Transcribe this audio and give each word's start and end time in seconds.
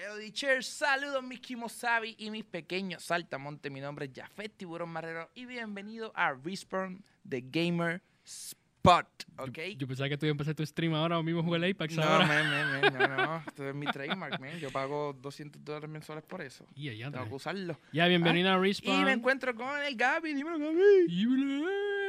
ya 0.00 0.08
lo 0.10 0.16
dicho, 0.16 0.46
saludos 0.60 1.24
mis 1.24 1.40
Kimosabi 1.40 2.14
y 2.18 2.30
mis 2.30 2.44
pequeños 2.44 3.02
saltamontes. 3.02 3.70
Mi 3.72 3.80
nombre 3.80 4.06
es 4.06 4.12
Jafet 4.14 4.56
Tiburón 4.56 4.90
Marrero 4.90 5.28
y 5.34 5.44
bienvenido 5.44 6.12
a 6.14 6.32
Respawn 6.34 7.04
The 7.28 7.42
Gamer 7.50 8.00
Spot, 8.24 9.08
¿ok? 9.38 9.58
Yo 9.76 9.88
pensaba 9.88 10.08
que 10.08 10.16
tú 10.16 10.26
ibas 10.26 10.34
a 10.34 10.36
empezar 10.36 10.54
tu 10.54 10.64
stream 10.64 10.94
ahora 10.94 11.20
mismo 11.20 11.42
jugar 11.42 11.64
el 11.64 11.72
Apex 11.72 11.96
no, 11.96 12.04
ahora. 12.04 12.26
man, 12.26 12.48
man, 12.48 12.80
man, 12.94 13.10
no, 13.10 13.16
no, 13.26 13.36
esto 13.48 13.68
es 13.68 13.74
mi 13.74 13.86
trademark, 13.86 14.38
man. 14.38 14.56
Yo 14.60 14.70
pago 14.70 15.14
200 15.14 15.64
dólares 15.64 15.90
mensuales 15.90 16.22
por 16.24 16.42
eso. 16.42 16.64
Y 16.76 16.90
allá 16.90 17.10
Tengo 17.10 17.26
que 17.28 17.34
usarlo. 17.34 17.76
Ya, 17.92 18.06
bienvenido 18.06 18.50
a 18.52 18.58
Y 18.58 18.60
Respawn. 18.60 19.04
me 19.04 19.12
encuentro 19.12 19.52
con 19.56 19.82
el 19.82 19.96
Gaby, 19.96 20.32
dímelo 20.32 20.60
Gaby. 20.60 21.06
Y 21.08 21.26
bla, 21.26 21.68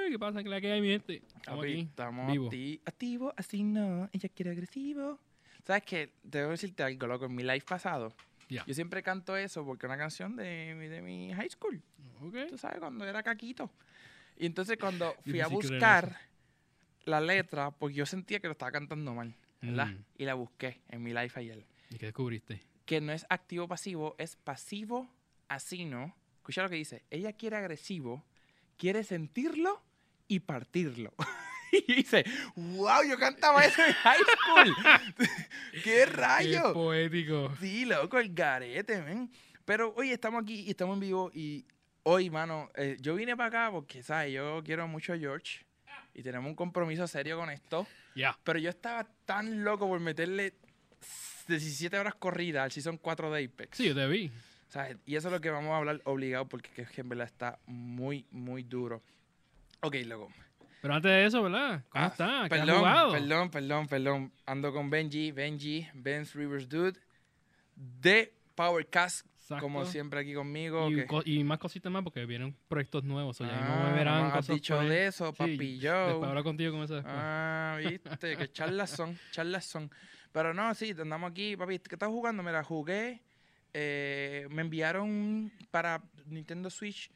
¿Qué 0.09 0.19
pasa? 0.19 0.43
¿Qué 0.43 0.49
la 0.49 0.61
que 0.61 0.71
hay, 0.71 0.81
mi 0.81 0.89
gente? 0.89 1.23
Estamos 1.37 1.65
aquí. 1.65 1.89
Acti- 1.97 2.81
activos, 2.85 3.33
así 3.35 3.63
no. 3.63 4.09
Ella 4.11 4.29
quiere 4.29 4.51
agresivo. 4.51 5.19
¿Sabes 5.65 5.83
qué? 5.83 6.13
Debo 6.23 6.51
decirte 6.51 6.83
algo, 6.83 7.07
loco. 7.07 7.25
En 7.25 7.35
mi 7.35 7.43
live 7.43 7.61
pasado, 7.67 8.13
Ya. 8.49 8.65
yo 8.65 8.73
siempre 8.73 9.03
canto 9.03 9.37
eso 9.37 9.63
porque 9.65 9.85
es 9.85 9.89
una 9.89 9.97
canción 9.97 10.35
de, 10.35 10.75
mi- 10.77 10.87
de 10.87 11.01
mi 11.01 11.33
high 11.33 11.49
school. 11.49 11.81
Ok. 12.21 12.35
Tú 12.49 12.57
sabes, 12.57 12.79
cuando 12.79 13.05
era 13.05 13.21
caquito. 13.23 13.69
Y 14.37 14.45
entonces 14.45 14.77
cuando 14.79 15.13
fui 15.25 15.41
a 15.41 15.47
buscar 15.47 16.17
la 17.05 17.21
letra, 17.21 17.71
porque 17.71 17.95
yo 17.95 18.05
sentía 18.05 18.39
que 18.39 18.47
lo 18.47 18.53
estaba 18.53 18.71
cantando 18.71 19.13
mal, 19.13 19.33
¿verdad? 19.61 19.87
Mm. 19.87 20.03
Y 20.17 20.25
la 20.25 20.33
busqué 20.35 20.79
en 20.89 21.03
mi 21.03 21.09
live 21.11 21.31
ayer. 21.35 21.65
¿Y 21.89 21.97
qué 21.97 22.07
descubriste? 22.07 22.61
Que 22.85 23.01
no 23.01 23.11
es 23.11 23.25
activo-pasivo, 23.29 24.15
es 24.17 24.35
pasivo-asino. 24.35 26.15
Escucha 26.37 26.63
lo 26.63 26.69
que 26.69 26.75
dice. 26.75 27.03
Ella 27.11 27.33
quiere 27.33 27.57
agresivo, 27.57 28.23
quiere 28.77 29.03
sentirlo 29.03 29.81
y 30.27 30.39
partirlo. 30.39 31.13
y 31.87 31.95
dice, 31.95 32.23
wow, 32.55 33.03
yo 33.07 33.17
cantaba 33.17 33.63
eso 33.65 33.83
en 33.85 33.93
high 33.93 34.19
school. 34.19 34.75
¡Qué 35.71 35.81
Qué 35.83 36.05
rayo! 36.05 36.73
poético. 36.73 37.53
Sí, 37.59 37.85
loco, 37.85 38.19
el 38.19 38.33
garete, 38.33 39.01
men. 39.01 39.31
Pero 39.65 39.93
hoy 39.95 40.11
estamos 40.11 40.41
aquí 40.41 40.61
y 40.61 40.71
estamos 40.71 40.95
en 40.95 40.99
vivo 41.01 41.31
y 41.33 41.65
hoy, 42.03 42.29
mano, 42.29 42.69
eh, 42.75 42.97
yo 42.99 43.15
vine 43.15 43.37
para 43.37 43.47
acá 43.47 43.71
porque, 43.71 44.01
¿sabes? 44.01 44.33
Yo 44.33 44.61
quiero 44.63 44.87
mucho 44.87 45.13
a 45.13 45.17
George 45.17 45.65
y 46.13 46.23
tenemos 46.23 46.49
un 46.49 46.55
compromiso 46.55 47.07
serio 47.07 47.37
con 47.37 47.49
esto. 47.49 47.85
Ya. 48.15 48.37
Pero 48.43 48.59
yo 48.59 48.69
estaba 48.69 49.07
tan 49.25 49.63
loco 49.63 49.87
por 49.87 49.99
meterle 49.99 50.55
17 51.47 51.97
horas 51.97 52.15
corridas 52.15 52.63
al 52.63 52.71
Season 52.71 52.97
4 52.97 53.31
de 53.31 53.45
Apex. 53.45 53.77
Sí, 53.77 53.87
yo 53.87 53.95
te 53.95 54.07
vi. 54.07 54.31
¿sabes? 54.69 54.97
Y 55.05 55.15
eso 55.15 55.27
es 55.27 55.33
lo 55.33 55.41
que 55.41 55.49
vamos 55.49 55.71
a 55.71 55.77
hablar 55.77 56.01
obligado 56.05 56.47
porque 56.47 56.83
es 56.83 56.89
que 56.91 57.01
en 57.01 57.09
verdad 57.09 57.27
está 57.27 57.59
muy, 57.65 58.25
muy 58.31 58.63
duro. 58.63 59.01
Ok, 59.81 59.95
loco. 60.05 60.31
Pero 60.81 60.93
antes 60.93 61.11
de 61.11 61.25
eso, 61.25 61.43
¿verdad? 61.43 61.83
¿Cómo 61.89 62.03
Ah, 62.05 62.07
está? 62.07 62.25
¿Qué 62.25 62.55
has 62.55 62.61
Perdón, 62.61 62.77
jugado? 62.79 63.11
perdón, 63.11 63.49
perdón, 63.51 63.87
perdón. 63.87 64.33
Ando 64.45 64.71
con 64.73 64.89
Benji, 64.89 65.31
Benji, 65.31 65.87
Ben's 65.93 66.33
Rivers 66.33 66.69
Dude, 66.69 66.99
de 67.75 68.33
Powercast, 68.55 69.25
Exacto. 69.35 69.61
como 69.63 69.85
siempre 69.85 70.19
aquí 70.21 70.33
conmigo. 70.33 70.89
Y, 71.25 71.43
más 71.43 71.57
cositas 71.59 71.91
más 71.91 72.03
porque 72.03 72.25
vienen 72.25 72.55
proyectos 72.67 73.03
nuevos. 73.03 73.39
O 73.41 73.45
Ah, 73.45 73.77
no 73.83 73.89
me 73.89 73.93
verán 73.97 74.29
no 74.29 74.35
has 74.35 74.47
dicho 74.47 74.79
de 74.81 75.07
eso, 75.07 75.27
Sí, 75.31 75.35
papi 75.37 75.57
Después 75.79 75.81
Joe. 75.83 76.27
hablo 76.29 76.43
contigo 76.43 76.71
con 76.71 76.83
eso 76.83 76.95
después. 76.95 77.13
Ah, 77.17 77.77
viste, 77.79 78.37
que 78.37 78.51
charlas 78.53 78.89
son, 78.91 79.17
charlas 79.31 79.65
son. 79.65 79.91
Pero 80.31 80.53
no, 80.53 80.73
sí, 80.75 80.91
andamos 80.91 81.31
aquí, 81.31 81.57
papi. 81.57 81.79
¿Qué 81.79 81.95
estás 81.95 82.09
jugando? 82.09 82.43
Mira, 82.43 82.63
jugué. 82.63 83.21
eh, 83.73 84.47
me 84.49 84.61
enviaron 84.63 85.51
para 85.71 86.01
Nintendo 86.25 86.69
Switch 86.69 87.11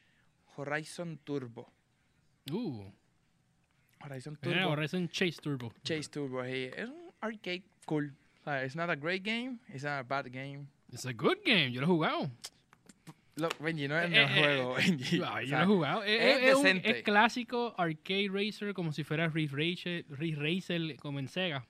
Horizon 0.56 1.18
Turbo. 1.24 1.72
Uh. 2.52 2.92
Horizon 4.04 4.38
Mira, 4.42 4.60
Turbo. 4.62 4.72
Horizon 4.72 5.10
Chase 5.10 5.40
Turbo. 5.42 5.72
Chase 5.84 6.10
Turbo. 6.10 6.44
sí. 6.44 6.70
Es 6.76 6.90
un 6.90 7.12
arcade 7.22 7.64
cool. 7.86 8.14
O 8.42 8.44
sea, 8.44 8.64
it's 8.66 8.76
not 8.76 8.90
a 8.90 8.96
great 8.96 9.24
game, 9.24 9.60
it's 9.74 9.84
not 9.84 10.00
a 10.00 10.04
bad 10.04 10.26
game. 10.32 10.68
It's 10.92 11.06
a 11.06 11.14
good 11.14 11.38
game. 11.46 11.72
Yo 11.72 11.82
lo 11.82 11.88
he 11.88 11.90
jugado. 11.92 12.30
Look, 13.36 13.58
Benji, 13.60 13.88
no 13.88 13.98
es 13.98 14.06
el 14.06 14.14
Eh, 14.14 14.24
eh, 14.24 14.40
juego, 14.40 14.76
Benji. 14.76 15.22
Ah, 15.24 15.36
O 15.38 15.42
yo 15.42 15.48
sea, 15.48 15.58
lo 15.60 15.64
he 15.64 15.68
jugado. 15.76 16.04
Es, 16.04 16.44
es 16.44 16.56
un- 16.56 16.82
es 16.84 17.02
clásico 17.04 17.74
arcade 17.78 18.30
racer 18.32 18.74
como 18.76 18.92
si 18.92 19.04
fuera 19.04 19.28
Racer, 19.28 20.06
Ridge 20.10 20.38
Racer 20.38 20.96
como 20.98 21.18
en 21.20 21.28
Sega. 21.28 21.66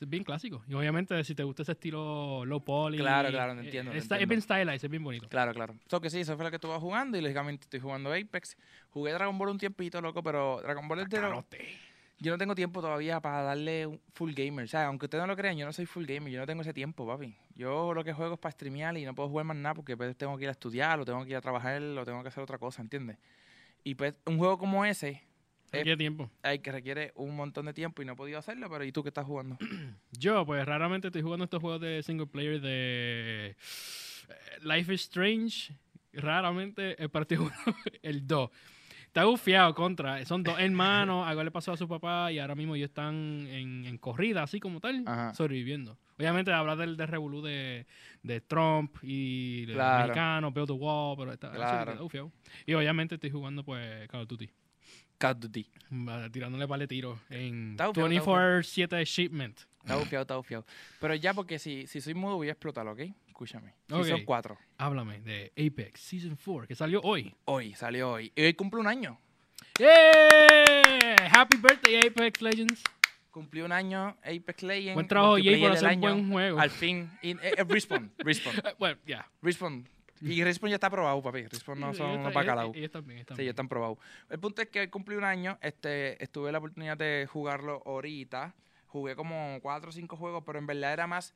Es 0.00 0.08
bien 0.08 0.24
clásico. 0.24 0.62
Y 0.68 0.74
obviamente 0.74 1.22
si 1.24 1.34
te 1.34 1.42
gusta 1.44 1.62
ese 1.62 1.72
estilo 1.72 2.44
low 2.44 2.62
poly. 2.64 2.98
Claro, 2.98 3.30
claro, 3.30 3.52
eh, 3.52 3.64
entiendo, 3.64 3.92
está- 3.92 4.16
entiendo. 4.16 4.22
Es 4.22 4.28
bien 4.28 4.42
stylized, 4.42 4.84
es 4.84 4.90
bien 4.90 5.04
bonito. 5.04 5.28
Claro, 5.28 5.52
claro. 5.54 5.74
So 5.88 6.00
que 6.00 6.10
sí, 6.10 6.20
eso 6.20 6.34
fue 6.36 6.44
lo 6.44 6.50
que 6.50 6.56
estuve 6.56 6.74
jugando 6.78 7.16
y 7.16 7.20
lógicamente 7.20 7.64
estoy 7.64 7.80
jugando 7.80 8.12
Apex. 8.12 8.56
Jugué 8.90 9.12
Dragon 9.12 9.36
Ball 9.38 9.48
un 9.50 9.58
tiempito, 9.58 10.00
loco, 10.00 10.22
pero 10.22 10.60
Dragon 10.62 10.86
Ball 10.88 11.00
es 11.00 11.08
de 11.08 11.16
lo- 11.20 11.28
Carote. 11.28 11.64
Yo 12.20 12.30
no 12.32 12.38
tengo 12.38 12.54
tiempo 12.54 12.80
todavía 12.80 13.20
para 13.20 13.42
darle 13.42 13.86
un 13.86 14.00
full 14.14 14.32
gamer. 14.32 14.64
O 14.64 14.68
sea, 14.68 14.86
aunque 14.86 15.06
ustedes 15.06 15.20
no 15.22 15.26
lo 15.26 15.36
crean, 15.36 15.56
yo 15.56 15.66
no 15.66 15.72
soy 15.72 15.84
full 15.84 16.04
gamer. 16.06 16.32
Yo 16.32 16.38
no 16.40 16.46
tengo 16.46 16.62
ese 16.62 16.72
tiempo, 16.72 17.06
papi. 17.06 17.36
Yo 17.54 17.92
lo 17.92 18.04
que 18.04 18.12
juego 18.12 18.34
es 18.34 18.40
para 18.40 18.52
streamear 18.52 18.96
y 18.96 19.04
no 19.04 19.14
puedo 19.14 19.28
jugar 19.28 19.44
más 19.46 19.56
nada 19.56 19.74
porque 19.74 19.96
pues, 19.96 20.16
tengo 20.16 20.36
que 20.38 20.44
ir 20.44 20.48
a 20.48 20.52
estudiar, 20.52 21.00
o 21.00 21.04
tengo 21.04 21.22
que 21.24 21.30
ir 21.30 21.36
a 21.36 21.40
trabajar, 21.40 21.82
o 21.82 22.04
tengo 22.04 22.22
que 22.22 22.28
hacer 22.28 22.42
otra 22.42 22.56
cosa, 22.58 22.82
¿entiendes? 22.82 23.18
Y 23.82 23.96
pues 23.96 24.14
un 24.26 24.38
juego 24.38 24.56
como 24.58 24.84
ese 24.84 25.22
Eh, 25.80 25.84
¿Qué 25.84 25.96
tiempo? 25.96 26.30
hay 26.42 26.58
que 26.60 26.72
requiere 26.72 27.12
un 27.16 27.34
montón 27.36 27.66
de 27.66 27.72
tiempo 27.74 28.02
y 28.02 28.04
no 28.04 28.12
he 28.12 28.16
podido 28.16 28.38
hacerlo, 28.38 28.68
pero 28.70 28.84
¿y 28.84 28.92
tú 28.92 29.02
qué 29.02 29.08
estás 29.08 29.24
jugando? 29.26 29.56
Yo, 30.12 30.44
pues 30.46 30.64
raramente 30.66 31.08
estoy 31.08 31.22
jugando 31.22 31.44
estos 31.44 31.60
juegos 31.60 31.80
de 31.80 32.02
single 32.02 32.26
player 32.26 32.60
de 32.60 33.50
eh, 33.50 33.54
Life 34.62 34.92
is 34.94 35.02
Strange. 35.02 35.72
Raramente 36.12 37.02
he 37.02 37.08
partido 37.08 37.50
el 38.02 38.26
2. 38.26 38.50
Está 39.06 39.24
bufiado 39.26 39.72
contra. 39.76 40.24
Son 40.24 40.42
dos 40.42 40.58
hermanos. 40.58 41.24
Algo 41.28 41.44
le 41.44 41.50
pasó 41.52 41.72
a 41.72 41.76
su 41.76 41.86
papá 41.88 42.32
y 42.32 42.38
ahora 42.40 42.54
mismo 42.56 42.74
ellos 42.74 42.88
están 42.90 43.14
en, 43.48 43.84
en 43.84 43.98
corrida, 43.98 44.42
así 44.42 44.58
como 44.58 44.80
tal, 44.80 45.04
Ajá. 45.06 45.34
sobreviviendo. 45.34 45.96
Obviamente 46.18 46.52
habla 46.52 46.74
del 46.76 46.96
de 46.96 47.06
revolú 47.06 47.42
de, 47.42 47.86
de 48.22 48.40
Trump 48.40 48.96
y 49.02 49.66
de 49.66 49.72
Claro. 49.74 50.02
mexicano, 50.02 50.50
Build 50.52 50.66
the 50.68 50.72
Wall, 50.72 51.16
pero 51.16 51.32
está, 51.32 51.50
Claro. 51.52 51.92
está 51.92 52.02
bufiado. 52.02 52.32
Y 52.66 52.74
obviamente 52.74 53.16
estoy 53.16 53.30
jugando 53.30 53.64
pues 53.64 54.08
Call 54.08 54.22
of 54.22 54.28
Duty. 54.28 54.48
Call 55.18 55.32
of 55.32 55.40
Duty. 55.40 55.66
Va, 56.08 56.28
Tirándole 56.30 56.66
vale 56.66 56.86
tiro 56.86 57.20
en 57.30 57.72
Está 57.72 57.88
bufiado, 57.88 58.08
está 58.08 58.24
bufiado. 58.24 58.60
24-7 58.62 59.04
shipment. 59.04 59.60
Está 59.80 59.96
bufiado, 59.96 60.22
está 60.22 60.36
bufiado. 60.36 60.66
Pero 61.00 61.14
ya 61.14 61.34
porque 61.34 61.58
si, 61.58 61.86
si 61.86 62.00
soy 62.00 62.14
mudo 62.14 62.36
voy 62.36 62.48
a 62.48 62.52
explotar, 62.52 62.86
¿ok? 62.88 63.00
Escúchame. 63.28 63.74
Ok. 63.90 64.04
Son 64.06 64.24
cuatro. 64.24 64.56
Háblame 64.78 65.20
de 65.20 65.52
Apex 65.56 66.00
Season 66.00 66.38
4, 66.42 66.68
que 66.68 66.74
salió 66.74 67.00
hoy. 67.02 67.34
Hoy, 67.44 67.74
salió 67.74 68.12
hoy. 68.12 68.32
Y 68.34 68.42
hoy 68.44 68.54
cumple 68.54 68.80
un 68.80 68.86
año. 68.86 69.18
¡Yeah! 69.78 71.16
Happy 71.32 71.56
birthday, 71.56 72.06
Apex 72.06 72.40
Legends. 72.40 72.82
Cumplió 73.30 73.64
un 73.64 73.72
año 73.72 74.16
Apex 74.22 74.62
Legends. 74.62 74.94
Buen 74.94 75.08
trabajo, 75.08 75.34
Jay, 75.34 75.60
por 75.60 75.72
hacer 75.72 75.94
un 75.94 76.00
buen 76.00 76.30
juego. 76.30 76.60
Al 76.60 76.70
fin. 76.70 77.10
Y, 77.22 77.32
eh, 77.32 77.54
eh, 77.58 77.64
Respawn, 77.66 78.12
Respawn, 78.18 78.54
Bueno, 78.78 78.96
ya. 79.04 79.28
Respawn. 79.42 79.88
Y 80.24 80.42
Respawn 80.42 80.70
ya 80.70 80.76
está 80.76 80.86
aprobado, 80.88 81.20
papi. 81.22 81.46
Respawn 81.46 81.80
no 81.80 81.94
son 81.94 82.18
unos 82.20 82.32
bacalaos. 82.32 82.74
Ellos 82.76 82.90
también, 82.90 83.18
ellos 83.18 83.26
Sí, 83.26 83.30
ya 83.30 83.34
también. 83.36 83.48
están 83.50 83.68
probados. 83.68 83.98
El 84.30 84.38
punto 84.40 84.62
es 84.62 84.68
que 84.68 84.88
cumplí 84.90 85.16
un 85.16 85.24
año. 85.24 85.58
Este, 85.60 86.22
estuve 86.22 86.50
la 86.52 86.58
oportunidad 86.58 86.96
de 86.96 87.28
jugarlo 87.30 87.82
ahorita. 87.84 88.54
Jugué 88.86 89.16
como 89.16 89.58
cuatro 89.60 89.90
o 89.90 89.92
cinco 89.92 90.16
juegos, 90.16 90.42
pero 90.46 90.58
en 90.58 90.66
verdad 90.66 90.92
era 90.92 91.06
más. 91.06 91.34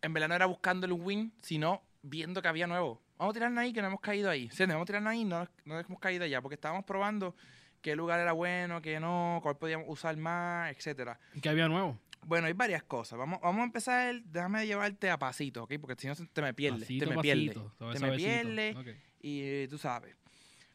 En 0.00 0.12
verdad 0.12 0.28
no 0.28 0.34
era 0.34 0.46
buscando 0.46 0.86
el 0.86 0.92
win, 0.92 1.32
sino 1.40 1.82
viendo 2.02 2.40
que 2.42 2.48
había 2.48 2.66
nuevo. 2.66 3.00
Vamos 3.18 3.32
a 3.32 3.34
tirarnos 3.34 3.62
ahí, 3.62 3.72
que 3.72 3.80
no 3.80 3.88
hemos 3.88 4.00
caído 4.00 4.30
ahí. 4.30 4.48
Sí, 4.50 4.64
vamos 4.66 4.82
a 4.82 4.86
tirarnos 4.86 5.10
ahí, 5.10 5.24
no, 5.24 5.48
no 5.64 5.78
hemos 5.78 5.98
caído 6.00 6.24
allá, 6.24 6.42
porque 6.42 6.54
estábamos 6.56 6.84
probando 6.84 7.34
qué 7.80 7.94
lugar 7.96 8.18
era 8.20 8.32
bueno, 8.32 8.80
qué 8.82 8.98
no, 8.98 9.40
cuál 9.42 9.56
podíamos 9.56 9.86
usar 9.88 10.16
más, 10.16 10.70
etcétera. 10.74 11.18
¿Qué 11.40 11.48
había 11.48 11.68
nuevo? 11.68 11.98
Bueno, 12.26 12.46
hay 12.46 12.52
varias 12.52 12.82
cosas. 12.82 13.18
Vamos, 13.18 13.40
vamos 13.40 13.60
a 13.60 13.64
empezar. 13.64 14.22
Déjame 14.22 14.66
llevarte 14.66 15.10
a 15.10 15.18
pasito, 15.18 15.64
¿ok? 15.64 15.74
Porque 15.80 15.94
si 16.00 16.06
no 16.06 16.14
te 16.14 16.42
me 16.42 16.54
pierdes. 16.54 16.82
Pasito, 16.82 17.08
te 17.08 17.14
me 17.14 17.22
pierdes. 17.22 17.54
Te 17.78 18.00
me 18.00 18.16
pierdes. 18.16 18.76
Y 19.20 19.40
eh, 19.42 19.66
tú 19.68 19.78
sabes. 19.78 20.16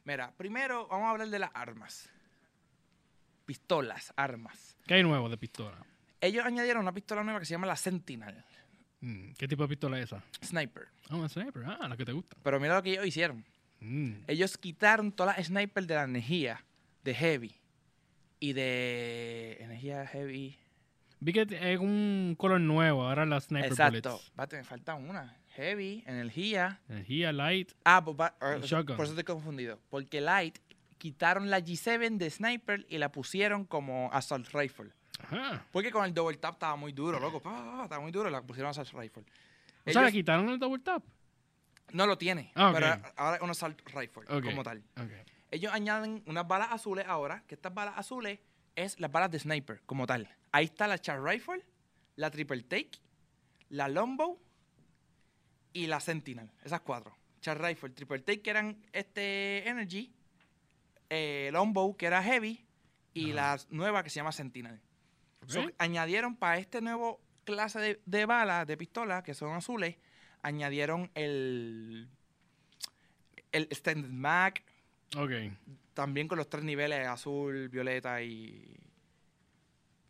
Mira, 0.06 0.34
primero 0.36 0.88
vamos 0.88 1.08
a 1.08 1.12
hablar 1.12 1.30
de 1.30 1.40
las 1.40 1.52
armas. 1.54 2.10
Pistolas, 3.46 4.14
armas. 4.16 4.78
¿Qué 4.86 4.96
hay 4.96 5.04
nuevo 5.04 5.30
de 5.30 5.38
pistola? 5.38 5.78
Ellos 6.22 6.46
añadieron 6.46 6.82
una 6.82 6.94
pistola 6.94 7.24
nueva 7.24 7.40
que 7.40 7.46
se 7.46 7.52
llama 7.52 7.68
la 7.68 7.76
Sentinel. 7.76 8.44
Mm, 9.02 9.32
¿Qué 9.38 9.48
tipo 9.48 9.64
de 9.64 9.70
pistola 9.70 10.00
es 10.00 10.06
esa? 10.06 10.24
Sniper. 10.44 10.88
Ah, 11.10 11.16
una 11.16 11.30
sniper. 11.30 11.64
Ah, 11.66 11.88
la 11.88 11.96
que 11.96 12.06
te 12.06 12.12
gusta. 12.12 12.36
Pero 12.44 12.60
mira 12.60 12.76
lo 12.76 12.84
que 12.84 12.92
ellos 12.92 13.06
hicieron. 13.06 13.46
Mm. 13.80 14.24
Ellos 14.28 14.58
quitaron 14.58 15.12
todas 15.12 15.38
las 15.38 15.48
snipers 15.48 15.88
de 15.88 15.96
la 15.96 16.04
energía 16.04 16.64
de 17.04 17.14
Heavy. 17.14 17.56
Y 18.40 18.54
de 18.54 19.58
energía 19.60 20.06
Heavy. 20.08 20.58
Vi 21.22 21.34
que 21.34 21.46
es 21.74 21.80
un 21.80 22.36
color 22.38 22.62
nuevo, 22.62 23.04
ahora 23.08 23.26
las 23.26 23.46
sniper 23.46 23.72
Exacto. 23.72 24.10
bullets. 24.12 24.32
Bate, 24.36 24.58
me 24.58 24.64
falta 24.64 24.96
una. 24.96 25.36
Heavy, 25.50 26.04
energía. 26.08 26.80
Energía, 26.88 27.34
light. 27.34 27.74
Ah, 27.84 28.02
pues 28.04 28.16
va- 28.18 28.36
ah, 28.40 28.58
shotgun. 28.62 28.96
por 28.96 29.04
eso 29.06 29.14
estoy 29.14 29.26
confundido. 29.26 29.80
Porque 29.90 30.22
Light 30.22 30.58
quitaron 30.98 31.50
la 31.50 31.60
G7 31.60 32.18
de 32.18 32.30
Sniper 32.30 32.86
y 32.90 32.98
la 33.00 33.12
pusieron 33.12 33.66
como 33.66 34.10
Assault 34.14 34.48
Rifle. 34.54 34.92
Ajá. 35.22 35.66
Porque 35.74 35.92
con 35.92 36.06
el 36.06 36.14
double 36.14 36.38
tap 36.38 36.54
estaba 36.54 36.78
muy 36.78 36.94
duro, 36.94 37.20
loco. 37.20 37.38
Estaba 37.38 38.00
muy 38.00 38.12
duro, 38.12 38.30
la 38.30 38.42
pusieron 38.42 38.70
Assault 38.70 38.94
Rifle. 38.94 39.24
O 39.24 39.92
sea, 39.92 40.02
le 40.04 40.08
Ellos- 40.08 40.12
quitaron 40.14 40.48
el 40.50 40.60
double 40.60 40.82
tap. 40.82 41.04
no 41.92 42.06
lo 42.08 42.18
tiene, 42.18 42.52
Ah, 42.56 42.70
ok. 42.70 42.76
pero 42.76 42.88
ahora 43.18 43.36
es 43.38 43.42
un 43.42 43.50
Assault 43.50 43.82
Rifle 43.94 44.24
como 44.44 44.64
tal. 44.64 44.84
Ok. 44.96 45.12
Ellos 45.52 45.74
añaden 45.74 46.24
unas 46.28 46.48
balas 46.48 46.70
azules 46.72 47.06
ahora, 47.08 47.44
que 47.48 47.56
estas 47.56 47.74
balas 47.74 47.96
azules 47.98 48.40
es 48.76 48.98
las 49.00 49.12
balas 49.12 49.32
de 49.32 49.40
Sniper 49.40 49.82
como 49.86 50.06
tal. 50.08 50.30
Ahí 50.52 50.66
está 50.66 50.88
la 50.88 50.98
Char 51.00 51.24
Rifle, 51.24 51.64
la 52.16 52.32
Triple 52.32 52.64
Take, 52.64 52.92
la 53.70 53.88
Longbow 53.88 54.40
y 55.74 55.88
la 55.88 56.00
Sentinel. 56.00 56.50
Esas 56.64 56.82
cuatro. 56.82 57.16
Charge 57.42 57.68
Rifle, 57.70 57.90
Triple 57.92 58.20
Take, 58.20 58.42
que 58.42 58.50
eran 58.50 58.84
este 58.92 59.68
Energy. 59.68 60.12
Eh, 61.10 61.50
Longbow, 61.54 61.96
que 61.96 62.06
era 62.08 62.22
Heavy. 62.22 62.66
Y 63.14 63.34
la 63.34 63.60
nueva 63.70 64.04
que 64.04 64.10
se 64.10 64.18
llama 64.18 64.32
Sentinel. 64.32 64.80
So, 65.48 65.66
añadieron 65.78 66.36
para 66.36 66.58
este 66.58 66.80
nuevo 66.80 67.20
clase 67.44 67.80
de, 67.80 68.02
de 68.06 68.26
balas, 68.26 68.68
de 68.68 68.78
pistolas, 68.78 69.24
que 69.24 69.34
son 69.34 69.54
azules, 69.56 69.96
añadieron 70.44 71.10
el, 71.16 72.08
el 73.52 73.68
Standard 73.72 74.12
Mag, 74.12 74.62
Ok. 75.18 75.32
también 75.96 76.28
con 76.28 76.38
los 76.38 76.50
tres 76.50 76.64
niveles, 76.64 77.08
azul, 77.08 77.68
violeta 77.70 78.22
y, 78.22 78.78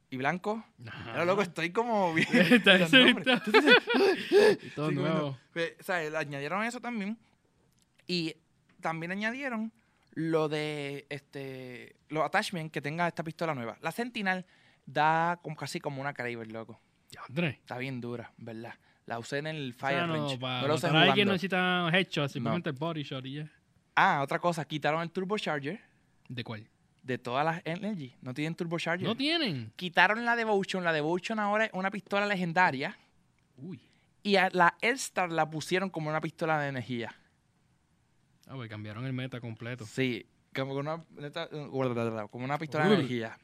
y 0.10 0.18
blanco. 0.18 0.64
Pero 1.06 1.26
loco, 1.26 1.42
estoy 1.42 1.72
como 1.72 2.14
bien. 2.16 2.28
Está- 2.34 2.76
está- 2.76 2.98
Y 4.64 4.70
todo 4.72 4.90
Sí, 4.90 4.96
nuevo. 4.96 5.38
bueno, 5.54 5.72
o 5.80 5.84
sea, 5.84 6.20
añadieron 6.20 6.64
eso 6.64 6.80
también. 6.80 7.18
Y 8.08 8.36
también 8.82 9.12
añadieron 9.12 9.72
lo 10.14 10.50
de 10.50 11.06
este 11.10 11.96
los 12.10 12.24
attachments 12.26 12.72
que 12.72 12.82
tenga 12.82 13.08
esta 13.08 13.24
pistola 13.24 13.54
nueva. 13.54 13.78
La 13.82 13.92
Sentinel 13.92 14.46
da 14.86 15.40
como, 15.44 15.56
casi 15.56 15.80
como 15.80 16.02
una 16.02 16.14
Kraber, 16.14 16.52
loco. 16.52 16.82
André. 17.28 17.50
Está 17.62 17.78
bien 17.78 18.02
dura, 18.02 18.34
¿verdad? 18.38 18.74
La 19.06 19.18
usé 19.20 19.40
en 19.40 19.48
el 19.48 19.72
O 19.76 19.80
Fire 19.80 20.08
Range. 20.08 20.36
no, 20.36 20.40
para 20.40 20.62
no 20.62 20.68
lo 20.68 20.76
usé 20.76 20.88
matar 20.88 21.02
a 21.02 21.06
alguien 21.10 21.28
no 21.28 21.34
necesita 21.34 22.28
simplemente 22.28 22.70
el 22.70 22.76
body 22.76 23.04
shot 23.04 23.26
y 23.26 23.34
ya. 23.36 23.52
Ah, 23.96 24.22
otra 24.24 24.40
cosa, 24.40 24.64
quitaron 24.66 25.02
el 25.02 25.12
turbocharger 25.12 25.80
¿De 26.28 26.44
cuál? 26.44 26.68
De 27.04 27.18
todas 27.18 27.46
las 27.46 27.62
Energy. 27.66 28.16
No 28.22 28.34
tienen 28.34 28.56
turbocharger. 28.56 29.08
No 29.08 29.16
tienen. 29.16 29.72
Quitaron 29.76 30.26
la 30.26 30.36
Devotion. 30.36 30.84
La 30.84 30.94
Devotion 30.94 31.40
ahora 31.40 31.66
es 31.66 31.72
una 31.74 31.92
pistola 31.92 32.26
legendaria. 32.26 32.98
Uy. 33.58 33.80
Y 34.24 34.36
a 34.36 34.50
la 34.52 34.76
Elstar 34.82 35.32
la 35.32 35.50
pusieron 35.50 35.90
como 35.90 36.10
una 36.10 36.22
pistola 36.22 36.60
de 36.60 36.70
energía. 36.70 37.16
Ah, 38.48 38.56
pues 38.56 38.70
cambiaron 38.70 39.06
el 39.06 39.14
meta 39.14 39.40
completo. 39.40 39.86
Sí, 39.86 40.26
como 40.56 40.74
una, 40.74 41.04
como 42.30 42.46
una 42.46 42.58
pistola 42.58 42.86
Uy. 42.86 42.90
de 42.90 42.96
energía. 42.96 43.38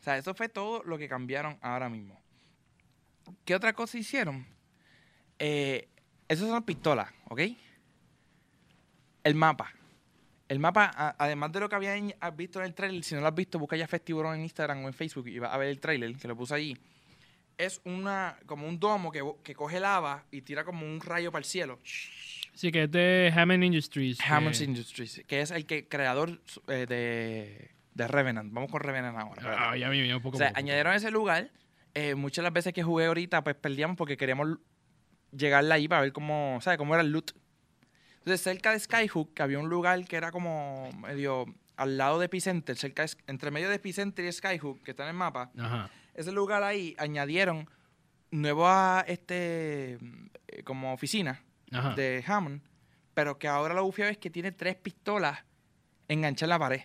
O 0.00 0.02
sea, 0.02 0.16
eso 0.16 0.34
fue 0.34 0.48
todo 0.48 0.82
lo 0.84 0.98
que 0.98 1.08
cambiaron 1.08 1.58
ahora 1.60 1.88
mismo. 1.88 2.20
¿Qué 3.44 3.54
otra 3.54 3.72
cosa 3.72 3.98
hicieron? 3.98 4.46
Eh, 5.38 5.88
esas 6.28 6.48
son 6.48 6.62
pistolas, 6.62 7.08
¿ok? 7.28 7.40
El 9.24 9.34
mapa. 9.34 9.72
El 10.48 10.58
mapa, 10.60 10.90
a- 10.94 11.16
además 11.18 11.50
de 11.52 11.60
lo 11.60 11.68
que 11.68 11.74
habían 11.76 12.12
visto 12.36 12.60
en 12.60 12.66
el 12.66 12.74
trailer, 12.74 13.02
si 13.02 13.14
no 13.14 13.20
lo 13.20 13.26
has 13.26 13.34
visto, 13.34 13.58
busca 13.58 13.76
ya 13.76 13.88
Festivalón 13.88 14.36
en 14.36 14.42
Instagram 14.42 14.84
o 14.84 14.88
en 14.88 14.94
Facebook 14.94 15.26
y 15.28 15.38
vas 15.38 15.52
a 15.52 15.56
ver 15.56 15.68
el 15.68 15.80
trailer 15.80 16.14
que 16.16 16.28
lo 16.28 16.36
puse 16.36 16.54
allí. 16.54 16.76
Es 17.58 17.80
una, 17.84 18.36
como 18.46 18.68
un 18.68 18.78
domo 18.78 19.10
que, 19.10 19.22
que 19.42 19.54
coge 19.54 19.80
lava 19.80 20.24
y 20.30 20.42
tira 20.42 20.62
como 20.64 20.86
un 20.86 21.00
rayo 21.00 21.32
para 21.32 21.40
el 21.40 21.44
cielo. 21.46 21.78
Sí, 22.54 22.70
que 22.70 22.84
es 22.84 22.90
de 22.90 23.32
Hammond 23.34 23.64
Industries. 23.64 24.18
que- 24.18 24.24
Hammond 24.28 24.60
Industries, 24.60 25.22
que 25.26 25.40
es 25.40 25.50
el 25.50 25.66
que 25.66 25.88
creador 25.88 26.40
eh, 26.68 26.86
de, 26.88 27.70
de 27.94 28.08
Revenant. 28.08 28.52
Vamos 28.52 28.70
con 28.70 28.80
Revenant 28.80 29.18
ahora. 29.18 29.70
Ah, 29.70 29.76
ya 29.76 29.88
un 29.90 30.22
poco. 30.22 30.36
o 30.36 30.38
sea, 30.38 30.48
poco. 30.48 30.58
añadieron 30.60 30.92
ese 30.94 31.10
lugar. 31.10 31.50
eh, 31.94 32.14
muchas 32.14 32.36
de 32.36 32.42
las 32.44 32.52
veces 32.52 32.72
que 32.74 32.82
jugué 32.82 33.06
ahorita, 33.06 33.42
pues 33.42 33.56
perdíamos 33.56 33.96
porque 33.96 34.16
queríamos 34.18 34.58
llegarle 35.36 35.72
ahí 35.74 35.88
para 35.88 36.02
ver 36.02 36.12
cómo, 36.12 36.58
¿sabes? 36.60 36.76
Cómo 36.78 36.94
era 36.94 37.02
el 37.02 37.10
loot. 37.10 37.32
Entonces, 38.26 38.42
cerca 38.42 38.72
de 38.72 38.80
Skyhook, 38.80 39.34
que 39.34 39.42
había 39.44 39.60
un 39.60 39.68
lugar 39.68 40.04
que 40.04 40.16
era 40.16 40.32
como 40.32 40.90
medio 40.94 41.46
al 41.76 41.96
lado 41.96 42.18
de 42.18 42.26
Epicenter, 42.26 42.76
cerca 42.76 43.04
de- 43.06 43.12
entre 43.28 43.52
medio 43.52 43.68
de 43.68 43.76
Epicenter 43.76 44.24
y 44.24 44.32
Skyhook, 44.32 44.82
que 44.82 44.90
está 44.90 45.04
en 45.04 45.10
el 45.10 45.14
mapa, 45.14 45.52
Ajá. 45.56 45.88
ese 46.12 46.32
lugar 46.32 46.64
ahí 46.64 46.96
añadieron 46.98 47.70
nueva, 48.32 49.04
este, 49.06 49.92
eh, 50.48 50.62
como 50.64 50.92
oficina 50.92 51.40
Ajá. 51.70 51.94
de 51.94 52.24
Hammond, 52.26 52.62
pero 53.14 53.38
que 53.38 53.46
ahora 53.46 53.74
lo 53.74 53.84
bufiado 53.84 54.10
es 54.10 54.18
que 54.18 54.28
tiene 54.28 54.50
tres 54.50 54.74
pistolas 54.74 55.44
enganchadas 56.08 56.48
en 56.48 56.50
la 56.50 56.58
pared. 56.58 56.80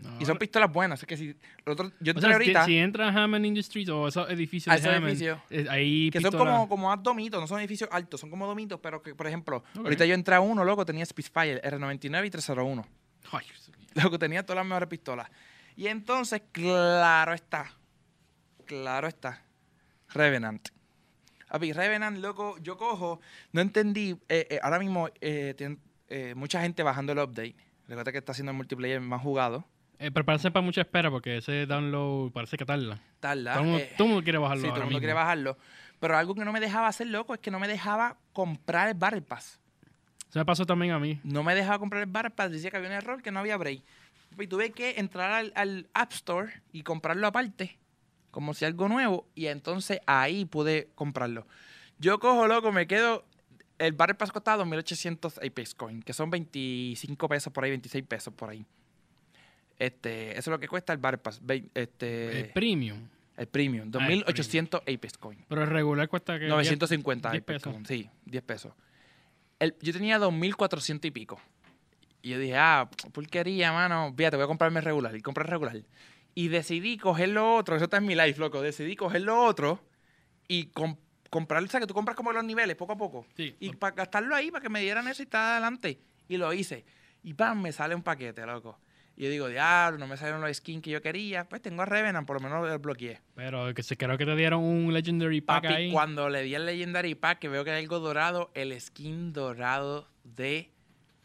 No, 0.00 0.16
Y 0.20 0.24
son 0.26 0.38
pistolas 0.38 0.72
buenas. 0.72 1.00
Es 1.00 1.06
que 1.06 1.16
si 1.16 1.34
otro- 1.66 1.90
yo 2.00 2.12
o 2.12 2.16
entré 2.16 2.20
sea, 2.20 2.28
si- 2.28 2.32
ahorita, 2.34 2.64
si 2.66 2.78
entras 2.78 3.14
a 3.16 3.24
Hammond 3.24 3.46
Industries 3.46 3.88
o 3.88 4.06
esos 4.08 4.30
edificios 4.30 4.72
de 4.74 4.80
esos 4.80 4.90
Hammond, 4.94 5.08
edificios. 5.12 5.40
eh, 5.50 5.66
ahí 5.68 6.10
que 6.10 6.20
son 6.20 6.30
como, 6.30 6.68
como 6.68 6.96
domitos, 6.98 7.40
no 7.40 7.46
son 7.48 7.58
edificios 7.58 7.90
altos, 7.92 8.20
son 8.20 8.30
como 8.30 8.46
domitos, 8.46 8.78
pero 8.80 9.02
que, 9.02 9.14
por 9.16 9.26
ejemplo, 9.26 9.64
ahorita 9.76 10.04
yo 10.06 10.14
entré 10.14 10.36
a 10.36 10.40
uno, 10.40 10.62
loco, 10.64 10.84
tenía 10.86 11.04
Spitfire, 11.04 11.60
R99 11.62 12.26
y 12.26 12.30
301. 12.30 12.86
Ay, 13.32 13.44
Loco, 13.94 14.18
tenía 14.18 14.44
todas 14.44 14.58
las 14.58 14.66
mejores 14.66 14.88
pistolas. 14.88 15.28
Y 15.74 15.88
entonces, 15.88 16.42
claro 16.52 17.34
está, 17.34 17.72
claro 18.66 19.08
está, 19.08 19.42
Revenant. 20.10 20.68
Papi, 21.48 21.72
Revenant, 21.72 22.18
loco, 22.18 22.56
yo 22.58 22.76
cojo, 22.76 23.20
no 23.52 23.60
entendí, 23.62 24.10
eh, 24.28 24.46
eh, 24.50 24.60
ahora 24.62 24.78
mismo 24.78 25.08
eh, 25.20 25.54
tienen, 25.56 25.80
mucha 26.36 26.60
gente 26.62 26.82
bajando 26.82 27.12
el 27.12 27.18
update. 27.18 27.56
Recuerda 27.86 28.12
que 28.12 28.18
está 28.18 28.32
haciendo 28.32 28.52
el 28.52 28.56
multiplayer 28.56 29.00
más 29.00 29.20
jugado. 29.22 29.64
Eh, 29.98 30.12
prepárense 30.12 30.50
para 30.50 30.64
mucha 30.64 30.80
espera 30.82 31.10
porque 31.10 31.38
ese 31.38 31.66
download 31.66 32.30
parece 32.30 32.56
que 32.56 32.64
tarda. 32.64 33.00
Tarda. 33.18 33.54
Todo 33.54 33.62
el 33.62 33.68
mundo, 33.68 33.84
eh, 33.84 33.92
todo 33.96 34.04
el 34.04 34.08
mundo 34.10 34.24
quiere 34.24 34.38
bajarlo 34.38 34.62
Sí, 34.62 34.68
todo 34.68 34.78
el 34.78 34.84
mundo 34.84 34.98
quiere 35.00 35.14
bajarlo. 35.14 35.58
Pero 35.98 36.16
algo 36.16 36.34
que 36.34 36.44
no 36.44 36.52
me 36.52 36.60
dejaba 36.60 36.86
hacer 36.86 37.08
loco 37.08 37.34
es 37.34 37.40
que 37.40 37.50
no 37.50 37.58
me 37.58 37.66
dejaba 37.66 38.16
comprar 38.32 38.88
el 38.88 38.94
Battle 38.94 39.22
Pass. 39.22 39.58
Eso 40.28 40.38
me 40.38 40.44
pasó 40.44 40.64
también 40.64 40.92
a 40.92 41.00
mí. 41.00 41.20
No 41.24 41.42
me 41.42 41.54
dejaba 41.54 41.78
comprar 41.80 42.02
el 42.02 42.10
Battle 42.10 42.30
Pass. 42.30 42.52
Decía 42.52 42.70
que 42.70 42.76
había 42.76 42.90
un 42.90 42.94
error, 42.94 43.22
que 43.22 43.32
no 43.32 43.40
había 43.40 43.56
break. 43.56 43.82
Y 44.38 44.46
tuve 44.46 44.70
que 44.70 45.00
entrar 45.00 45.32
al, 45.32 45.52
al 45.56 45.88
App 45.94 46.12
Store 46.12 46.52
y 46.70 46.82
comprarlo 46.82 47.26
aparte, 47.26 47.78
como 48.30 48.54
si 48.54 48.64
algo 48.64 48.88
nuevo. 48.88 49.26
Y 49.34 49.46
entonces 49.46 50.00
ahí 50.06 50.44
pude 50.44 50.90
comprarlo. 50.94 51.46
Yo 51.98 52.20
cojo, 52.20 52.46
loco, 52.46 52.70
me 52.70 52.86
quedo... 52.86 53.24
El 53.78 53.92
Battle 53.92 54.14
Pass 54.14 54.32
costaba 54.32 54.64
2.800 54.64 55.46
Apex 55.46 55.74
Coin, 55.74 56.02
que 56.02 56.12
son 56.12 56.30
25 56.30 57.28
pesos 57.28 57.52
por 57.52 57.64
ahí, 57.64 57.70
26 57.70 58.04
pesos 58.04 58.34
por 58.34 58.50
ahí. 58.50 58.64
Este, 59.78 60.32
eso 60.32 60.38
es 60.38 60.46
lo 60.48 60.58
que 60.58 60.68
cuesta 60.68 60.92
el 60.92 60.98
Battle 60.98 61.18
Pass. 61.18 61.40
Este, 61.74 62.40
el 62.40 62.48
premium. 62.50 63.08
el 63.36 63.46
Premium, 63.46 63.90
Ah, 63.94 64.06
el 64.08 64.24
2.800 64.24 64.82
Apex 64.82 65.16
Coin. 65.18 65.44
Pero 65.48 65.62
el 65.62 65.68
regular 65.70 66.08
cuesta 66.08 66.38
que. 66.38 66.48
950 66.48 67.30
10 67.30 67.42
Apex 67.42 67.62
pesos. 67.62 67.72
Coin, 67.72 67.86
Sí, 67.86 68.10
10 68.24 68.42
pesos. 68.42 68.72
El- 69.60 69.76
yo 69.80 69.92
tenía 69.92 70.18
2.400 70.18 71.04
y 71.06 71.10
pico. 71.10 71.40
Y 72.22 72.30
yo 72.30 72.38
dije, 72.38 72.56
ah, 72.56 72.88
porquería, 73.12 73.72
mano. 73.72 74.12
Fíjate, 74.16 74.36
voy 74.36 74.44
a 74.44 74.48
comprarme 74.48 74.80
el 74.80 74.84
regular. 74.84 75.14
Y 75.16 75.20
compré 75.22 75.44
el 75.44 75.50
regular. 75.50 75.76
Y 76.34 76.48
decidí 76.48 76.98
coger 76.98 77.28
lo 77.30 77.54
otro. 77.56 77.76
Eso 77.76 77.84
está 77.84 77.98
en 77.98 78.06
mi 78.06 78.14
life, 78.16 78.38
loco. 78.40 78.60
Decidí 78.60 78.96
coger 78.96 79.22
lo 79.22 79.40
otro 79.44 79.80
y 80.48 80.66
com- 80.66 80.96
comprar. 81.30 81.62
O 81.62 81.66
sea, 81.68 81.78
que 81.80 81.86
tú 81.86 81.94
compras 81.94 82.16
como 82.16 82.32
los 82.32 82.42
niveles 82.44 82.74
poco 82.76 82.92
a 82.94 82.96
poco. 82.96 83.24
Sí. 83.36 83.54
Y 83.60 83.70
para 83.76 83.94
gastarlo 83.94 84.34
ahí, 84.34 84.50
para 84.50 84.62
que 84.62 84.68
me 84.68 84.80
dieran 84.80 85.06
eso 85.06 85.22
y 85.22 85.24
estar 85.24 85.52
adelante. 85.52 86.00
Y 86.28 86.36
lo 86.36 86.52
hice. 86.52 86.84
Y 87.22 87.34
pam, 87.34 87.60
me 87.62 87.70
sale 87.72 87.94
un 87.94 88.02
paquete, 88.02 88.44
loco. 88.46 88.78
Y 89.20 89.24
yo 89.24 89.30
digo, 89.30 89.48
diablo, 89.48 89.98
no 89.98 90.06
me 90.06 90.16
salieron 90.16 90.40
los 90.40 90.56
skins 90.56 90.80
que 90.80 90.90
yo 90.90 91.02
quería. 91.02 91.42
Pues 91.48 91.60
tengo 91.60 91.82
a 91.82 91.86
Revenant, 91.86 92.24
por 92.24 92.40
lo 92.40 92.48
menos 92.48 92.64
lo 92.68 92.78
bloqueé. 92.78 93.20
Pero 93.34 93.74
que 93.74 93.82
se 93.82 93.96
creo 93.96 94.16
que 94.16 94.24
te 94.24 94.36
dieron 94.36 94.62
un 94.62 94.94
Legendary 94.94 95.40
Pack 95.40 95.62
Papi, 95.64 95.74
ahí. 95.74 95.90
cuando 95.90 96.28
le 96.28 96.42
di 96.44 96.54
el 96.54 96.64
Legendary 96.64 97.16
Pack, 97.16 97.40
que 97.40 97.48
veo 97.48 97.64
que 97.64 97.72
hay 97.72 97.82
algo 97.82 97.98
dorado, 97.98 98.52
el 98.54 98.80
skin 98.80 99.32
dorado 99.32 100.08
de 100.22 100.70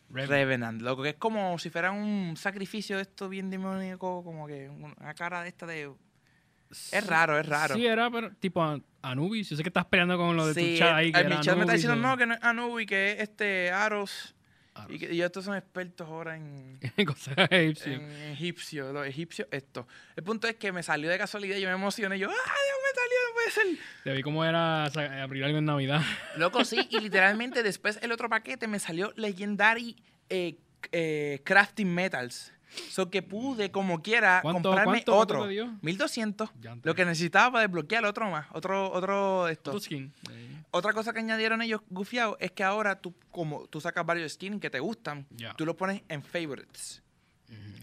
Revenant. 0.09 0.31
Revenant, 0.31 0.81
loco, 0.81 1.03
que 1.03 1.09
es 1.09 1.15
como 1.17 1.59
si 1.59 1.69
fuera 1.69 1.91
un 1.91 2.33
sacrificio 2.35 2.95
de 2.95 3.03
esto 3.03 3.29
bien 3.29 3.51
demoníaco, 3.51 4.23
como 4.23 4.47
que 4.47 4.69
una 4.69 5.13
cara 5.13 5.43
de 5.43 5.49
esta 5.49 5.67
de... 5.67 5.91
Es 6.91 7.05
raro, 7.05 7.39
es 7.39 7.45
raro. 7.45 7.75
Sí, 7.75 7.85
era 7.85 8.09
pero, 8.09 8.31
tipo 8.37 8.63
An- 8.63 8.83
Anubis. 9.03 9.51
Yo 9.51 9.55
sé 9.55 9.61
que 9.61 9.69
estás 9.69 9.85
peleando 9.85 10.17
con 10.17 10.35
lo 10.35 10.47
de 10.47 10.55
Sí, 10.55 10.71
tu 10.73 10.79
chat 10.79 10.93
ahí. 10.95 11.07
el- 11.09 11.13
Que 11.13 11.19
el- 11.19 11.25
era 11.27 11.35
mi 11.37 11.41
chat 11.43 11.55
me 11.57 11.61
está 11.61 11.73
Anubis 11.73 11.81
diciendo, 11.83 12.07
o- 12.07 12.09
no, 12.11 12.17
que 12.17 12.25
no 12.25 12.33
es 12.33 12.43
Anubi, 12.43 12.85
que 12.87 13.11
es 13.11 13.19
este 13.19 13.69
Aros, 13.71 14.33
y, 14.89 14.99
que, 14.99 15.13
y 15.13 15.21
estos 15.21 15.45
son 15.45 15.55
expertos 15.55 16.07
ahora 16.07 16.35
en... 16.35 16.79
Cosas 17.05 17.35
egipcias. 17.49 17.87
en 17.99 18.11
egipcio, 18.31 18.91
los 18.93 19.05
egipcios, 19.07 19.47
esto. 19.51 19.87
El 20.15 20.23
punto 20.23 20.47
es 20.47 20.55
que 20.55 20.71
me 20.71 20.83
salió 20.83 21.09
de 21.09 21.17
casualidad, 21.17 21.57
yo 21.57 21.67
me 21.67 21.75
emocioné, 21.75 22.17
yo, 22.19 22.29
¡ah, 22.29 22.33
Dios 22.33 22.77
me 22.83 22.99
salió, 22.99 23.17
no 23.27 23.33
puede 23.33 23.51
ser! 23.51 23.85
Te 24.03 24.13
vi 24.13 24.21
cómo 24.23 24.43
era 24.45 24.89
sa- 24.91 25.21
abrir 25.23 25.43
algo 25.43 25.59
en 25.59 25.65
Navidad. 25.65 26.01
Loco, 26.37 26.65
sí, 26.65 26.87
y 26.89 26.99
literalmente 26.99 27.63
después 27.63 27.99
el 28.01 28.11
otro 28.11 28.29
paquete 28.29 28.67
me 28.67 28.79
salió 28.79 29.13
Legendary 29.15 29.95
eh, 30.29 30.57
eh, 30.91 31.41
Crafting 31.43 31.93
Metals. 31.93 32.51
So 32.89 33.09
que 33.09 33.21
pude, 33.21 33.71
como 33.71 34.01
quiera, 34.01 34.39
¿Cuánto- 34.41 34.69
comprarme 34.69 35.03
cuánto- 35.03 35.11
cuánto 35.15 35.35
otro. 35.35 35.43
te 35.45 35.49
dio? 35.51 35.77
1200. 35.81 36.49
Ya, 36.61 36.77
Lo 36.83 36.95
que 36.95 37.05
necesitaba 37.05 37.51
para 37.53 37.61
desbloquear 37.67 38.05
otro 38.05 38.29
más. 38.29 38.47
Otro, 38.51 38.91
otro 38.91 39.47
esto. 39.47 39.79
Skin. 39.79 40.13
Eh, 40.31 40.49
Otra 40.71 40.91
cosa 40.93 41.13
que 41.13 41.19
añadieron 41.19 41.61
ellos 41.61 41.81
gufiados 41.89 42.35
es 42.39 42.51
que 42.51 42.63
ahora 42.63 42.99
tú, 42.99 43.13
como 43.29 43.67
tú 43.67 43.79
sacas 43.79 44.03
varios 44.05 44.33
skins 44.33 44.59
que 44.59 44.69
te 44.71 44.79
gustan, 44.79 45.27
tú 45.55 45.65
los 45.65 45.75
pones 45.75 46.01
en 46.09 46.23
favorites. 46.23 47.01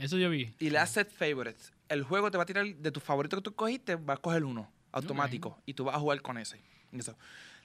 Eso 0.01 0.17
yo 0.19 0.29
vi. 0.31 0.53
Y 0.59 0.71
le 0.71 0.85
set 0.87 1.11
favorites. 1.13 1.73
El 1.89 2.03
juego 2.03 2.31
te 2.31 2.37
va 2.37 2.43
a 2.43 2.47
tirar 2.47 2.65
de 2.67 2.91
tus 2.91 3.03
favoritos 3.03 3.39
que 3.39 3.43
tú 3.45 3.55
cogiste, 3.55 3.95
va 3.97 4.15
a 4.15 4.17
coger 4.17 4.45
uno, 4.45 4.71
automático. 4.93 5.57
Y 5.67 5.75
tú 5.75 5.85
vas 5.85 5.95
a 5.95 5.99
jugar 6.01 6.21
con 6.23 6.39
ese. 6.39 6.61
Eso. 6.93 7.17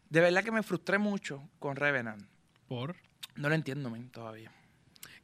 De 0.09 0.19
verdad 0.19 0.43
que 0.43 0.51
me 0.51 0.61
frustré 0.61 0.97
mucho 0.99 1.41
con 1.59 1.75
Revenant. 1.75 2.23
Por. 2.67 2.95
No 3.35 3.49
lo 3.49 3.55
entiendo, 3.55 3.89
men, 3.89 4.09
todavía. 4.09 4.51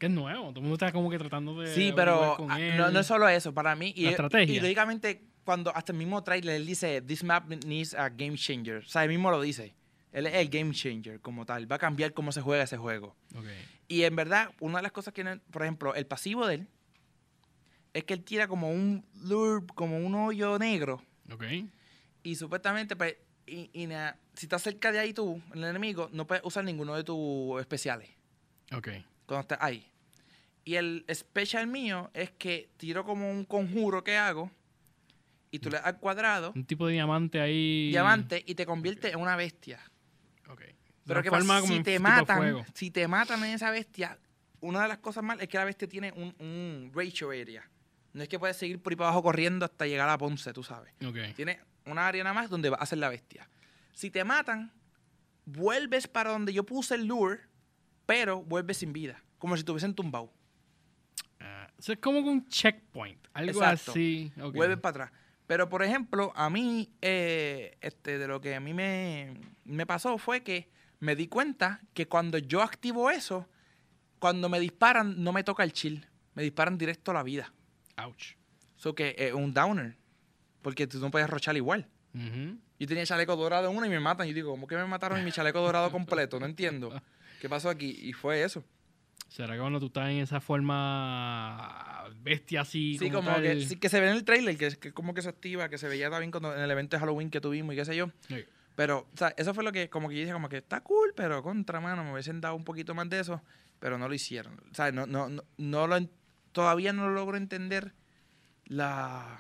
Que 0.02 0.08
es 0.08 0.12
nuevo. 0.12 0.48
Todo 0.48 0.56
el 0.56 0.62
mundo 0.62 0.74
está 0.74 0.92
como 0.92 1.12
que 1.12 1.20
tratando 1.20 1.60
de. 1.62 1.68
Sí, 1.76 1.94
pero 1.96 2.34
con 2.36 2.52
él. 2.54 2.76
no, 2.76 2.90
no 2.90 3.00
es 3.02 3.06
solo 3.06 3.30
eso. 3.30 3.54
Para 3.54 3.76
mí, 3.76 3.94
y, 3.96 4.06
La 4.06 4.10
estrategia. 4.10 4.56
y 4.56 4.60
lógicamente, 4.60 5.22
cuando 5.44 5.70
hasta 5.76 5.92
el 5.92 6.00
mismo 6.00 6.24
trailer 6.24 6.56
él 6.56 6.66
dice, 6.66 7.04
This 7.04 7.24
map 7.24 7.48
needs 7.66 7.94
a 7.94 8.10
game 8.10 8.36
changer. 8.36 8.78
O 8.78 8.88
sea, 8.88 9.04
él 9.04 9.10
mismo 9.10 9.30
lo 9.30 9.40
dice. 9.40 9.76
Él 10.12 10.26
es 10.26 10.34
el 10.34 10.50
game 10.50 10.74
changer 10.74 11.20
como 11.22 11.46
tal. 11.46 11.72
Va 11.72 11.76
a 11.76 11.80
cambiar 11.80 12.14
cómo 12.14 12.32
se 12.32 12.42
juega 12.42 12.64
ese 12.64 12.78
juego. 12.78 13.16
Y 13.88 14.02
en 14.02 14.16
verdad, 14.16 14.50
una 14.60 14.80
de 14.80 14.82
las 14.84 14.92
cosas 14.92 15.14
que, 15.14 15.24
por 15.52 15.62
ejemplo, 15.62 15.94
el 15.94 16.08
pasivo 16.08 16.48
de 16.48 16.56
él 16.56 16.68
es 17.94 18.04
que 18.04 18.14
él 18.16 18.24
tira 18.24 18.48
como 18.48 18.72
un 18.72 19.06
lure, 19.24 19.64
como 19.76 19.98
un 20.00 20.16
hoyo 20.16 20.58
negro. 20.58 21.02
Ok. 21.32 21.44
Y 22.24 22.36
supuestamente, 22.36 22.96
pues, 22.96 23.18
y, 23.46 23.70
y 23.74 23.86
na- 23.86 24.18
si 24.34 24.46
estás 24.48 24.64
cerca 24.64 24.92
de 24.92 24.98
ahí 25.00 25.14
tú, 25.14 25.40
el 25.54 25.64
enemigo, 25.64 26.10
no 26.12 26.26
puedes 26.26 26.44
usar 26.44 26.64
ninguno 26.64 26.96
de 26.96 27.04
tus 27.04 27.60
especiales 27.60 28.10
Ok. 28.74 28.88
cuando 29.26 29.42
estés 29.42 29.58
ahí. 29.62 29.86
Y 30.64 30.76
el 30.76 31.06
special 31.14 31.68
mío 31.68 32.12
es 32.14 32.32
que 32.32 32.70
tiro 32.78 33.04
como 33.04 33.30
un 33.32 33.46
conjuro 33.46 34.04
que 34.04 34.16
hago 34.18 34.52
y 35.50 35.60
tú 35.60 35.70
le 35.70 35.78
das 35.78 35.86
al 35.88 36.00
cuadrado, 36.00 36.54
Un 36.56 36.66
tipo 36.66 36.88
de 36.88 36.94
diamante 36.94 37.42
ahí. 37.42 37.90
diamante, 37.90 38.44
y 38.46 38.56
te 38.56 38.66
convierte 38.66 39.10
en 39.12 39.20
una 39.20 39.36
bestia. 39.36 39.80
Ok. 40.50 40.62
Pero 41.06 41.20
Una 41.20 41.24
¿qué 41.24 41.30
forma 41.30 41.62
pasa? 41.62 41.68
Si 41.74 41.84
te 41.84 42.00
matan, 42.00 42.66
si 42.74 42.92
te 42.92 43.08
matan 43.08 43.44
en 43.44 43.52
esa 43.52 43.72
bestia, 43.72 44.18
una 44.62 44.84
de 44.84 44.88
las 44.88 45.00
cosas 45.00 45.24
mal 45.24 45.42
es 45.42 45.48
que 45.50 45.58
la 45.58 45.66
bestia 45.66 45.88
tiene 45.90 46.12
un, 46.14 46.34
un 46.40 46.92
ratio 46.94 47.32
area. 47.32 47.68
No 48.14 48.22
es 48.22 48.30
que 48.30 48.38
puedes 48.38 48.56
seguir 48.58 48.82
por 48.82 48.94
ahí 48.94 48.98
para 48.98 49.08
abajo 49.10 49.24
corriendo 49.24 49.66
hasta 49.66 49.88
llegar 49.88 50.08
a 50.10 50.18
Ponce, 50.18 50.54
tú 50.54 50.64
sabes. 50.64 50.94
Ok. 51.06 51.18
Tiene 51.36 51.60
una 51.86 52.08
área 52.08 52.24
nada 52.24 52.34
más 52.34 52.50
donde 52.50 52.70
va 52.70 52.78
a 52.78 52.86
ser 52.86 53.00
la 53.00 53.10
bestia. 53.10 53.50
Si 53.94 54.12
te 54.12 54.24
matan, 54.24 54.72
vuelves 55.46 56.08
para 56.08 56.30
donde 56.32 56.54
yo 56.54 56.66
puse 56.66 56.96
el 56.96 57.06
lure, 57.08 57.40
pero 58.06 58.44
vuelves 58.44 58.78
sin 58.78 58.94
vida. 58.94 59.22
Como 59.38 59.58
si 59.58 59.64
tuviesen 59.64 59.96
tumbado. 59.96 60.32
Eso 61.82 61.94
es 61.94 61.98
como 62.00 62.20
un 62.20 62.48
checkpoint. 62.48 63.26
Algo 63.34 63.60
Exacto. 63.60 63.92
así. 63.92 64.32
Ok. 64.40 64.54
Vuelves 64.54 64.78
para 64.78 65.06
atrás. 65.06 65.20
Pero, 65.48 65.68
por 65.68 65.82
ejemplo, 65.82 66.32
a 66.36 66.48
mí, 66.52 66.92
eh, 67.02 67.76
este, 67.82 68.20
de 68.20 68.28
lo 68.28 68.40
que 68.40 68.54
a 68.54 68.60
mí 68.60 68.72
me, 68.72 69.34
me 69.66 69.88
pasó 69.88 70.20
fue 70.20 70.44
que 70.44 70.70
me 71.00 71.16
di 71.16 71.28
cuenta 71.28 71.82
que 71.96 72.08
cuando 72.08 72.38
yo 72.38 72.62
activo 72.62 73.10
eso, 73.10 73.48
cuando 74.20 74.48
me 74.48 74.60
disparan, 74.60 75.24
no 75.24 75.34
me 75.34 75.44
toca 75.44 75.64
el 75.64 75.74
chill. 75.74 76.06
Me 76.36 76.44
disparan 76.44 76.78
directo 76.78 77.10
a 77.10 77.16
la 77.16 77.24
vida. 77.24 77.52
Ouch. 77.98 78.36
Eso 78.78 78.94
que 78.94 79.16
es 79.18 79.34
un 79.34 79.52
downer. 79.52 79.98
Porque 80.62 80.86
tú 80.86 81.00
no 81.00 81.10
puedes 81.10 81.28
rochar 81.32 81.58
igual. 81.58 81.90
Ujú. 82.14 82.60
Yo 82.78 82.88
tenía 82.88 83.08
chaleco 83.08 83.36
dorado 83.36 83.72
en 83.72 83.76
una 83.76 83.88
y 83.88 83.90
me 83.90 84.00
matan. 84.00 84.28
Yo 84.28 84.36
digo, 84.36 84.52
¿cómo 84.52 84.68
que 84.68 84.76
me 84.76 84.86
mataron 84.86 85.26
mi 85.26 85.32
chaleco 85.32 85.60
dorado 85.62 85.92
completo? 85.92 86.40
No 86.40 86.46
entiendo. 86.46 86.92
¿Qué 87.42 87.50
pasó 87.50 87.70
aquí? 87.72 87.90
Y 88.04 88.14
fue 88.14 88.44
eso. 88.44 88.64
¿Será 89.28 89.54
que 89.54 89.60
cuando 89.60 89.80
tú 89.80 89.86
estás 89.88 90.10
en 90.10 90.18
esa 90.18 90.42
forma 90.42 92.04
bestia 92.22 92.62
así? 92.62 92.98
Sí, 92.98 93.10
como 93.10 93.30
tal? 93.30 93.42
que, 93.42 93.62
sí, 93.62 93.78
que 93.78 93.90
se 93.90 94.00
ve 94.00 94.10
en 94.10 94.16
el 94.18 94.26
trailer, 94.26 94.58
que, 94.58 94.76
que 94.78 94.92
como 94.92 95.14
que 95.14 95.22
se 95.22 95.30
activa, 95.30 95.70
que 95.70 95.78
se 95.78 95.88
veía 95.88 96.10
también 96.10 96.32
cuando, 96.32 96.54
en 96.54 96.62
el 96.62 96.70
evento 96.70 96.98
de 96.98 97.00
Halloween 97.00 97.30
que 97.30 97.40
tuvimos 97.40 97.74
y 97.74 97.78
qué 97.78 97.86
sé 97.86 97.96
yo. 97.96 98.12
Sí. 98.28 98.44
Pero, 98.76 99.08
o 99.14 99.18
sea, 99.18 99.34
eso 99.38 99.54
fue 99.54 99.64
lo 99.64 99.72
que 99.72 99.90
como 99.90 100.10
que 100.10 100.16
yo 100.16 100.22
dije, 100.22 100.34
como 100.34 100.50
que 100.50 100.58
está 100.58 100.82
cool, 100.82 101.14
pero 101.16 101.44
contra 101.44 101.80
mano, 101.80 102.04
me 102.04 102.12
hubiesen 102.12 102.42
dado 102.42 102.56
un 102.56 102.64
poquito 102.64 102.94
más 102.94 103.10
de 103.10 103.20
eso, 103.20 103.42
pero 103.80 103.98
no 103.98 104.08
lo 104.08 104.14
hicieron. 104.14 104.60
O 104.72 104.74
sea, 104.74 104.92
no, 104.92 105.06
no, 105.06 105.30
no, 105.30 105.44
no 105.58 105.88
lo, 105.88 105.98
todavía 106.52 106.94
no 106.94 107.10
logro 107.10 107.38
entender 107.38 107.94
la... 108.66 109.40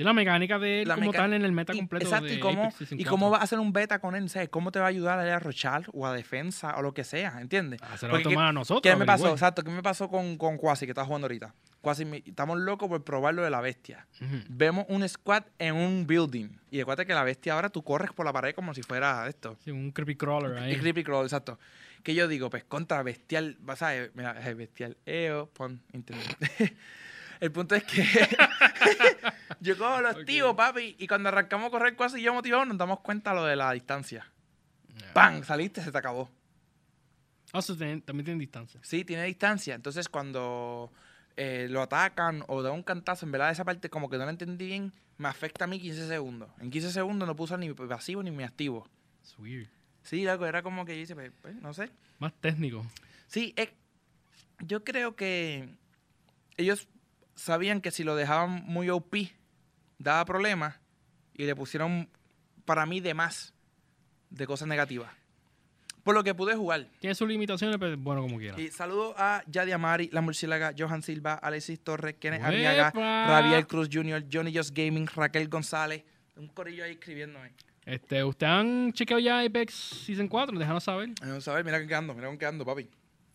Sí, 0.00 0.04
la 0.04 0.12
mecánica 0.14 0.58
de 0.58 0.82
él 0.82 0.88
La 0.88 0.94
como 0.94 1.12
tal 1.12 1.34
en 1.34 1.44
el 1.44 1.52
meta 1.52 1.74
y- 1.74 1.78
completo. 1.78 2.06
exacto, 2.06 2.26
de 2.28 2.34
y 2.34 2.40
cómo, 2.40 2.64
Apex 2.64 2.92
y 2.92 3.04
cómo 3.04 3.26
4. 3.28 3.30
va 3.32 3.38
a 3.38 3.42
hacer 3.42 3.58
un 3.58 3.72
beta 3.72 3.98
con 3.98 4.14
él, 4.14 4.28
¿sabes? 4.30 4.48
¿Cómo 4.48 4.72
te 4.72 4.78
va 4.78 4.86
a 4.86 4.88
ayudar 4.88 5.18
a, 5.18 5.26
ir 5.26 5.32
a 5.32 5.38
rochar 5.38 5.84
o 5.92 6.06
a 6.06 6.14
defensa 6.14 6.74
o 6.78 6.82
lo 6.82 6.94
que 6.94 7.04
sea, 7.04 7.40
¿entiendes? 7.40 7.80
Ah, 7.82 7.96
se 7.98 8.06
lo 8.06 8.12
va 8.14 8.18
a 8.18 8.22
Porque 8.22 8.34
tomar 8.34 8.46
a 8.48 8.52
nosotros. 8.52 8.80
¿Qué 8.82 8.96
me 8.98 9.04
pasó? 9.04 9.30
Exacto, 9.30 9.62
¿qué 9.62 9.70
me 9.70 9.82
pasó 9.82 10.08
con, 10.08 10.36
con 10.38 10.56
Quasi 10.56 10.86
que 10.86 10.92
está 10.92 11.04
jugando 11.04 11.26
ahorita? 11.26 11.54
Quasi, 11.82 12.06
estamos 12.26 12.58
locos 12.58 12.88
por 12.88 13.04
probar 13.04 13.34
lo 13.34 13.42
de 13.42 13.50
la 13.50 13.60
bestia. 13.60 14.06
Vemos 14.48 14.86
un 14.88 15.06
squad 15.08 15.44
en 15.58 15.74
un 15.74 16.06
building. 16.06 16.48
Y 16.70 16.80
acuérdate 16.80 17.06
que 17.06 17.14
la 17.14 17.24
bestia 17.24 17.54
ahora 17.54 17.68
tú 17.68 17.82
corres 17.82 18.10
por 18.12 18.24
la 18.26 18.32
pared 18.32 18.54
como 18.54 18.72
si 18.74 18.82
fuera 18.82 19.26
esto. 19.28 19.56
Sí, 19.64 19.70
un 19.70 19.90
creepy 19.92 20.16
crawler 20.16 20.58
ahí. 20.58 20.72
Y 20.72 20.76
creepy 20.76 21.04
crawl, 21.04 21.24
exacto. 21.24 21.58
Que 22.02 22.14
yo 22.14 22.26
digo, 22.28 22.48
pues 22.48 22.64
contra 22.64 23.02
bestial, 23.02 23.58
¿sabes? 23.76 24.10
Mira, 24.14 24.38
es 24.46 24.56
bestial. 24.56 24.96
EO, 25.04 25.46
pon 25.50 25.82
internet. 25.92 26.36
El 27.40 27.50
punto 27.52 27.74
es 27.74 27.84
que 27.84 28.04
yo 29.60 29.76
cojo 29.78 30.00
los 30.00 30.12
Ok. 30.12 30.18
activo, 30.20 30.56
papi, 30.56 30.96
y 30.98 31.06
cuando 31.06 31.28
arrancamos 31.28 31.68
a 31.68 31.70
correr 31.70 31.96
casi 31.96 32.20
yo 32.22 32.32
motivado, 32.34 32.64
nos 32.64 32.78
damos 32.78 33.00
cuenta 33.00 33.32
lo 33.34 33.44
de 33.44 33.56
la 33.56 33.72
distancia. 33.72 34.26
Ya. 34.96 35.12
¡Pam! 35.12 35.42
Saliste, 35.44 35.82
se 35.82 35.92
te 35.92 35.98
acabó. 35.98 36.30
Ah, 37.52 37.60
también 37.62 38.02
tiene 38.24 38.36
distancia. 38.38 38.80
Sí, 38.82 39.04
tiene 39.04 39.24
distancia. 39.24 39.74
Entonces, 39.74 40.08
cuando 40.08 40.92
eh, 41.36 41.66
lo 41.68 41.82
atacan 41.82 42.44
o 42.46 42.62
da 42.62 42.70
un 42.70 42.82
cantazo, 42.82 43.26
en 43.26 43.32
verdad 43.32 43.50
esa 43.50 43.64
parte 43.64 43.90
como 43.90 44.08
que 44.08 44.18
no 44.18 44.24
la 44.24 44.30
entendí 44.30 44.66
bien, 44.66 44.92
me 45.18 45.28
afecta 45.28 45.64
a 45.64 45.68
mí 45.68 45.80
15 45.80 46.06
segundos. 46.06 46.48
En 46.60 46.70
15 46.70 46.92
segundos 46.92 47.26
no 47.26 47.34
puse 47.34 47.56
ni 47.58 47.68
mi 47.68 47.74
pasivo 47.74 48.22
ni 48.22 48.30
mi 48.30 48.44
activo. 48.44 48.88
Es 49.22 49.36
weird. 49.38 49.68
Sí, 50.02 50.24
loco, 50.24 50.46
era 50.46 50.62
como 50.62 50.84
que 50.84 50.94
yo 50.94 51.00
dice, 51.00 51.14
pues, 51.14 51.32
pues, 51.42 51.54
no 51.56 51.74
sé. 51.74 51.90
Más 52.18 52.32
técnico. 52.40 52.86
Sí, 53.26 53.52
es- 53.56 53.72
yo 54.60 54.84
creo 54.84 55.16
que 55.16 55.68
ellos 56.56 56.88
sabían 57.34 57.80
que 57.80 57.90
si 57.90 58.04
lo 58.04 58.14
dejaban 58.16 58.62
muy 58.66 58.88
OP, 58.90 59.30
daba 60.00 60.24
problemas 60.24 60.80
y 61.34 61.44
le 61.44 61.54
pusieron 61.54 62.08
para 62.64 62.86
mí 62.86 63.00
de 63.00 63.14
más 63.14 63.54
de 64.30 64.46
cosas 64.46 64.66
negativas. 64.66 65.12
Por 66.02 66.14
lo 66.14 66.24
que 66.24 66.34
pude 66.34 66.56
jugar. 66.56 66.86
Tiene 66.98 67.14
sus 67.14 67.28
limitaciones, 67.28 67.76
pero 67.78 67.96
bueno, 67.98 68.22
como 68.22 68.38
quiera. 68.38 68.58
Y 68.58 68.68
saludo 68.68 69.14
a 69.18 69.44
Yadi 69.46 69.72
Amari, 69.72 70.08
La 70.12 70.22
Murciélaga, 70.22 70.72
Johan 70.76 71.02
Silva, 71.02 71.34
Alexis 71.34 71.78
Torres, 71.80 72.16
Kenneth 72.18 72.42
Arriaga, 72.42 72.88
¡Epa! 72.88 73.26
Rabiel 73.28 73.66
Cruz 73.66 73.88
Jr., 73.92 74.24
Johnny 74.32 74.56
Just 74.56 74.74
Gaming, 74.74 75.06
Raquel 75.14 75.48
González. 75.48 76.02
Un 76.36 76.48
corillo 76.48 76.84
ahí 76.84 76.92
escribiéndome. 76.92 77.52
Este, 77.84 78.24
¿Ustedes 78.24 78.50
han 78.50 78.92
chequeado 78.94 79.20
ya 79.20 79.40
Apex 79.40 79.74
Season 79.74 80.26
4? 80.26 80.58
Déjanos 80.58 80.84
saber. 80.84 81.10
Vamos 81.20 81.46
a 81.46 81.54
ver, 81.54 81.64
mira 81.64 81.78
con 81.78 81.88
qué 81.88 81.94
ando, 81.94 82.14
mira 82.14 82.28
con 82.28 82.38
qué 82.38 82.46
ando, 82.46 82.64
papi. 82.64 82.88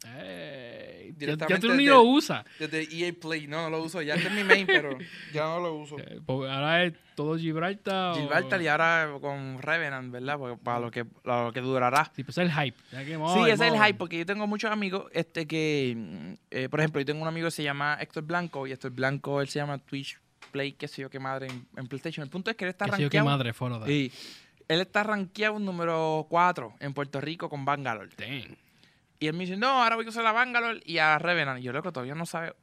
Ey, 0.03 1.13
ya, 1.17 1.59
tú 1.59 1.73
ni 1.73 1.85
lo 1.85 2.01
usas. 2.03 2.45
Desde 2.59 2.83
EA 2.91 3.13
Play, 3.13 3.47
no, 3.47 3.61
no 3.63 3.69
lo 3.69 3.83
uso. 3.83 4.01
Ya 4.01 4.15
este 4.15 4.27
es 4.27 4.33
mi 4.33 4.43
main, 4.43 4.65
pero 4.67 4.97
ya 5.33 5.43
no 5.43 5.59
lo 5.59 5.75
uso. 5.75 5.97
Eh, 5.99 6.19
ahora 6.27 6.83
es 6.83 6.93
todo 7.15 7.37
Gibraltar. 7.37 8.11
o- 8.11 8.15
Gibraltar 8.21 8.61
y 8.61 8.67
ahora 8.67 9.09
con 9.21 9.61
Revenant, 9.61 10.11
¿verdad? 10.11 10.37
Porque 10.37 10.57
para 10.63 10.79
lo 10.79 10.91
que, 10.91 11.05
para 11.05 11.45
lo 11.45 11.53
que 11.53 11.61
durará. 11.61 12.11
Sí, 12.15 12.23
pues 12.23 12.37
es 12.37 12.43
el 12.45 12.51
hype. 12.51 12.77
Sí, 12.91 13.49
es 13.49 13.59
el 13.61 13.73
hype, 13.75 13.93
porque 13.95 14.17
yo 14.19 14.25
tengo 14.25 14.45
muchos 14.47 14.71
amigos 14.71 15.05
este 15.13 15.47
que, 15.47 15.93
mm, 15.95 16.33
eh, 16.51 16.69
por 16.69 16.79
ejemplo, 16.79 17.01
yo 17.01 17.05
tengo 17.05 17.21
un 17.21 17.27
amigo 17.27 17.47
que 17.47 17.51
se 17.51 17.63
llama 17.63 17.97
Héctor 17.99 18.23
Blanco, 18.23 18.67
y 18.67 18.71
Héctor 18.71 18.91
Blanco, 18.91 19.41
él 19.41 19.47
se 19.47 19.59
llama 19.59 19.77
Twitch 19.77 20.19
Play, 20.51 20.73
qué 20.73 20.87
sé 20.87 21.01
yo 21.01 21.09
qué 21.09 21.19
madre, 21.19 21.47
en, 21.47 21.65
en 21.77 21.87
PlayStation. 21.87 22.23
El 22.23 22.29
punto 22.29 22.51
es 22.51 22.57
que 22.57 22.65
él 22.65 22.69
está 22.69 22.85
Que 22.85 22.91
sé 22.97 23.01
yo 23.03 23.09
qué 23.09 23.17
rankeado. 23.17 23.37
madre 23.37 23.53
follow 23.53 23.79
that. 23.79 23.87
Sí, 23.87 24.11
él 24.67 24.81
está 24.81 25.03
rankeado 25.03 25.57
número 25.59 26.25
4 26.29 26.75
en 26.79 26.93
Puerto 26.93 27.19
Rico 27.21 27.49
con 27.49 27.65
Bangalore. 27.65 28.09
Damn. 28.17 28.55
Y 29.19 29.27
él 29.27 29.33
me 29.33 29.45
dice, 29.45 29.57
no, 29.57 29.83
ahora 29.83 29.95
voy 29.95 30.05
a 30.05 30.09
usar 30.09 30.25
a 30.25 30.31
Bangalore 30.31 30.81
y 30.85 30.97
a 30.97 31.17
Revenant. 31.17 31.59
Y 31.59 31.63
yo, 31.63 31.73
loco, 31.73 31.91
todavía 31.91 32.15
no 32.15 32.25
sabe 32.25 32.53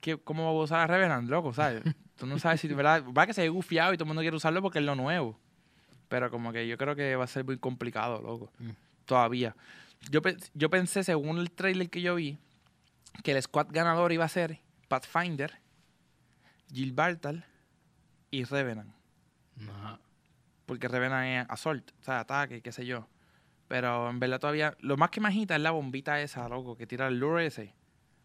qué, 0.00 0.16
cómo 0.18 0.52
voy 0.52 0.62
a 0.62 0.64
usar 0.64 0.80
a 0.80 0.86
Revenant, 0.86 1.28
loco, 1.28 1.52
¿sabes? 1.52 1.82
Tú 2.16 2.26
no 2.26 2.38
sabes 2.38 2.60
si, 2.60 2.68
¿verdad? 2.68 3.04
Va 3.16 3.26
que 3.26 3.34
se 3.34 3.42
ve 3.42 3.48
gufiado 3.48 3.92
y 3.92 3.96
todo 3.96 4.04
el 4.04 4.08
mundo 4.08 4.22
quiere 4.22 4.36
usarlo 4.36 4.62
porque 4.62 4.78
es 4.78 4.84
lo 4.84 4.94
nuevo. 4.94 5.38
Pero 6.08 6.30
como 6.30 6.52
que 6.52 6.66
yo 6.68 6.76
creo 6.78 6.94
que 6.94 7.16
va 7.16 7.24
a 7.24 7.28
ser 7.28 7.44
muy 7.44 7.58
complicado, 7.58 8.20
loco. 8.22 8.52
Mm. 8.58 8.70
Todavía. 9.04 9.56
Yo, 10.10 10.20
yo 10.54 10.70
pensé, 10.70 11.02
según 11.02 11.38
el 11.38 11.50
trailer 11.50 11.90
que 11.90 12.02
yo 12.02 12.14
vi, 12.14 12.38
que 13.22 13.32
el 13.32 13.42
squad 13.42 13.68
ganador 13.70 14.12
iba 14.12 14.24
a 14.24 14.28
ser 14.28 14.60
Pathfinder, 14.88 15.58
Gilbartal 16.72 17.44
y 18.30 18.44
Revenant. 18.44 18.92
Ajá. 19.68 19.98
Porque 20.66 20.88
Revenant 20.88 21.26
es 21.26 21.50
Assault, 21.50 21.90
o 22.00 22.04
sea, 22.04 22.20
ataque, 22.20 22.60
qué 22.62 22.72
sé 22.72 22.86
yo. 22.86 23.06
Pero 23.68 24.10
en 24.10 24.20
verdad 24.20 24.38
todavía, 24.40 24.76
lo 24.80 24.96
más 24.96 25.10
que 25.10 25.20
me 25.20 25.28
agita 25.28 25.56
es 25.56 25.62
la 25.62 25.70
bombita 25.70 26.20
esa, 26.20 26.48
loco, 26.48 26.76
que 26.76 26.86
tira 26.86 27.08
el 27.08 27.18
lure 27.18 27.46
ese. 27.46 27.74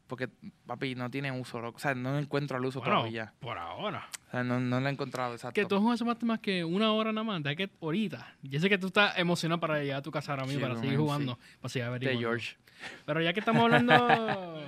Porque, 0.07 0.27
papi, 0.65 0.95
no 0.95 1.09
tiene 1.11 1.31
uso, 1.31 1.59
loco. 1.61 1.77
O 1.77 1.79
sea, 1.79 1.93
no 1.93 2.17
encuentro 2.17 2.57
el 2.57 2.65
uso 2.65 2.79
Bueno, 2.79 2.95
todavía. 2.97 3.31
por 3.39 3.57
ahora. 3.59 4.09
O 4.27 4.31
sea, 4.31 4.43
no, 4.43 4.59
no 4.59 4.79
lo 4.79 4.87
he 4.87 4.91
encontrado, 4.91 5.33
exacto. 5.33 5.53
Que 5.53 5.65
tú 5.67 5.75
eso 5.93 6.03
más, 6.03 6.23
más 6.23 6.39
que 6.39 6.65
una 6.65 6.91
hora 6.93 7.11
nada 7.11 7.23
más. 7.23 7.43
De 7.43 7.55
que 7.55 7.69
ahorita. 7.79 8.35
Yo 8.41 8.59
sé 8.59 8.69
que 8.69 8.79
tú 8.79 8.87
estás 8.87 9.17
emocionado 9.19 9.59
para 9.61 9.79
llegar 9.79 9.99
a 9.99 10.01
tu 10.01 10.09
casa 10.11 10.31
ahora 10.31 10.45
mismo, 10.45 10.59
Sí, 10.61 10.65
para 10.67 10.79
seguir 10.79 10.97
jugando. 10.97 11.37
Para 11.61 11.69
seguir 11.69 11.83
de 11.83 11.89
averiguando. 11.89 12.19
George. 12.21 12.57
Pero 13.05 13.21
ya 13.21 13.33
que 13.33 13.39
estamos 13.39 13.61
hablando. 13.63 14.67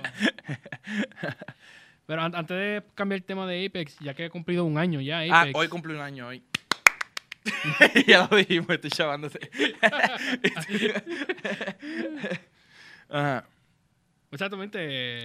Pero 2.06 2.22
an- 2.22 2.34
antes 2.34 2.56
de 2.56 2.82
cambiar 2.94 3.18
el 3.20 3.24
tema 3.24 3.46
de 3.46 3.66
Apex, 3.66 3.98
ya 4.00 4.14
que 4.14 4.26
he 4.26 4.30
cumplido 4.30 4.64
un 4.64 4.76
año 4.78 5.00
ya, 5.00 5.20
Ah, 5.30 5.42
Apex. 5.42 5.54
hoy 5.58 5.68
cumple 5.68 5.94
un 5.94 6.00
año, 6.00 6.26
hoy. 6.28 6.42
ya 8.06 8.28
lo 8.30 8.36
dijimos, 8.36 8.68
estoy 8.70 8.90
chavándote. 8.90 9.38
Ajá. 13.08 13.44
Exactamente. 14.30 15.22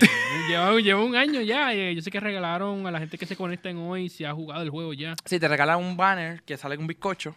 lleva, 0.49 0.77
lleva 0.81 1.03
un 1.03 1.15
año 1.15 1.41
ya. 1.41 1.73
eh, 1.73 1.95
Yo 1.95 2.01
sé 2.01 2.11
que 2.11 2.19
regalaron 2.19 2.85
a 2.87 2.91
la 2.91 2.99
gente 2.99 3.17
que 3.17 3.25
se 3.25 3.37
conecten 3.37 3.77
hoy 3.77 4.09
si 4.09 4.25
ha 4.25 4.33
jugado 4.33 4.61
el 4.63 4.69
juego 4.69 4.93
ya. 4.93 5.15
Sí, 5.25 5.39
te 5.39 5.47
regalan 5.47 5.79
un 5.79 5.95
banner 5.95 6.41
que 6.43 6.57
sale 6.57 6.75
con 6.75 6.83
un 6.83 6.87
bizcocho 6.87 7.35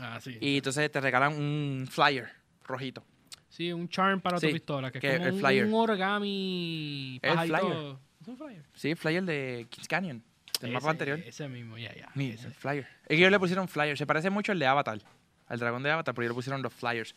Ah, 0.00 0.18
sí. 0.20 0.36
y 0.40 0.56
entonces 0.56 0.90
te 0.90 1.00
regalan 1.00 1.34
un 1.34 1.86
flyer 1.88 2.28
rojito. 2.64 3.04
Sí, 3.48 3.72
un 3.72 3.88
charm 3.88 4.20
para 4.20 4.40
tu 4.40 4.46
Sí, 4.48 4.52
pistola, 4.52 4.90
que, 4.90 4.98
que 4.98 5.08
es 5.12 5.16
como 5.18 5.28
el 5.28 5.34
un, 5.34 5.40
flyer. 5.40 5.66
un 5.66 5.74
origami. 5.74 7.20
El 7.22 7.38
flyer. 7.38 7.96
¿Es 8.20 8.26
un 8.28 8.36
flyer? 8.36 8.64
Sí, 8.74 8.94
flyer 8.96 9.22
de 9.22 9.66
Kings 9.70 9.86
Canyon, 9.86 10.24
del 10.66 10.72
Ese- 10.72 10.80
mapa 10.80 10.90
anterior. 10.90 11.18
Ese 11.20 11.48
mismo, 11.48 11.78
ya, 11.78 11.94
ya. 11.94 12.08
Ni- 12.14 12.30
ese. 12.30 12.46
el 12.48 12.54
flyer. 12.54 12.86
Es 13.02 13.08
que 13.08 13.14
ellos 13.16 13.30
le 13.30 13.38
pusieron 13.38 13.68
flyer, 13.68 13.96
se 13.96 14.06
parece 14.06 14.30
mucho 14.30 14.52
al 14.52 14.58
de 14.58 14.66
Avatar. 14.66 14.98
al 15.46 15.58
dragón 15.58 15.82
de 15.82 15.90
Avatar, 15.90 16.14
pero 16.14 16.24
ellos 16.24 16.32
le 16.32 16.38
pusieron 16.38 16.62
los 16.62 16.72
flyers. 16.72 17.14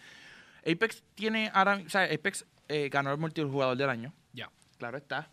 Apex 0.69 1.01
tiene 1.15 1.49
ahora, 1.53 1.81
o 1.85 1.89
sea, 1.89 2.03
Apex 2.03 2.45
eh, 2.67 2.89
ganó 2.91 3.11
el 3.11 3.17
multijugador 3.17 3.77
del 3.77 3.89
año. 3.89 4.13
Ya. 4.33 4.49
Claro 4.77 4.97
está. 4.97 5.29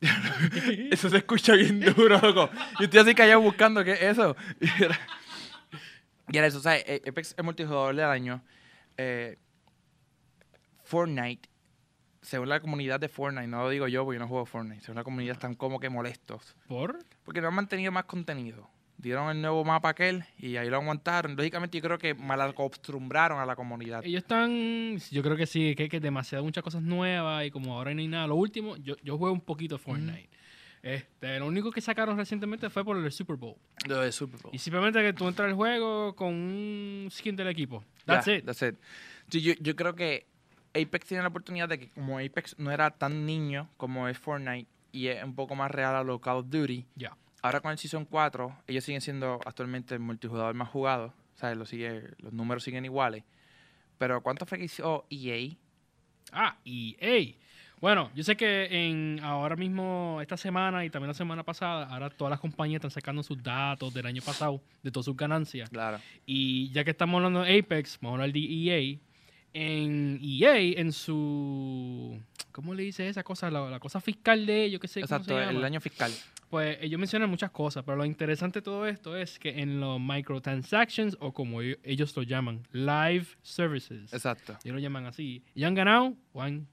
eso 0.90 1.08
se 1.08 1.16
escucha 1.18 1.54
bien 1.54 1.80
duro, 1.80 2.18
loco. 2.18 2.50
Yo 2.78 2.84
estoy 2.84 3.00
así 3.00 3.14
callado 3.14 3.40
buscando 3.40 3.84
qué 3.84 3.92
es 3.92 4.02
eso. 4.02 4.36
Y 4.60 4.66
era, 4.84 4.98
y 6.28 6.38
era 6.38 6.46
eso, 6.46 6.58
o 6.58 6.62
sea, 6.62 6.76
eh, 6.78 7.02
Apex 7.06 7.28
es 7.32 7.34
el 7.38 7.44
multijugador 7.44 7.94
del 7.94 8.06
año. 8.06 8.42
Eh, 8.96 9.38
Fortnite, 10.84 11.48
según 12.22 12.48
la 12.48 12.60
comunidad 12.60 13.00
de 13.00 13.08
Fortnite, 13.08 13.48
no 13.48 13.62
lo 13.62 13.68
digo 13.68 13.88
yo 13.88 14.04
porque 14.04 14.16
yo 14.16 14.20
no 14.20 14.28
juego 14.28 14.46
Fortnite, 14.46 14.80
según 14.80 14.96
la 14.96 15.04
comunidad 15.04 15.34
están 15.34 15.54
como 15.54 15.78
que 15.80 15.90
molestos. 15.90 16.56
¿Por? 16.68 16.98
Porque 17.24 17.40
no 17.40 17.48
han 17.48 17.54
mantenido 17.54 17.92
más 17.92 18.04
contenido. 18.04 18.70
Dieron 18.96 19.28
el 19.30 19.42
nuevo 19.42 19.64
mapa 19.64 19.88
aquel 19.88 20.24
y 20.38 20.56
ahí 20.56 20.70
lo 20.70 20.76
aguantaron. 20.76 21.34
Lógicamente 21.34 21.76
yo 21.76 21.82
creo 21.82 21.98
que 21.98 22.14
mal 22.14 22.40
acostumbraron 22.40 23.40
a 23.40 23.46
la 23.46 23.56
comunidad. 23.56 24.04
Ellos 24.04 24.22
están, 24.22 24.98
yo 25.10 25.22
creo 25.24 25.36
que 25.36 25.46
sí, 25.46 25.74
que, 25.74 25.88
que 25.88 25.98
demasiado 25.98 26.44
muchas 26.44 26.62
cosas 26.62 26.82
nuevas 26.82 27.44
y 27.44 27.50
como 27.50 27.74
ahora 27.74 27.92
no 27.92 28.00
hay 28.00 28.06
nada. 28.06 28.28
Lo 28.28 28.36
último, 28.36 28.76
yo, 28.76 28.94
yo 29.02 29.18
juego 29.18 29.34
un 29.34 29.40
poquito 29.40 29.76
Fortnite. 29.76 30.30
Este, 30.82 31.38
lo 31.40 31.46
único 31.46 31.72
que 31.72 31.80
sacaron 31.80 32.16
recientemente 32.16 32.70
fue 32.70 32.84
por 32.84 32.96
el 32.96 33.10
Super 33.10 33.36
Bowl. 33.36 33.56
Lo 33.88 34.00
de 34.00 34.12
Super 34.12 34.40
Bowl. 34.40 34.54
Y 34.54 34.58
simplemente 34.58 35.00
que 35.00 35.12
tú 35.12 35.26
entras 35.26 35.48
al 35.48 35.54
juego 35.54 36.14
con 36.14 36.32
un 36.34 37.08
skin 37.10 37.34
del 37.34 37.48
equipo. 37.48 37.84
That's 38.04 38.28
it. 38.28 38.44
That's 38.44 38.62
it. 38.62 38.76
Yo, 39.28 39.54
yo 39.60 39.74
creo 39.74 39.94
que 39.94 40.26
Apex 40.74 41.06
tiene 41.06 41.22
la 41.22 41.28
oportunidad 41.28 41.68
de 41.68 41.78
que 41.78 41.88
como 41.90 42.18
Apex 42.18 42.58
no 42.58 42.70
era 42.70 42.90
tan 42.90 43.26
niño 43.26 43.68
como 43.76 44.08
es 44.08 44.18
Fortnite 44.18 44.68
y 44.92 45.08
es 45.08 45.22
un 45.24 45.34
poco 45.34 45.54
más 45.54 45.70
real 45.70 45.94
a 45.94 46.02
lo 46.04 46.20
Call 46.20 46.38
of 46.38 46.46
Duty, 46.50 46.84
Ya. 46.96 47.16
ahora 47.42 47.60
con 47.60 47.70
el 47.72 47.78
Season 47.78 48.04
4 48.04 48.54
ellos 48.66 48.84
siguen 48.84 49.00
siendo 49.00 49.40
actualmente 49.44 49.94
el 49.94 50.00
multijugador 50.00 50.54
más 50.54 50.68
jugado. 50.68 51.14
O 51.34 51.38
sea, 51.38 51.54
lo 51.54 51.64
sigue, 51.66 52.10
los 52.18 52.32
números 52.32 52.62
siguen 52.62 52.84
iguales. 52.84 53.24
Pero 53.98 54.22
¿cuánto 54.22 54.46
fue 54.46 54.58
que 54.58 54.64
hizo 54.64 55.06
EA? 55.10 55.54
Ah, 56.32 56.56
EA. 56.64 57.34
Bueno, 57.80 58.10
yo 58.14 58.22
sé 58.22 58.36
que 58.36 58.68
en 58.70 59.18
ahora 59.24 59.56
mismo, 59.56 60.18
esta 60.20 60.36
semana 60.36 60.84
y 60.84 60.90
también 60.90 61.08
la 61.08 61.14
semana 61.14 61.42
pasada, 61.42 61.86
ahora 61.88 62.10
todas 62.10 62.30
las 62.30 62.38
compañías 62.38 62.76
están 62.78 62.92
sacando 62.92 63.22
sus 63.24 63.42
datos 63.42 63.92
del 63.92 64.06
año 64.06 64.22
pasado, 64.22 64.60
de 64.84 64.92
todas 64.92 65.06
sus 65.06 65.16
ganancias. 65.16 65.68
Claro. 65.68 65.98
Y 66.24 66.70
ya 66.70 66.84
que 66.84 66.92
estamos 66.92 67.16
hablando 67.16 67.42
de 67.42 67.58
Apex, 67.58 67.98
vamos 68.00 68.18
a 68.20 68.22
hablar 68.22 68.32
de 68.34 68.40
EA. 68.40 68.98
En 69.54 70.18
EA, 70.22 70.56
en 70.80 70.92
su. 70.92 72.18
¿Cómo 72.52 72.74
le 72.74 72.82
dice 72.84 73.08
esa 73.08 73.22
cosa? 73.22 73.50
La, 73.50 73.68
la 73.68 73.78
cosa 73.80 74.00
fiscal 74.00 74.46
de 74.46 74.64
ellos, 74.64 74.80
que 74.80 74.88
sé 74.88 75.00
cómo 75.00 75.04
Exacto, 75.16 75.36
se 75.38 75.50
el 75.50 75.64
año 75.64 75.80
fiscal. 75.80 76.12
Pues 76.50 76.76
ellos 76.82 76.98
mencionan 77.00 77.30
muchas 77.30 77.50
cosas, 77.50 77.82
pero 77.84 77.96
lo 77.96 78.04
interesante 78.04 78.58
de 78.60 78.62
todo 78.62 78.86
esto 78.86 79.16
es 79.16 79.38
que 79.38 79.60
en 79.60 79.80
los 79.80 79.98
microtransactions, 80.00 81.16
o 81.20 81.32
como 81.32 81.62
ellos- 81.62 81.78
ellos 81.82 82.14
lo 82.16 82.22
llaman, 82.22 82.66
live 82.72 83.26
services, 83.42 84.12
Exacto. 84.12 84.58
ellos 84.64 84.74
lo 84.74 84.78
llaman 84.80 85.06
así, 85.06 85.42
y 85.54 85.64
han 85.64 85.74
ganado 85.74 86.14
o 86.34 86.42
han 86.42 86.66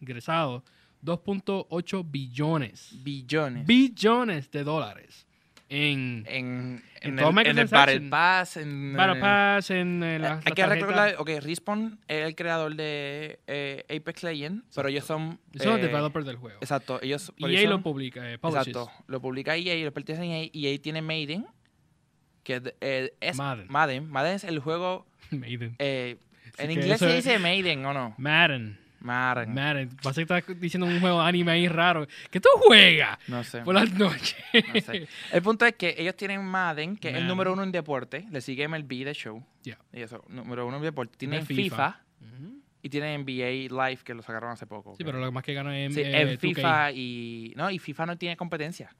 ingresado 0.00 0.64
2.8 1.02 2.04
billones, 2.10 2.94
Billones. 3.02 3.66
billones 3.66 4.50
de 4.50 4.64
dólares 4.64 5.26
en 5.72 6.24
en, 6.28 6.82
En 7.00 7.18
en, 7.18 7.18
el, 7.18 7.46
en 7.46 7.58
el 7.58 7.66
Battle. 7.66 8.00
Pass. 8.02 8.58
En, 8.58 8.92
Battle 8.94 9.16
eh, 9.16 9.20
Pass, 9.20 9.70
en 9.70 10.02
eh, 10.02 10.18
las 10.18 10.44
Hay 10.46 10.52
que 10.52 10.66
recordar, 10.66 11.14
ok, 11.18 11.30
Respawn 11.40 11.98
es 12.08 12.26
el 12.26 12.34
creador 12.34 12.76
de 12.76 13.40
eh, 13.46 13.84
Apex 13.88 14.22
Legends, 14.22 14.64
pero 14.74 14.88
ellos 14.88 15.04
son... 15.04 15.40
Ellos 15.52 15.64
son 15.64 15.72
los 15.72 15.80
eh, 15.80 15.86
developers 15.86 16.26
del 16.26 16.36
juego. 16.36 16.58
Exacto, 16.60 17.00
ellos... 17.02 17.32
EA 17.38 17.48
ellos 17.48 17.64
lo 17.64 17.70
son- 17.76 17.82
publica. 17.82 18.32
Exacto, 18.32 18.90
lo 19.06 19.20
publica 19.22 19.56
EA 19.56 19.82
lo 19.84 19.92
pertenece 19.92 20.22
a 20.30 20.38
EA, 20.42 20.50
EA 20.52 20.78
tiene 20.82 21.00
Maiden, 21.00 21.46
que 22.42 22.56
es, 22.56 22.62
de- 22.64 23.14
es 23.20 23.36
Madden. 23.38 23.66
Madden. 23.68 24.10
Madden 24.10 24.34
es 24.34 24.44
el 24.44 24.58
juego... 24.58 25.06
Maiden. 25.30 25.74
en 25.78 26.18
inglés 26.70 26.98
se 26.98 27.14
dice 27.14 27.38
Maiden, 27.38 27.84
¿o 27.86 27.94
no? 27.94 28.14
Madden. 28.18 28.78
Madden. 29.02 29.52
Madden. 29.54 29.90
Vas 30.02 30.16
a 30.16 30.22
estar 30.22 30.44
diciendo 30.58 30.86
un 30.86 31.00
juego 31.00 31.20
de 31.22 31.28
anime 31.28 31.52
ahí 31.52 31.68
raro. 31.68 32.06
¿Qué 32.30 32.40
tú 32.40 32.48
juegas 32.66 33.18
No 33.28 33.42
sé. 33.44 33.60
por 33.62 33.74
las 33.74 33.92
noches? 33.92 34.36
no 34.74 34.80
sé. 34.80 35.08
El 35.32 35.42
punto 35.42 35.66
es 35.66 35.74
que 35.74 35.94
ellos 35.98 36.16
tienen 36.16 36.44
Madden, 36.44 36.96
que 36.96 37.10
es 37.10 37.16
el 37.16 37.26
número 37.26 37.52
uno 37.52 37.62
en 37.62 37.72
deporte. 37.72 38.26
Le 38.30 38.40
sigue 38.40 38.66
MLB 38.68 39.04
de 39.04 39.12
show. 39.14 39.44
Ya. 39.62 39.78
Y 39.92 40.02
eso, 40.02 40.24
número 40.28 40.66
uno 40.66 40.76
en 40.78 40.82
deporte. 40.82 41.16
Tienen 41.16 41.44
FIFA. 41.46 42.00
Y 42.84 42.88
tienen 42.88 43.20
NBA 43.20 43.68
Live, 43.86 44.00
que 44.04 44.12
lo 44.12 44.22
sacaron 44.22 44.50
hace 44.50 44.66
poco. 44.66 44.96
Sí, 44.96 45.04
pero 45.04 45.20
lo 45.20 45.30
más 45.30 45.44
que 45.44 45.54
gana 45.54 45.78
es 45.78 45.94
Sí, 45.94 46.00
eh, 46.00 46.20
en 46.22 46.28
2K. 46.30 46.38
FIFA 46.40 46.90
y. 46.92 47.52
No, 47.54 47.70
y 47.70 47.78
FIFA 47.78 48.06
no 48.06 48.18
tiene 48.18 48.36
competencia. 48.36 48.92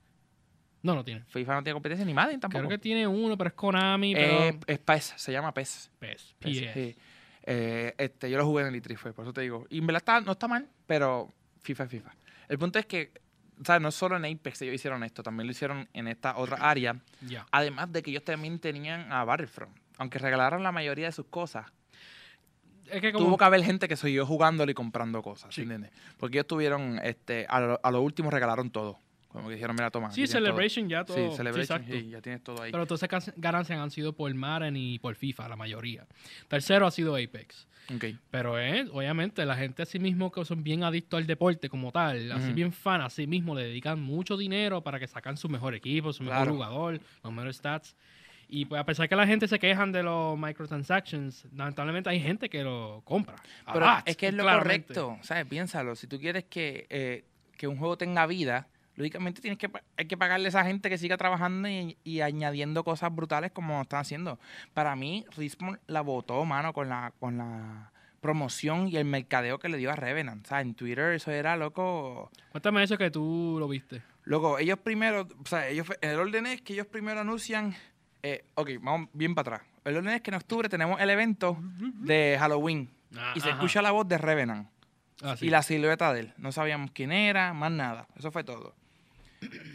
No, 0.83 0.95
no 0.95 1.05
tiene. 1.05 1.25
FIFA 1.27 1.55
no 1.57 1.63
tiene 1.65 1.75
competencia 1.75 2.05
ni 2.07 2.15
Madden 2.15 2.39
tampoco. 2.39 2.61
Creo 2.61 2.71
que 2.71 2.79
tiene 2.79 3.07
uno, 3.09 3.37
pero 3.37 3.49
es 3.49 3.55
Konami, 3.55 4.15
Eh, 4.17 4.57
es 4.69 4.79
PES, 4.79 5.15
se 5.17 5.33
llama 5.33 5.53
PES. 5.53 5.91
PES. 5.99 6.35
PES, 6.39 6.61
PS. 6.61 6.73
sí. 6.75 6.97
Eh, 7.45 7.95
este, 7.99 8.31
yo 8.31 8.39
lo 8.39 8.45
jugué 8.47 8.63
en 8.67 8.75
el 8.75 8.83
E3, 8.83 8.97
fue, 8.97 9.13
por 9.13 9.25
eso 9.25 9.33
te 9.33 9.41
digo. 9.41 9.67
Y 9.71 9.79
en 9.79 9.87
verdad 9.87 9.99
está- 10.01 10.21
no 10.21 10.33
está 10.33 10.49
mal, 10.49 10.69
pero 10.87 11.33
FIFA 11.63 11.85
es 11.85 11.91
FIFA. 11.91 12.15
El 12.49 12.59
punto 12.59 12.79
es 12.79 12.87
que, 12.87 13.13
sea, 13.65 13.81
no 13.81 13.91
solo 13.91 14.17
en 14.17 14.25
Apex 14.25 14.63
ellos 14.63 14.75
hicieron 14.75 15.03
esto, 15.05 15.23
también 15.23 15.47
lo 15.47 15.53
hicieron 15.53 15.89
en 15.93 16.09
esta 16.09 16.37
otra 16.37 16.57
área. 16.59 16.97
Ya. 17.21 17.47
Además 17.51 17.93
de 17.93 18.03
que 18.03 18.11
ellos 18.11 18.25
también 18.25 18.59
tenían 18.59 19.11
a 19.13 19.25
Battlefront. 19.25 19.77
Aunque 19.99 20.19
regalaron 20.19 20.63
la 20.63 20.73
mayoría 20.73 21.07
de 21.07 21.13
sus 21.13 21.27
cosas, 21.27 21.67
Es 22.87 23.01
que 23.01 23.13
como... 23.13 23.27
tuvo 23.27 23.39
que 23.39 23.45
haber 23.45 23.63
gente 23.65 23.89
que 23.89 23.97
siguió 23.97 24.27
jugándolo 24.27 24.71
y 24.71 24.75
comprando 24.75 25.23
cosas, 25.23 25.55
Sí. 25.55 25.63
¿entiendes? 25.63 25.91
Porque 26.19 26.39
ellos 26.39 26.47
tuvieron, 26.47 26.99
este, 27.03 27.47
a 27.49 27.61
lo, 27.61 27.81
a 27.83 27.91
lo 27.91 28.03
último 28.03 28.31
regalaron 28.31 28.71
todo. 28.71 28.99
Como 29.33 29.49
que 29.49 29.55
dijeron, 29.55 29.75
mira, 29.75 29.91
toma. 29.91 30.11
Sí, 30.11 30.17
tienes 30.17 30.31
todo. 30.33 30.41
Celebration 30.43 30.89
ya 30.89 31.05
todo. 31.05 31.31
Sí, 31.31 31.37
Celebration, 31.37 31.85
sí, 31.87 32.09
ya 32.11 32.21
tienes 32.21 32.43
todo 32.45 32.63
ahí. 32.63 32.71
Pero 32.71 32.87
todas 32.87 33.03
esas 33.03 33.33
ganancias 33.37 33.79
han 33.79 33.91
sido 33.91 34.13
por 34.13 34.33
Madden 34.35 34.77
y 34.77 34.99
por 34.99 35.15
FIFA, 35.15 35.49
la 35.49 35.57
mayoría. 35.57 36.07
Tercero 36.49 36.87
ha 36.87 36.91
sido 36.91 37.17
Apex. 37.17 37.67
Ok. 37.95 38.05
Pero 38.31 38.59
es, 38.59 38.89
obviamente, 38.93 39.45
la 39.47 39.57
gente 39.57 39.83
así 39.83 39.99
mismo 39.99 40.31
que 40.31 40.45
son 40.45 40.63
bien 40.63 40.85
adictos 40.85 41.19
al 41.19 41.27
deporte 41.27 41.69
como 41.69 41.91
tal, 41.93 42.31
así 42.31 42.53
bien 42.53 42.73
fan, 42.73 43.01
así 43.01 43.27
mismo 43.27 43.55
le 43.55 43.65
dedican 43.65 44.01
mucho 44.01 44.37
dinero 44.37 44.83
para 44.83 45.01
que 45.01 45.09
sacan 45.09 45.37
su 45.37 45.49
mejor 45.49 45.75
equipo, 45.75 46.13
su 46.13 46.23
mejor 46.23 46.37
Claro. 46.39 46.53
jugador, 46.55 47.01
los 47.25 47.33
mejores 47.33 47.57
stats. 47.57 47.97
Y 48.49 48.67
pues 48.67 48.81
a 48.81 48.85
pesar 48.85 49.09
que 49.09 49.17
la 49.17 49.27
gente 49.27 49.49
se 49.49 49.59
quejan 49.59 49.93
de 49.93 50.03
los 50.03 50.39
microtransactions, 50.39 51.47
lamentablemente 51.57 52.11
hay 52.11 52.21
gente 52.21 52.49
que 52.51 52.63
lo 52.63 53.01
compra. 53.05 53.37
Pero 53.73 53.87
es 54.05 54.17
que 54.17 54.29
es 54.29 54.35
lo 54.35 54.43
claramente. 54.43 54.95
correcto, 54.95 55.19
¿sabes? 55.23 55.47
Piénsalo. 55.47 55.97
Si 55.97 56.07
tú 56.07 56.19
quieres 56.21 56.45
que, 56.45 56.87
eh, 56.91 57.25
que 57.57 57.67
un 57.67 57.79
juego 57.79 57.97
tenga 57.97 58.27
vida, 58.27 58.69
lógicamente 58.97 59.41
tienes 59.41 59.59
que, 59.59 59.71
hay 59.97 60.07
que 60.07 60.17
pagarle 60.17 60.47
a 60.47 60.49
esa 60.51 60.65
gente 60.65 60.89
que 60.91 60.99
siga 60.99 61.17
trabajando 61.17 61.69
y, 61.69 61.97
y 62.05 62.21
añadiendo 62.21 62.85
cosas 62.85 63.15
brutales 63.15 63.53
como 63.53 63.81
están 63.83 64.01
haciendo. 64.01 64.39
Para 64.75 64.95
mí, 64.97 65.25
Respawn 65.37 65.79
la 65.87 66.01
votó, 66.03 66.45
mano, 66.45 66.73
con 66.73 66.89
la, 66.89 67.13
con 67.19 67.39
la 67.39 67.91
promoción 68.21 68.89
y 68.89 68.97
el 68.97 69.05
mercadeo 69.05 69.59
que 69.59 69.69
le 69.69 69.77
dio 69.79 69.91
a 69.91 69.97
Revenant. 69.97 70.45
O 70.47 70.49
sea, 70.49 70.61
en 70.61 70.75
Twitter 70.75 71.13
eso 71.13 71.31
era 71.33 71.57
loco. 71.57 72.31
Cuéntame 72.51 72.83
eso 72.83 72.97
que 72.97 73.11
tú 73.11 73.57
lo 73.59 73.67
viste. 73.69 74.03
Loco, 74.25 74.59
ellos 74.61 74.79
primero, 74.79 75.27
o 75.43 75.47
sea, 75.49 75.67
ellos, 75.69 75.89
el 76.01 76.19
orden 76.19 76.47
es 76.47 76.63
que 76.63 76.75
ellos 76.75 76.87
primero 76.87 77.21
anuncian, 77.21 77.75
eh, 78.23 78.45
ok, 78.55 78.71
vamos 78.81 79.09
bien 79.13 79.35
para 79.35 79.57
atrás. 79.57 79.69
El 79.85 79.97
orden 79.97 80.15
es 80.15 80.21
que 80.23 80.31
en 80.31 80.37
octubre 80.37 80.69
tenemos 80.69 81.01
el 81.01 81.11
evento 81.11 81.59
de 81.61 82.37
Halloween 82.39 82.89
y 83.35 83.41
se 83.41 83.49
Ajá. 83.49 83.57
escucha 83.57 83.83
la 83.83 83.91
voz 83.91 84.07
de 84.07 84.17
Revenant 84.19 84.69
Ah, 85.25 85.37
sí. 85.37 85.47
y 85.47 85.51
la 85.51 85.63
silueta 85.63 86.13
de 86.13 86.21
él. 86.21 86.35
No 86.37 86.53
sabíamos 86.53 86.93
quién 86.93 87.11
era, 87.11 87.53
más 87.53 87.71
nada. 87.73 88.07
Eso 88.17 88.31
fue 88.31 88.45
todo. 88.45 88.75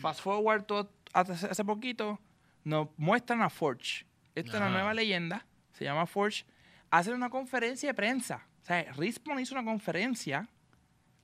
Fast 0.01 0.21
forward 0.21 0.63
todo, 0.63 0.91
hace, 1.13 1.34
hace 1.47 1.63
poquito, 1.65 2.19
nos 2.63 2.88
muestran 2.97 3.41
a 3.41 3.49
Forge. 3.49 4.06
Esta 4.36 4.51
es 4.51 4.58
una 4.58 4.69
nueva 4.69 4.93
leyenda, 4.93 5.45
se 5.73 5.84
llama 5.86 6.06
Forge. 6.06 6.45
Hacen 6.91 7.13
una 7.13 7.30
conferencia 7.30 7.89
de 7.89 7.93
prensa. 7.93 8.47
O 8.62 8.65
sea, 8.65 8.84
Respawn 8.93 9.39
hizo 9.39 9.56
una 9.56 9.63
conferencia 9.63 10.47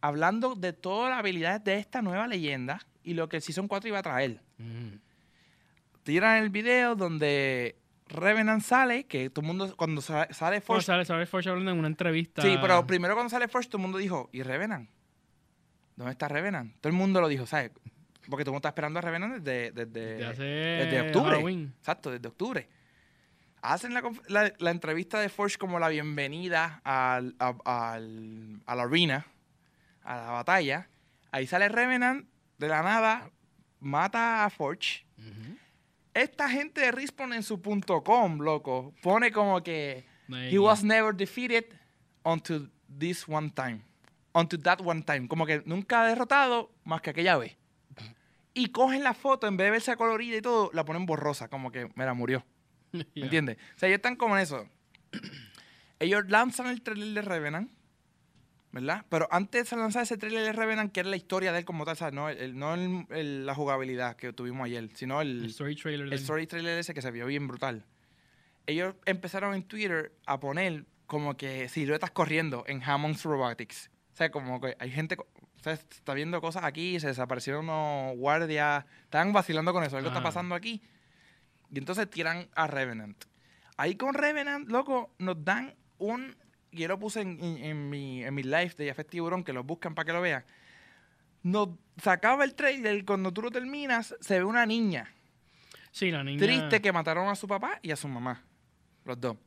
hablando 0.02 0.56
de 0.56 0.74
todas 0.74 1.10
las 1.12 1.20
habilidades 1.20 1.64
de 1.64 1.78
esta 1.78 2.02
nueva 2.02 2.28
leyenda 2.28 2.80
y 3.04 3.14
lo 3.14 3.30
que 3.30 3.38
el 3.38 3.42
Season 3.42 3.68
4 3.68 3.88
iba 3.90 4.00
a 4.00 4.04
traer. 4.04 4.42
Mm. 4.58 4.96
Tiran 6.04 6.44
el 6.44 6.50
video 6.50 6.96
donde 6.96 7.78
Revenant 8.08 8.62
sale, 8.62 9.06
que 9.06 9.30
todo 9.30 9.42
el 9.42 9.48
mundo, 9.48 9.76
cuando 9.78 10.02
sa- 10.02 10.28
sale 10.34 10.60
Forge, 10.62 10.86
sale, 10.86 11.06
sale 11.06 11.26
Forge 11.26 11.50
hablando 11.50 11.72
en 11.72 11.80
una 11.80 11.88
entrevista. 11.88 12.42
Sí, 12.42 12.58
pero 12.62 12.86
primero 12.86 13.14
cuando 13.14 13.30
sale 13.30 13.48
Forge, 13.48 13.70
todo 13.70 13.78
el 13.78 13.84
mundo 13.84 13.98
dijo, 13.98 14.30
¿y 14.34 14.44
Revenant? 14.44 14.90
¿Dónde 15.96 16.12
está 16.12 16.28
Revenant? 16.28 16.76
Todo 16.82 16.90
el 16.90 16.98
mundo 16.98 17.22
lo 17.22 17.28
dijo, 17.28 17.46
¿sabes? 17.46 17.72
Porque 18.30 18.44
todo 18.44 18.52
el 18.52 18.54
mundo 18.54 18.58
está 18.60 18.70
esperando 18.70 19.00
a 19.00 19.02
Revenant 19.02 19.36
desde, 19.44 19.72
desde, 19.72 20.16
Desde 20.16 20.26
hace 20.26 20.44
desde 20.44 21.02
octubre. 21.02 21.32
Halloween. 21.36 21.74
Exacto, 21.80 22.12
desde 22.12 22.28
octubre. 22.28 22.68
Hacen 23.62 23.94
la, 23.94 24.02
conf- 24.02 24.22
la- 24.28 24.54
la 24.60 24.72
entrevista 24.72 25.20
de 25.20 25.30
Forge 25.30 25.58
como 25.58 25.80
la 25.80 25.88
bienvenida 25.90 26.82
al, 26.84 27.36
a, 27.40 27.54
al- 27.94 28.62
a 28.66 28.76
la 28.76 28.84
arena, 28.84 29.26
a 30.04 30.16
la 30.18 30.32
batalla. 30.32 30.90
Ahí 31.32 31.48
sale 31.48 31.70
Revenant, 31.70 32.28
de 32.58 32.68
la 32.68 32.82
nada, 32.84 33.30
mata 33.80 34.46
a 34.46 34.50
Forge. 34.50 35.06
Esta 36.14 36.48
gente 36.50 36.82
de 36.82 36.92
Respawn 36.92 37.34
en 37.34 37.42
su 37.44 37.62
punto 37.62 38.04
.com, 38.04 38.40
loco, 38.40 38.94
pone 39.02 39.32
como 39.32 39.64
que... 39.64 40.06
He 40.52 40.60
was 40.60 40.84
never 40.84 41.14
defeated 41.16 41.66
until 42.24 42.70
this 43.00 43.28
one 43.28 43.50
time. 43.50 43.82
Until 44.34 44.62
that 44.64 44.80
one 44.82 45.02
time. 45.04 45.28
Como 45.28 45.46
que 45.46 45.62
nunca 45.66 46.02
ha 46.04 46.08
derrotado 46.08 46.72
más 46.86 47.02
que 47.02 47.10
aquella 47.12 47.38
vez. 47.38 47.56
Y 48.54 48.68
cogen 48.72 49.04
la 49.04 49.14
foto, 49.14 49.48
en 49.48 49.58
vez 49.58 49.66
de 49.68 49.72
verse 49.72 49.96
colorida 49.98 50.38
y 50.38 50.42
todo, 50.42 50.70
la 50.74 50.86
ponen 50.86 51.06
borrosa, 51.06 51.48
como 51.48 51.72
que, 51.72 51.90
mira, 51.96 52.14
murió. 52.14 52.46
¿Me 52.92 53.06
Yeah. 53.14 53.24
entiendes? 53.26 53.58
O 53.76 53.80
sea, 53.80 53.90
ellos 53.90 53.98
están 53.98 54.16
como 54.16 54.36
en 54.38 54.44
eso. 54.44 54.68
Ellos 56.00 56.26
lanzan 56.28 56.68
el 56.68 56.82
trailer 56.82 57.14
de 57.14 57.22
Revenant, 57.22 57.72
¿verdad? 58.72 59.06
Pero 59.10 59.28
antes 59.32 59.70
de 59.70 59.78
lanzar 59.78 60.04
ese 60.04 60.18
trailer 60.18 60.44
de 60.44 60.52
Revenant, 60.52 60.92
que 60.92 61.00
era 61.02 61.10
la 61.10 61.16
historia 61.16 61.52
de 61.54 61.60
él 61.60 61.66
como 61.66 61.86
tal, 61.86 61.96
¿sabes? 61.96 62.14
No, 62.14 62.28
el- 62.30 62.58
no 62.58 62.74
el- 62.74 63.06
el- 63.12 63.46
la 63.46 63.56
jugabilidad 63.56 64.16
que 64.18 64.34
tuvimos 64.34 64.66
ayer, 64.66 64.90
sino 64.96 65.22
El 65.22 65.44
el, 65.44 65.46
story 65.46 65.76
trailer. 65.76 66.08
el 66.08 66.14
story 66.14 66.46
trailer 66.48 66.78
ese 66.80 66.94
que 66.94 67.02
se 67.02 67.12
vio 67.12 67.26
bien 67.28 67.48
brutal. 67.48 67.86
Ellos 68.66 68.96
empezaron 69.06 69.54
en 69.54 69.64
Twitter 69.64 70.14
a 70.26 70.40
poner 70.40 70.86
como 71.06 71.38
que 71.38 71.70
siluetas 71.70 72.12
corriendo 72.12 72.64
en 72.68 72.82
Hammond's 72.84 73.24
Robotics. 73.24 73.90
O 74.14 74.16
sea, 74.16 74.30
como 74.32 74.60
que 74.60 74.76
hay 74.80 74.92
gente, 74.92 75.16
sea, 75.64 75.74
está 75.74 76.14
viendo 76.14 76.40
cosas 76.42 76.64
aquí, 76.64 77.00
se 77.00 77.08
desaparecieron 77.08 77.66
unos 77.70 78.18
guardias, 78.18 78.86
estaban 79.04 79.34
vacilando 79.34 79.72
con 79.74 79.84
eso, 79.84 79.98
algo 79.98 80.10
está 80.10 80.22
pasando 80.24 80.56
aquí. 80.56 80.82
Y 81.72 81.80
entonces 81.80 82.10
tiran 82.10 82.48
a 82.56 82.68
Revenant. 82.68 83.24
Ahí 83.78 83.96
con 83.96 84.14
Revenant, 84.14 84.70
loco, 84.70 85.14
nos 85.20 85.44
dan 85.44 85.74
un... 85.98 86.36
Yo 86.72 86.88
lo 86.88 86.98
puse 87.00 87.22
en, 87.22 87.44
en- 87.44 87.58
en 87.64 87.90
mi, 87.90 88.24
en 88.24 88.34
mi 88.34 88.44
live 88.44 88.74
de 88.78 88.88
Jafet 88.88 89.10
Tiburón, 89.10 89.44
que 89.44 89.54
lo 89.54 89.64
buscan 89.64 89.94
para 89.96 90.06
que 90.08 90.14
lo 90.14 90.22
vean. 90.22 90.44
Nos 91.44 91.70
sacaba 92.02 92.44
el 92.46 92.56
trailer, 92.56 93.04
cuando 93.06 93.32
tú 93.32 93.42
lo 93.42 93.52
terminas, 93.52 94.16
se 94.22 94.40
ve 94.40 94.44
una 94.46 94.66
niña 94.66 95.14
Sí, 95.92 96.10
la 96.10 96.24
niña. 96.24 96.40
triste 96.40 96.82
que 96.82 96.92
mataron 96.92 97.28
a 97.30 97.36
su 97.36 97.48
papá 97.48 97.80
y 97.84 97.92
a 97.92 97.96
su 97.96 98.08
mamá. 98.08 98.44
Los 99.06 99.20
dos. 99.22 99.38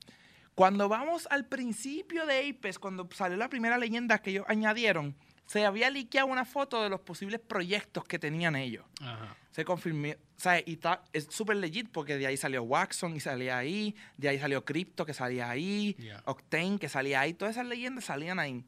Cuando 0.55 0.88
vamos 0.88 1.26
al 1.31 1.46
principio 1.46 2.24
de 2.26 2.48
Apex, 2.48 2.79
cuando 2.79 3.09
salió 3.12 3.37
la 3.37 3.48
primera 3.48 3.76
leyenda 3.79 4.18
que 4.20 4.31
ellos 4.31 4.44
añadieron, 4.48 5.14
se 5.46 5.64
había 5.64 5.90
liqueado 5.90 6.26
una 6.28 6.44
foto 6.44 6.82
de 6.82 6.88
los 6.90 7.00
posibles 7.00 7.40
proyectos 7.40 8.04
que 8.04 8.18
tenían 8.18 8.56
ellos. 8.56 8.85
Ajá. 9.00 9.37
Se 9.52 9.64
confirmó, 9.64 10.09
o 10.11 10.14
sea, 10.37 10.59
y 10.61 10.72
está, 10.74 11.02
es 11.12 11.28
súper 11.30 11.56
legit 11.56 11.88
porque 11.90 12.16
de 12.18 12.26
ahí 12.26 12.37
salió 12.37 12.62
Waxon 12.64 13.16
y 13.16 13.20
salía 13.20 13.56
ahí, 13.56 13.96
de 14.18 14.28
ahí 14.28 14.38
salió 14.38 14.64
Crypto 14.64 15.06
que 15.06 15.14
salía 15.14 15.48
ahí, 15.48 15.94
Yeah. 15.98 16.22
Octane 16.26 16.78
que 16.78 16.88
salía 16.90 17.20
ahí, 17.20 17.32
todas 17.32 17.54
esas 17.56 17.66
leyendas 17.66 18.04
salían 18.04 18.38
ahí. 18.38 18.64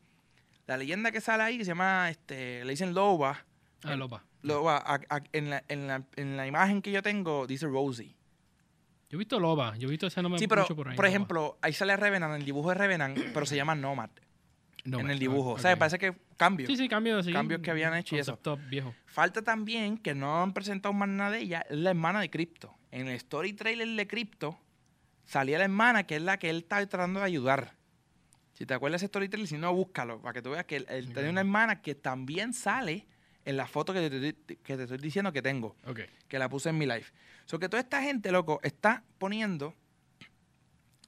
La 0.67 0.77
leyenda 0.79 1.11
que 1.11 1.21
sale 1.21 1.43
ahí 1.43 1.59
que 1.59 1.65
se 1.65 1.71
llama, 1.73 2.09
este, 2.11 2.65
le 2.65 2.71
dicen 2.71 2.95
Loba, 2.95 3.45
Ah, 3.85 3.95
Loba. 3.97 4.25
Loba 4.43 4.77
a- 4.79 5.01
a- 5.09 5.23
en, 5.33 5.51
la, 5.51 5.63
en, 5.69 5.87
la, 5.87 6.03
en 6.17 6.37
la 6.37 6.47
imagen 6.47 6.81
que 6.83 6.91
yo 6.91 7.03
tengo 7.03 7.47
dice 7.47 7.67
Rosie. 7.67 8.15
Yo 9.11 9.17
he 9.17 9.19
visto 9.19 9.39
Loba. 9.41 9.77
Yo 9.77 9.89
he 9.89 9.91
visto 9.91 10.07
ese 10.07 10.21
nombre 10.23 10.39
Sí, 10.39 10.47
pero, 10.49 10.63
mucho 10.63 10.75
por 10.77 10.89
ahí. 10.89 10.97
por 10.97 11.05
Loba. 11.05 11.09
ejemplo, 11.11 11.59
ahí 11.63 11.73
sale 11.73 11.97
Revenant, 11.97 12.33
en 12.35 12.41
el 12.41 12.45
dibujo 12.45 12.71
de 12.71 12.75
Revenant, 12.77 13.19
pero 13.35 13.47
se 13.47 13.57
llama 13.57 13.75
Nomad 13.75 14.11
En 14.85 15.11
el 15.11 15.19
dibujo. 15.19 15.51
O 15.53 15.59
sea, 15.59 15.71
me 15.73 15.77
parece 15.77 15.99
que 15.99 16.15
cambio. 16.37 16.67
Sí, 16.67 16.77
sí, 16.77 16.89
cambio. 16.89 17.23
Sí. 17.23 17.33
Cambios 17.33 17.61
que 17.61 17.71
habían 17.71 17.95
hecho 17.95 18.17
y 18.17 18.21
eso. 18.21 18.39
Viejo. 18.69 18.95
Falta 19.07 19.43
también 19.43 19.99
que 19.99 20.15
no 20.15 20.43
han 20.43 20.53
presentado 20.55 20.93
más 20.93 21.09
nada 21.09 21.33
de 21.33 21.41
ella, 21.41 21.67
es 21.69 21.77
la 21.77 21.91
hermana 21.91 22.21
de 22.21 22.31
Crypto. 22.31 22.75
En 22.91 23.09
el 23.09 23.15
story 23.17 23.53
trailer 23.53 23.89
de 23.89 24.07
Crypto 24.07 24.59
salía 25.25 25.59
la 25.59 25.65
hermana 25.65 26.05
que 26.05 26.17
es 26.17 26.23
la 26.23 26.39
que 26.39 26.49
él 26.49 26.59
está 26.59 26.85
tratando 26.87 27.21
de 27.21 27.27
ayudar. 27.27 27.75
Si 28.55 28.67
te 28.67 28.75
acuerdas 28.75 29.01
de 29.01 29.05
ese 29.05 29.07
story 29.07 29.29
trailer, 29.29 29.47
si 29.49 29.57
no, 29.59 29.73
búscalo, 29.75 30.21
para 30.23 30.33
que 30.33 30.43
tú 30.43 30.51
veas 30.51 30.65
que 30.65 30.77
él, 30.77 30.87
él 30.89 31.07
Ok. 31.09 31.13
tiene 31.15 31.31
una 31.31 31.41
hermana 31.41 31.81
que 31.83 31.95
también 31.95 32.53
sale 32.55 33.07
en 33.45 33.57
la 33.57 33.67
foto 33.67 33.93
que 33.93 34.11
te, 34.11 34.57
que 34.63 34.77
te 34.77 34.83
estoy 34.83 34.99
diciendo 34.99 35.33
que 35.33 35.43
tengo. 35.43 35.77
Ok. 35.87 36.01
que 36.29 36.39
la 36.39 36.49
puse 36.49 36.71
en 36.71 36.79
mi 36.79 36.87
live. 36.87 37.05
So 37.47 37.59
que 37.59 37.69
toda 37.69 37.81
esta 37.81 38.03
gente, 38.03 38.31
loco, 38.33 38.59
está 38.63 39.03
poniendo, 39.19 39.75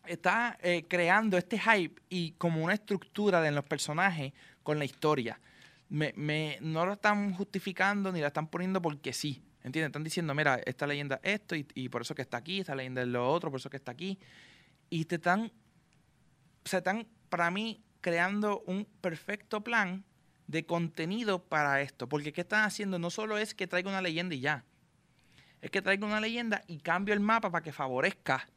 está 0.07 0.59
eh, 0.63 0.85
creando 0.89 1.37
este 1.37 1.59
hype 1.59 2.01
y 2.09 2.33
como 2.33 2.63
una 2.65 2.75
estructura 2.75 3.41
de 3.41 3.51
los 3.51 3.65
personajes 3.65 4.33
con 4.63 4.79
la 4.79 4.85
historia. 4.85 5.41
Me, 5.89 6.13
me- 6.17 6.59
no 6.61 6.87
lo 6.87 6.95
están 6.95 7.35
justificando 7.35 8.13
ni 8.13 8.21
la 8.21 8.29
están 8.29 8.47
poniendo 8.49 8.81
porque 8.81 9.13
sí. 9.13 9.43
¿Entiendes? 9.63 9.89
Están 9.89 10.05
diciendo, 10.05 10.35
mira, 10.35 10.59
esta 10.65 10.87
leyenda 10.87 11.21
es 11.23 11.35
esto 11.35 11.55
y, 11.55 11.67
y 11.75 11.89
por 11.91 12.01
eso 12.03 12.15
que 12.15 12.23
está 12.23 12.39
aquí, 12.39 12.61
esta 12.61 12.75
leyenda 12.75 13.03
es 13.03 13.09
lo 13.09 13.31
otro, 13.31 13.51
por 13.51 13.61
eso 13.61 13.69
que 13.69 13.77
está 13.77 13.93
aquí. 13.93 14.19
Y 14.89 15.05
te 15.05 15.17
están, 15.17 15.53
se 16.65 16.79
están, 16.79 17.07
para 17.29 17.51
mí, 17.51 17.83
creando 18.01 18.63
un 18.67 18.87
perfecto 19.03 19.63
plan 19.63 20.03
de 20.47 20.65
contenido 20.65 21.43
para 21.45 21.83
esto. 21.83 22.09
Porque 22.09 22.33
¿qué 22.33 22.41
están 22.41 22.65
haciendo? 22.65 22.99
No 22.99 23.11
solo 23.11 23.37
es 23.37 23.55
que 23.55 23.67
traiga 23.67 23.91
una 23.91 24.01
leyenda 24.01 24.35
y 24.35 24.41
ya. 24.41 24.65
Es 25.61 25.71
que 25.71 25.83
traiga 25.83 26.07
una 26.07 26.21
leyenda 26.21 26.63
y 26.67 26.79
cambio 26.79 27.13
el 27.13 27.21
mapa 27.21 27.51
para 27.51 27.63
que 27.63 27.71
favorezca 27.73 28.49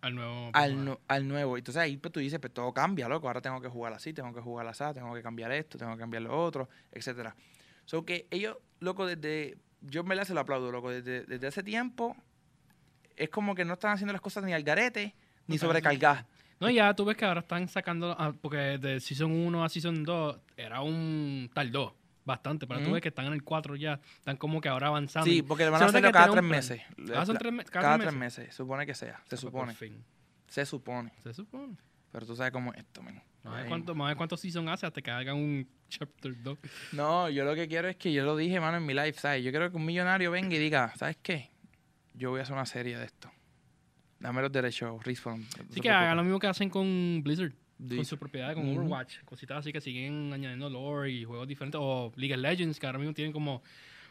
Al 0.00 0.14
nuevo. 0.14 0.50
al, 0.52 1.28
nuevo. 1.28 1.58
Entonces 1.58 1.80
ahí 1.82 1.96
pues, 1.96 2.12
tú 2.12 2.20
dices, 2.20 2.38
pues 2.38 2.52
todo 2.52 2.72
cambia, 2.72 3.08
loco. 3.08 3.26
Ahora 3.26 3.40
tengo 3.40 3.60
que 3.60 3.68
jugar 3.68 3.92
así, 3.92 4.12
tengo 4.12 4.32
que 4.32 4.40
jugar 4.40 4.66
así, 4.66 4.84
tengo 4.94 5.14
que 5.14 5.22
cambiar 5.22 5.52
esto, 5.52 5.78
tengo 5.78 5.92
que 5.94 5.98
cambiar 5.98 6.22
lo 6.22 6.40
otro, 6.40 6.68
etcétera. 6.92 7.34
So 7.84 8.04
que 8.04 8.26
ellos, 8.30 8.56
loco, 8.80 9.06
desde... 9.06 9.58
Yo 9.80 10.00
en 10.00 10.08
verdad 10.08 10.24
se 10.24 10.34
lo 10.34 10.40
aplaudo, 10.40 10.72
loco. 10.72 10.90
Desde, 10.90 11.24
desde 11.24 11.46
hace 11.46 11.62
tiempo 11.62 12.16
es 13.16 13.30
como 13.30 13.54
que 13.54 13.64
no 13.64 13.74
están 13.74 13.92
haciendo 13.92 14.12
las 14.12 14.22
cosas 14.22 14.44
ni 14.44 14.52
al 14.52 14.62
garete, 14.62 15.14
ni 15.46 15.56
No, 15.56 15.60
sobrecargadas. 15.60 16.24
No, 16.60 16.70
ya 16.70 16.94
tú 16.94 17.04
ves 17.04 17.16
que 17.16 17.24
ahora 17.24 17.40
están 17.40 17.68
sacando. 17.68 18.16
ah, 18.18 18.32
porque 18.40 18.78
de 18.78 19.00
Season 19.00 19.30
1 19.30 19.64
a 19.64 19.68
Season 19.68 20.04
2 20.04 20.38
era 20.56 20.80
un 20.80 21.50
tardó 21.54 21.97
bastante. 22.28 22.66
Pero 22.68 22.78
tú 22.80 22.84
Ujú. 22.86 22.92
ves 22.94 23.02
que 23.02 23.08
están 23.08 23.26
en 23.26 23.32
el 23.32 23.42
4 23.42 23.74
ya. 23.74 23.98
Están 24.18 24.36
como 24.36 24.60
que 24.60 24.68
ahora 24.68 24.86
avanzando. 24.86 25.28
Sí, 25.28 25.42
porque 25.42 25.64
lo 25.64 25.72
van 25.72 25.82
a 25.82 25.86
hacerlo 25.86 26.08
que 26.08 26.12
cada 26.12 26.30
tres 26.30 26.44
meses. 26.44 26.80
Ah, 27.16 27.26
son 27.26 27.36
tres 27.36 27.52
cada, 27.70 27.82
cada 27.82 27.96
tres 27.96 28.08
tres 28.10 28.18
meses. 28.18 28.54
Supone 28.54 28.86
que 28.86 28.94
sea. 28.94 29.16
Se 29.16 29.20
Ah, 29.20 29.24
pues, 29.30 29.40
supone. 29.40 29.74
fin. 29.74 30.04
Se 30.46 30.64
supone. 30.64 31.12
Se 31.24 31.34
supone. 31.34 31.76
Pero 32.12 32.24
tú 32.26 32.36
sabes 32.36 32.52
cómo 32.52 32.72
es 32.72 32.78
esto, 32.78 33.02
men. 33.02 33.20
Ver 33.44 33.52
Ahí. 33.54 33.68
cuánto, 33.68 33.94
cuántos 34.16 34.40
season 34.40 34.68
hace 34.68 34.86
hasta 34.86 35.02
que 35.02 35.10
hagan 35.10 35.36
un 35.36 35.68
chapter 35.88 36.40
2. 36.42 36.58
No, 36.92 37.28
yo 37.30 37.44
lo 37.44 37.54
que 37.54 37.66
quiero 37.68 37.88
es 37.88 37.96
que 37.96 38.12
yo 38.12 38.24
lo 38.24 38.36
dije, 38.36 38.60
mano, 38.60 38.76
en 38.78 38.86
mi 38.86 38.94
live, 38.94 39.14
¿sabes? 39.14 39.42
Yo 39.44 39.50
quiero 39.50 39.70
que 39.70 39.76
un 39.76 39.84
millonario 39.84 40.30
venga 40.30 40.54
y 40.54 40.58
diga, 40.58 40.92
¿sabes 40.96 41.16
qué? 41.22 41.50
Yo 42.14 42.30
voy 42.30 42.40
a 42.40 42.42
hacer 42.44 42.54
una 42.54 42.66
serie 42.66 42.96
de 42.98 43.04
esto. 43.04 43.30
Dame 44.20 44.42
los 44.42 44.50
derechos, 44.50 45.02
Respawn. 45.04 45.40
no 45.40 45.46
Así 45.70 45.80
que 45.80 45.90
hagan 45.90 46.16
lo 46.16 46.24
mismo 46.24 46.38
que 46.40 46.48
hacen 46.48 46.68
con 46.70 47.22
Blizzard. 47.22 47.52
Con 47.78 48.04
su 48.04 48.18
propiedad, 48.18 48.54
con. 48.54 48.68
Overwatch. 48.68 49.18
Cositas 49.24 49.58
así 49.58 49.72
que 49.72 49.80
siguen 49.80 50.32
añadiendo 50.32 50.68
lore 50.68 51.10
y 51.10 51.24
juegos 51.24 51.46
diferentes. 51.46 51.80
O 51.82 52.12
League 52.16 52.34
of 52.34 52.40
Legends, 52.40 52.78
que 52.80 52.86
ahora 52.86 52.98
mismo 52.98 53.14
tienen 53.14 53.32
como 53.32 53.62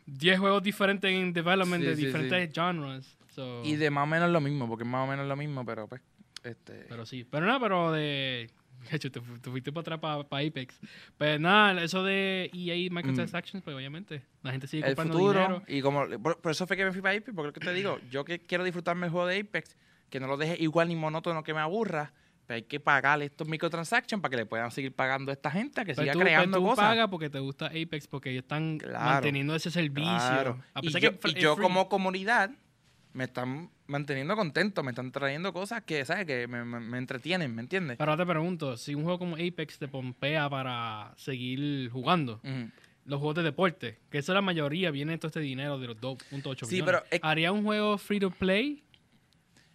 10 0.06 0.40
juegos 0.40 0.64
diferentes 0.64 1.12
en 1.12 1.34
development 1.34 1.84
Sí, 1.84 1.90
de 1.90 1.96
sí, 1.96 2.06
diferentes 2.06 2.52
genres. 2.54 3.18
So, 3.36 3.62
Y 3.66 3.76
de 3.76 3.90
más 3.90 4.04
o 4.04 4.08
menos 4.08 4.30
lo 4.32 4.40
mismo, 4.42 4.68
porque 4.68 4.84
es 4.84 4.90
más 4.90 5.06
o 5.06 5.12
menos 5.12 5.28
lo 5.28 5.36
mismo, 5.36 5.66
pero 5.66 5.88
pues, 5.88 6.02
este... 6.44 6.86
Pero 6.90 7.06
sí. 7.06 7.24
Pero 7.30 7.46
nada, 7.46 7.60
pero 7.60 7.92
de. 7.92 8.50
De 8.90 8.96
hecho, 8.96 9.12
te, 9.12 9.20
fu- 9.20 9.38
te 9.40 9.50
fuiste 9.50 9.72
para 9.74 9.96
atrás 9.96 10.26
para 10.30 10.48
Apex. 10.48 10.80
Pero 11.18 11.40
nada, 11.40 11.84
eso 11.84 12.04
de 12.04 12.50
EA 12.54 12.90
microtransactions, 12.92 13.64
pues 13.64 13.76
obviamente. 13.76 14.22
La 14.44 14.52
gente 14.52 14.68
sigue 14.68 14.84
el 14.88 14.96
comprando 14.96 15.18
futuro, 15.18 15.40
dinero. 15.42 15.64
y 15.68 15.82
como, 15.82 16.08
por, 16.22 16.40
por 16.40 16.52
eso 16.52 16.66
fue 16.68 16.78
que 16.78 16.86
me 16.86 16.92
fui 16.94 17.02
para 17.02 17.18
Apex, 17.18 17.34
porque 17.36 17.48
lo 17.48 17.54
que 17.54 17.60
te 17.60 17.74
digo, 17.74 18.00
yo 18.10 18.24
que 18.24 18.40
quiero 18.40 18.64
disfrutarme 18.64 19.08
el 19.08 19.12
juego 19.12 19.28
de 19.28 19.40
Apex, 19.42 19.76
que 20.10 20.20
no 20.22 20.28
lo 20.28 20.38
deje 20.38 20.56
igual 20.64 20.88
ni 20.88 20.96
monótono 20.96 21.44
que 21.44 21.54
me 21.54 21.60
aburra, 21.60 22.14
hay 22.54 22.64
que 22.64 22.80
pagarle 22.80 23.26
estos 23.26 23.48
microtransactions 23.48 24.22
para 24.22 24.30
que 24.32 24.38
le 24.38 24.46
puedan 24.46 24.72
seguir 24.72 24.94
pagando 24.94 25.32
a 25.32 25.34
esta 25.34 25.52
gente, 25.52 25.82
que 25.86 25.94
Pero 25.94 26.02
siga 26.02 26.14
tú, 26.14 26.20
pero 26.20 26.30
creando 26.30 26.58
tú 26.60 26.64
cosas. 26.66 26.86
pagas 26.86 27.08
porque 27.10 27.30
te 27.30 27.40
gusta 27.40 27.68
Apex, 27.68 28.08
porque 28.08 28.32
ellos 28.32 28.44
están 28.44 28.78
Claro. 28.78 29.06
manteniendo 29.06 29.56
ese 29.56 29.70
servicio. 29.72 30.08
Claro. 30.12 30.60
A 30.74 30.80
Y 30.82 30.90
yo, 31.00 31.20
que 31.20 31.30
y 31.40 31.44
como 31.62 31.90
comunidad 31.90 32.52
me 33.14 33.24
están 33.26 33.70
manteniendo 33.88 34.36
contento, 34.36 34.84
me 34.84 34.92
están 34.92 35.12
trayendo 35.12 35.52
cosas 35.52 35.82
que, 35.84 36.06
¿sabes? 36.06 36.26
Que 36.26 36.48
me, 36.48 36.64
me- 36.64 36.80
me 36.80 36.98
entretienen, 36.98 37.56
¿me 37.56 37.62
entiendes? 37.62 37.98
Pero 37.98 38.12
ahora 38.12 38.24
te 38.24 38.30
pregunto, 38.30 38.78
si 38.78 38.94
un 38.96 39.04
juego 39.04 39.18
como 39.20 39.36
Apex 39.36 39.80
te 39.80 39.88
pompea 39.88 40.50
para 40.50 41.14
seguir 41.18 41.90
jugando, 41.90 42.40
los 43.06 43.20
juegos 43.20 43.36
de 43.36 43.44
deporte, 43.44 44.00
que 44.12 44.18
eso 44.20 44.34
la 44.34 44.42
mayoría 44.42 44.92
viene 44.92 45.14
de 45.14 45.18
todo 45.18 45.28
este 45.30 45.40
dinero 45.40 45.80
de 45.80 45.88
los 45.88 45.98
2.8 45.98 46.66
Sí, 46.68 46.76
millones, 46.82 47.04
pero 47.10 47.26
¿haría 47.26 47.52
un 47.54 47.64
juego 47.64 47.98
free 47.98 48.20
to 48.20 48.30
play? 48.30 48.84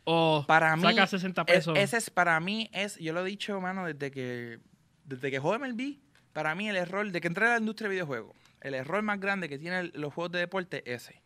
¿O 0.04 0.44
Para 0.48 0.74
mí, 0.76 0.82
saca 0.82 1.06
60 1.06 1.42
es- 1.42 1.46
pesos? 1.46 1.78
ese 1.78 1.96
es 1.96 2.10
para 2.10 2.38
mí, 2.40 2.68
es, 2.72 2.98
yo 2.98 3.12
lo 3.12 3.24
he 3.24 3.28
dicho, 3.28 3.60
mano, 3.60 3.86
desde 3.86 4.10
que, 4.10 4.58
desde 5.04 5.30
que 5.30 5.38
juego 5.38 5.58
MLB, 5.64 5.98
para 6.32 6.54
mí 6.54 6.68
el 6.68 6.76
error 6.76 7.10
de 7.10 7.20
que 7.20 7.28
entré 7.28 7.46
a 7.46 7.50
la 7.50 7.58
industria 7.58 7.88
de 7.88 7.94
videojuegos, 7.94 8.36
el 8.62 8.74
error 8.74 9.02
más 9.02 9.20
grande 9.20 9.48
que 9.48 9.58
tienen 9.58 9.92
los 9.94 10.12
juegos 10.12 10.32
de 10.32 10.38
deporte 10.40 10.82
es 10.92 11.04
ese. 11.08 11.22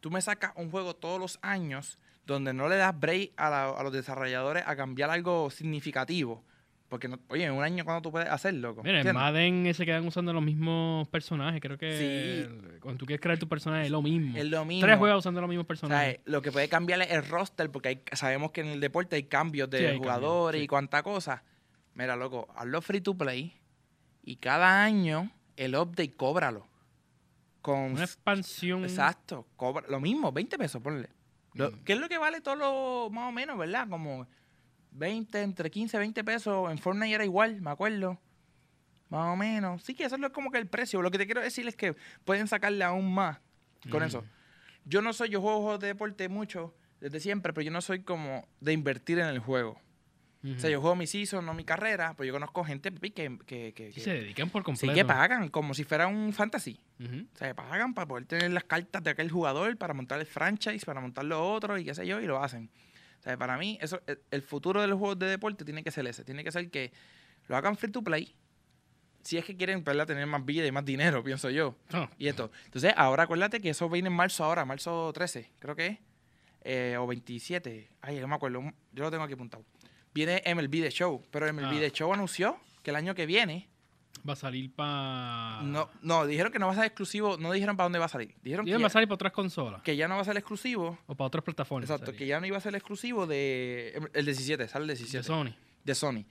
Tú 0.00 0.10
me 0.10 0.20
sacas 0.20 0.52
un 0.56 0.70
juego 0.70 0.94
todos 0.96 1.18
los 1.20 1.38
años 1.42 1.98
donde 2.26 2.52
no 2.52 2.68
le 2.68 2.76
das 2.76 2.98
break 2.98 3.32
a, 3.36 3.48
la- 3.50 3.70
a 3.70 3.82
los 3.82 3.92
desarrolladores 3.92 4.64
a 4.66 4.76
cambiar 4.76 5.10
algo 5.10 5.48
significativo. 5.50 6.44
Porque, 6.92 7.08
no- 7.08 7.18
oye, 7.28 7.44
en 7.44 7.52
un 7.54 7.64
año, 7.64 7.86
¿cuándo 7.86 8.02
tú 8.02 8.10
puedes 8.12 8.28
hacerlo? 8.28 8.68
loco? 8.68 8.82
Mira, 8.82 9.00
en. 9.00 9.14
Madden 9.14 9.72
se 9.72 9.86
quedan 9.86 10.06
usando 10.06 10.30
los 10.34 10.42
mismos 10.42 11.08
personajes. 11.08 11.58
Creo 11.58 11.78
que 11.78 12.46
Sí. 12.46 12.78
cuando 12.80 12.98
tú 12.98 13.06
quieres 13.06 13.22
crear 13.22 13.38
tu 13.38 13.48
personaje 13.48 13.86
es 13.86 13.90
lo 13.90 14.02
mismo. 14.02 14.36
Es 14.36 14.44
lo 14.44 14.66
mismo. 14.66 14.86
Tres 14.86 14.98
juegos 14.98 15.20
usando 15.20 15.40
los 15.40 15.48
mismos 15.48 15.66
personajes. 15.66 16.20
lo 16.26 16.42
que 16.42 16.52
puede 16.52 16.68
cambiar 16.68 17.00
es 17.00 17.10
el 17.10 17.26
roster, 17.26 17.70
porque 17.70 17.88
hay- 17.88 18.02
sabemos 18.12 18.50
que 18.52 18.60
en 18.60 18.66
el 18.66 18.80
deporte 18.80 19.16
hay 19.16 19.22
cambios 19.22 19.70
de 19.70 19.78
Sí, 19.78 19.84
hay 19.86 19.96
jugadores 19.96 20.58
cambios, 20.58 20.60
sí. 20.60 20.64
y 20.64 20.68
cuánta 20.68 21.02
cosa. 21.02 21.42
Mira, 21.94 22.14
loco, 22.14 22.46
hazlo 22.54 22.82
free 22.82 23.00
to 23.00 23.14
play 23.16 23.54
y 24.22 24.36
cada 24.36 24.84
año 24.84 25.30
el 25.56 25.74
update 25.74 26.12
cóbralo. 26.14 26.68
Con 27.62 27.92
Una 27.92 28.04
expansión. 28.04 28.84
Exacto, 28.84 29.46
cobra 29.56 29.86
lo 29.88 29.98
mismo, 29.98 30.30
20 30.30 30.58
pesos, 30.58 30.82
ponle. 30.82 31.08
Lo- 31.54 31.70
Mm. 31.70 31.84
¿Qué 31.84 31.92
es 31.94 31.98
lo 32.00 32.08
que 32.10 32.18
vale 32.18 32.42
todo 32.42 32.56
lo 32.56 33.08
más 33.10 33.28
o 33.28 33.32
menos, 33.32 33.56
verdad? 33.56 33.88
Como 33.88 34.26
20, 34.92 35.40
entre 35.42 35.70
15, 35.70 35.98
20 35.98 36.24
pesos. 36.24 36.70
En 36.70 36.78
Fortnite 36.78 37.14
era 37.14 37.24
igual, 37.24 37.60
me 37.60 37.70
acuerdo. 37.70 38.18
Más 39.08 39.32
o 39.32 39.36
menos. 39.36 39.82
Sí 39.82 39.94
que 39.94 40.04
eso 40.04 40.16
es 40.16 40.30
como 40.32 40.50
que 40.50 40.58
el 40.58 40.66
precio. 40.66 41.02
Lo 41.02 41.10
que 41.10 41.18
te 41.18 41.26
quiero 41.26 41.40
decir 41.40 41.66
es 41.68 41.76
que 41.76 41.94
pueden 42.24 42.48
sacarle 42.48 42.84
aún 42.84 43.12
más 43.12 43.38
con 43.90 44.02
Mm. 44.02 44.06
eso. 44.06 44.24
Yo 44.84 45.02
no 45.02 45.12
soy, 45.12 45.28
yo 45.28 45.40
juego 45.40 45.60
juegos 45.60 45.80
de 45.80 45.88
deporte 45.88 46.28
mucho, 46.28 46.74
desde 47.00 47.20
siempre, 47.20 47.52
pero 47.52 47.64
yo 47.64 47.70
no 47.70 47.80
soy 47.80 48.02
como 48.02 48.46
de 48.60 48.72
invertir 48.72 49.18
en 49.18 49.26
el 49.26 49.38
juego. 49.38 49.80
Ujú. 50.44 50.54
O 50.56 50.58
sea, 50.58 50.70
yo 50.70 50.80
juego 50.80 50.96
mi 50.96 51.06
season, 51.06 51.46
no 51.46 51.54
mi 51.54 51.62
carrera, 51.64 52.14
pero 52.16 52.26
yo 52.26 52.32
conozco 52.32 52.64
gente 52.64 52.90
que, 52.90 53.38
que, 53.46 53.72
que, 53.74 53.92
Sí, 53.92 54.00
se 54.00 54.12
dedican 54.14 54.50
por 54.50 54.62
sí, 54.62 54.64
completo. 54.64 54.94
que 54.94 55.04
pagan, 55.04 55.48
como 55.50 55.72
si 55.72 55.84
fuera 55.84 56.08
un 56.08 56.32
fantasy. 56.32 56.80
Ujú. 56.98 57.26
O 57.32 57.36
sea, 57.38 57.54
pagan 57.54 57.94
para 57.94 58.08
poder 58.08 58.24
tener 58.26 58.50
las 58.50 58.64
cartas 58.64 59.04
de 59.04 59.10
aquel 59.10 59.30
jugador, 59.30 59.76
para 59.76 59.94
montar 59.94 60.18
el 60.18 60.26
franchise, 60.26 60.84
para 60.84 61.00
montar 61.00 61.24
lo 61.26 61.48
otro 61.52 61.78
y 61.78 61.84
qué 61.84 61.94
sé 61.94 62.06
yo, 62.06 62.20
y 62.20 62.26
lo 62.26 62.42
hacen. 62.42 62.70
O 63.22 63.24
sea, 63.24 63.36
para 63.38 63.56
mí, 63.56 63.78
eso, 63.80 64.00
el, 64.06 64.18
el 64.30 64.42
futuro 64.42 64.80
de 64.80 64.88
los 64.88 64.98
juegos 64.98 65.18
de 65.18 65.26
deporte 65.26 65.64
tiene 65.64 65.82
que 65.84 65.90
ser 65.92 66.06
ese. 66.06 66.24
Tiene 66.24 66.42
que 66.42 66.50
ser 66.52 66.68
que 66.70 66.92
lo 67.48 67.56
hagan 67.56 67.76
free 67.76 67.90
to 67.92 68.02
play. 68.02 68.34
Si 69.22 69.38
es 69.38 69.44
que 69.44 69.56
quieren 69.56 69.84
¿verdad? 69.84 70.06
tener 70.08 70.26
más 70.26 70.44
vida 70.44 70.66
y 70.66 70.72
más 70.72 70.84
dinero, 70.84 71.22
pienso 71.24 71.48
yo. 71.50 71.76
Ah, 71.92 72.10
Y 72.18 72.26
esto. 72.26 72.50
Entonces, 72.64 72.92
ahora 72.96 73.22
acuérdate 73.22 73.60
que 73.60 73.70
eso 73.70 73.88
viene 73.88 74.08
en 74.08 74.14
marzo 74.14 74.42
ahora, 74.44 74.64
marzo 74.64 75.12
13, 75.14 75.52
creo 75.60 75.76
que 75.76 75.86
es. 75.86 75.98
eh, 76.64 76.96
o 76.98 77.06
27. 77.06 77.88
Ay, 78.00 78.18
no 78.18 78.26
me 78.26 78.34
acuerdo. 78.34 78.60
Yo 78.92 79.04
lo 79.04 79.10
tengo 79.10 79.22
aquí 79.22 79.34
apuntado. 79.34 79.64
Viene 80.12 80.42
MLB 80.44 80.70
The 80.82 80.90
Show. 80.90 81.22
Pero 81.30 81.52
MLB 81.52 81.76
Ah. 81.76 81.80
The 81.80 81.90
Show 81.92 82.12
anunció 82.12 82.58
que 82.82 82.90
el 82.90 82.96
año 82.96 83.14
que 83.14 83.26
viene. 83.26 83.68
Va 84.28 84.34
a 84.34 84.36
salir 84.36 84.72
para. 84.72 85.62
No, 85.62 85.88
no, 86.02 86.26
dijeron 86.26 86.52
que 86.52 86.58
no 86.58 86.66
va 86.66 86.72
a 86.72 86.76
ser 86.76 86.84
exclusivo. 86.84 87.36
No 87.38 87.52
dijeron 87.52 87.76
para 87.76 87.86
dónde 87.86 87.98
va 87.98 88.06
a 88.06 88.08
salir. 88.08 88.34
Dijeron 88.42 88.66
que 88.66 88.76
va 88.76 88.86
a 88.86 88.90
salir 88.90 89.08
para 89.08 89.14
otras 89.14 89.32
consolas. 89.32 89.82
que 89.82 89.96
ya 89.96 90.08
no 90.08 90.16
va 90.16 90.22
a 90.22 90.24
ser 90.24 90.36
exclusivo. 90.36 90.98
O 91.06 91.14
para 91.14 91.26
otras 91.26 91.44
plataformas. 91.44 91.90
Exacto, 91.90 92.06
sería. 92.06 92.18
que 92.18 92.26
ya 92.26 92.40
no 92.40 92.46
iba 92.46 92.56
a 92.56 92.60
ser 92.60 92.74
exclusivo 92.74 93.26
de. 93.26 94.00
El 94.12 94.24
17, 94.24 94.68
sale 94.68 94.84
el 94.84 94.88
De 94.88 94.94
17. 94.94 95.24
Sony. 95.24 95.54
de 95.84 95.94
Sony. 95.94 96.24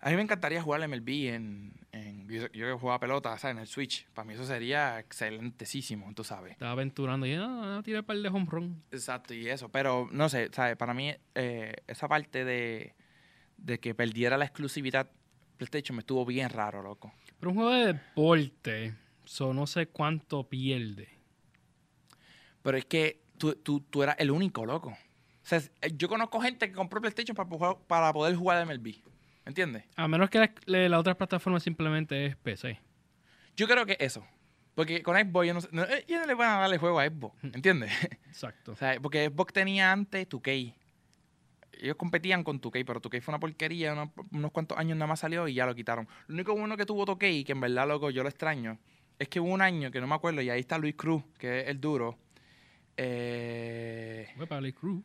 A 0.00 0.10
mí 0.10 0.16
me 0.16 0.22
encantaría 0.22 0.60
jugar 0.60 0.86
MLB 0.88 1.08
en. 1.34 1.72
en 1.92 2.28
yo, 2.28 2.48
que 2.50 2.72
jugaba 2.72 2.98
pelota, 2.98 3.36
¿sabes? 3.38 3.56
En 3.56 3.60
el 3.60 3.66
Switch. 3.66 4.06
Para 4.14 4.26
mí 4.26 4.34
eso 4.34 4.44
sería 4.44 4.98
excelentísimo, 4.98 6.12
tú 6.14 6.24
sabes. 6.24 6.52
Estaba 6.52 6.72
aventurando 6.72 7.26
y 7.26 7.36
no, 7.36 7.66
no, 7.66 7.82
tiré 7.82 8.00
un 8.00 8.04
par 8.04 8.16
de 8.16 8.28
home 8.28 8.46
run. 8.48 8.82
Exacto, 8.90 9.34
y 9.34 9.48
eso. 9.48 9.68
Pero 9.68 10.08
no 10.10 10.28
sé, 10.28 10.50
¿sabes? 10.52 10.76
Para 10.76 10.94
mí, 10.94 11.14
eh, 11.34 11.76
esa 11.86 12.08
parte 12.08 12.44
de, 12.44 12.94
de 13.58 13.78
que 13.78 13.94
perdiera 13.94 14.36
la 14.36 14.44
exclusividad 14.44 15.08
PlayStation 15.56 15.96
me 15.96 16.00
estuvo 16.00 16.24
bien 16.24 16.48
raro, 16.50 16.82
loco. 16.82 17.12
Pero 17.38 17.50
un 17.50 17.56
juego 17.56 17.70
de 17.72 17.86
deporte, 17.94 18.94
so 19.24 19.52
no 19.54 19.66
sé 19.66 19.86
cuánto 19.86 20.48
pierde. 20.48 21.08
Pero 22.62 22.76
es 22.78 22.84
que 22.84 23.20
tú, 23.38 23.54
tú, 23.56 23.80
tú 23.80 24.02
eras 24.02 24.16
el 24.18 24.30
único, 24.30 24.64
loco. 24.64 24.90
O 24.90 25.44
sea, 25.44 25.60
yo 25.96 26.08
conozco 26.08 26.40
gente 26.40 26.68
que 26.68 26.74
compró 26.74 27.00
PlayStation 27.00 27.34
para, 27.34 27.48
jugar- 27.48 27.78
para 27.86 28.12
poder 28.12 28.36
jugar 28.36 28.64
MLB. 28.66 28.94
¿Entiendes? 29.44 29.84
A 29.96 30.06
menos 30.06 30.30
que 30.30 30.38
la, 30.38 30.88
la- 30.88 30.98
otra 31.00 31.16
plataforma 31.16 31.58
simplemente 31.58 32.26
es 32.26 32.36
PC. 32.36 32.78
Yo 33.56 33.66
creo 33.66 33.84
que 33.84 33.96
eso. 33.98 34.24
Porque 34.76 35.02
con 35.02 35.16
Xbox 35.16 35.46
yo 35.48 35.54
no, 35.54 35.60
sé- 35.60 35.68
no, 35.72 35.82
eh, 35.82 36.04
ellos 36.06 36.20
no 36.20 36.26
le 36.28 36.34
van 36.34 36.50
a 36.50 36.60
darle 36.60 36.78
juego 36.78 37.00
a 37.00 37.06
Xbox. 37.06 37.42
¿Entiendes? 37.42 37.90
Exacto. 38.26 38.72
O 38.72 38.76
sea, 38.76 38.98
porque 39.00 39.26
Xbox 39.28 39.52
tenía 39.52 39.90
antes 39.90 40.28
2K. 40.28 40.74
Ellos 41.82 41.96
competían 41.96 42.44
con 42.44 42.60
2K, 42.60 42.84
pero 42.86 43.02
2K 43.02 43.20
fue 43.20 43.32
una 43.32 43.40
porquería. 43.40 43.92
Unos, 43.92 44.10
unos 44.30 44.52
cuantos 44.52 44.78
años 44.78 44.96
nada 44.96 45.08
más 45.08 45.18
salió 45.18 45.48
y 45.48 45.54
ya 45.54 45.66
lo 45.66 45.74
quitaron. 45.74 46.06
Lo 46.28 46.34
único 46.34 46.54
bueno 46.54 46.76
que 46.76 46.86
tuvo 46.86 47.04
2K, 47.04 47.44
que 47.44 47.52
en 47.52 47.60
verdad, 47.60 47.88
loco, 47.88 48.10
yo 48.10 48.22
lo 48.22 48.28
extraño, 48.28 48.78
es 49.18 49.28
que 49.28 49.40
hubo 49.40 49.52
un 49.52 49.60
año 49.62 49.90
que 49.90 50.00
no 50.00 50.06
me 50.06 50.14
acuerdo, 50.14 50.40
y 50.42 50.48
ahí 50.48 50.60
está 50.60 50.78
Luis 50.78 50.94
Cruz, 50.94 51.24
que 51.38 51.62
es 51.62 51.68
el 51.68 51.80
duro. 51.80 52.16
Eh, 52.96 54.28
para 54.48 54.64
el 54.64 54.72
crew. 54.72 55.02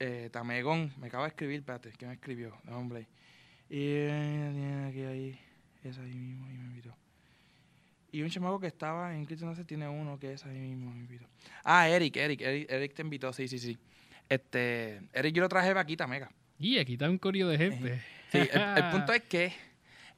eh, 0.00 0.28
Tamegón, 0.32 0.92
me 0.98 1.06
acaba 1.06 1.24
de 1.24 1.28
escribir, 1.28 1.60
espérate, 1.60 1.92
¿qué 1.96 2.06
me 2.06 2.14
escribió? 2.14 2.58
No, 2.64 2.76
hombre. 2.76 3.06
Y 3.70 3.78
eh, 3.78 4.86
aquí 4.88 5.02
ahí, 5.02 5.40
es 5.84 5.96
ahí 5.98 6.12
mismo, 6.12 6.48
y 6.50 6.54
me 6.54 6.64
invitó. 6.64 6.92
Y 8.10 8.22
un 8.22 8.30
chamaco 8.30 8.58
que 8.58 8.66
estaba 8.66 9.14
en 9.14 9.26
Cristo 9.26 9.46
no 9.46 9.54
sé, 9.54 9.64
tiene 9.64 9.86
uno 9.88 10.18
que 10.18 10.32
es 10.32 10.44
ahí 10.44 10.58
mismo, 10.58 10.90
me 10.90 11.00
invitó. 11.00 11.26
Ah, 11.62 11.88
Eric, 11.88 12.16
Eric, 12.16 12.40
Eric, 12.40 12.70
Eric 12.70 12.94
te 12.94 13.02
invitó, 13.02 13.32
sí, 13.32 13.46
sí, 13.46 13.58
sí. 13.60 13.78
Este, 14.28 15.00
Eric 15.12 15.34
yo 15.34 15.42
lo 15.42 15.48
traje 15.48 15.72
vaquita, 15.72 16.06
mega. 16.06 16.30
Y 16.58 16.78
aquí 16.78 16.94
está 16.94 17.08
un 17.08 17.18
corillo 17.18 17.48
de 17.48 17.58
gente. 17.58 18.02
Sí, 18.32 18.38
el, 18.38 18.60
el 18.76 18.84
punto 18.90 19.12
es 19.12 19.22
que, 19.22 19.52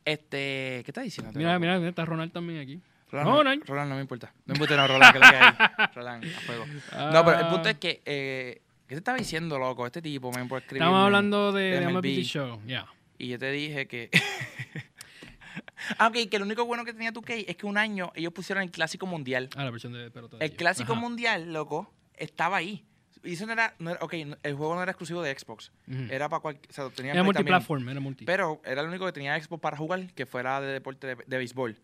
este, 0.05 0.83
¿qué 0.85 0.85
estás 0.87 1.05
diciendo? 1.05 1.33
Mira, 1.35 1.59
mira, 1.59 1.77
está 1.89 2.05
Ronald 2.05 2.33
también 2.33 2.61
aquí. 2.61 2.81
Roland, 3.11 3.29
Ronald. 3.31 3.61
no, 3.61 3.67
Roland 3.67 3.89
no 3.91 3.95
me 3.97 4.01
importa. 4.03 4.33
No 4.45 4.53
me 4.53 4.55
importa, 4.55 4.77
no, 4.77 4.87
Roland, 4.87 5.13
que 5.13 5.19
que 5.19 5.27
hay. 5.27 5.89
Roland, 5.95 6.25
a 6.25 6.41
fuego. 6.41 6.67
No, 7.13 7.25
pero 7.25 7.39
el 7.41 7.47
punto 7.47 7.69
es 7.71 7.77
que, 7.79 8.03
eh, 8.05 8.61
¿qué 8.87 8.95
te 8.95 8.99
estaba 8.99 9.17
diciendo, 9.17 9.59
loco? 9.59 9.87
Este 9.87 10.03
tipo 10.03 10.31
me 10.31 10.45
por 10.45 10.61
escribir. 10.61 10.83
Estamos 10.83 11.05
hablando 11.05 11.53
de, 11.53 11.63
de 11.63 11.81
de 11.81 11.89
MLB. 11.89 12.05
Show. 12.23 12.61
Ya. 12.67 12.87
Y 13.17 13.29
yo 13.29 13.39
te 13.39 13.51
dije 13.51 13.89
que. 13.89 14.11
ah, 15.99 16.09
ok, 16.09 16.29
que 16.31 16.39
lo 16.39 16.45
único 16.45 16.65
bueno 16.67 16.85
que 16.85 16.93
tenía 16.93 17.13
2K 17.13 17.47
es 17.49 17.57
que 17.57 17.67
un 17.67 17.79
año 17.79 18.13
ellos 18.15 18.33
pusieron 18.33 18.63
el 18.63 18.71
Clásico 18.71 19.07
Mundial. 19.07 19.49
Ah, 19.57 19.65
la 19.65 19.71
versión 19.71 19.93
de 19.95 20.11
pelota. 20.11 20.37
de 20.37 20.45
El 20.45 20.51
ellos. 20.51 20.59
Clásico 20.59 20.93
Ajá. 20.93 21.01
Mundial, 21.01 21.53
loco, 21.53 21.93
estaba 22.15 22.59
ahí. 22.59 22.85
Y 23.25 23.33
eso 23.35 23.47
no 23.47 23.53
era, 23.53 23.75
no 23.79 23.91
era- 23.91 24.01
Ok, 24.03 24.13
el 24.15 24.55
juego 24.55 24.75
no 24.75 24.83
era 24.83 24.93
exclusivo 24.93 25.23
de 25.23 25.37
Xbox. 25.39 25.71
Era 26.11 26.29
para 26.29 26.41
cualquier. 26.41 26.71
O 26.71 26.73
sea, 26.73 26.89
tenía 26.91 27.13
Era 27.13 27.23
multiplatform, 27.23 27.89
era 27.89 28.01
multi. 28.01 28.25
Pero 28.25 28.61
era 28.65 28.81
el 28.83 28.89
único 28.89 29.07
que 29.07 29.13
tenía 29.13 29.41
Xbox 29.43 29.61
para 29.61 29.77
jugar 29.77 30.13
que 30.15 30.27
fuera 30.27 30.61
de 30.61 30.69
deporte 30.69 31.07
de, 31.07 31.17
de 31.27 31.37
béisbol. 31.39 31.77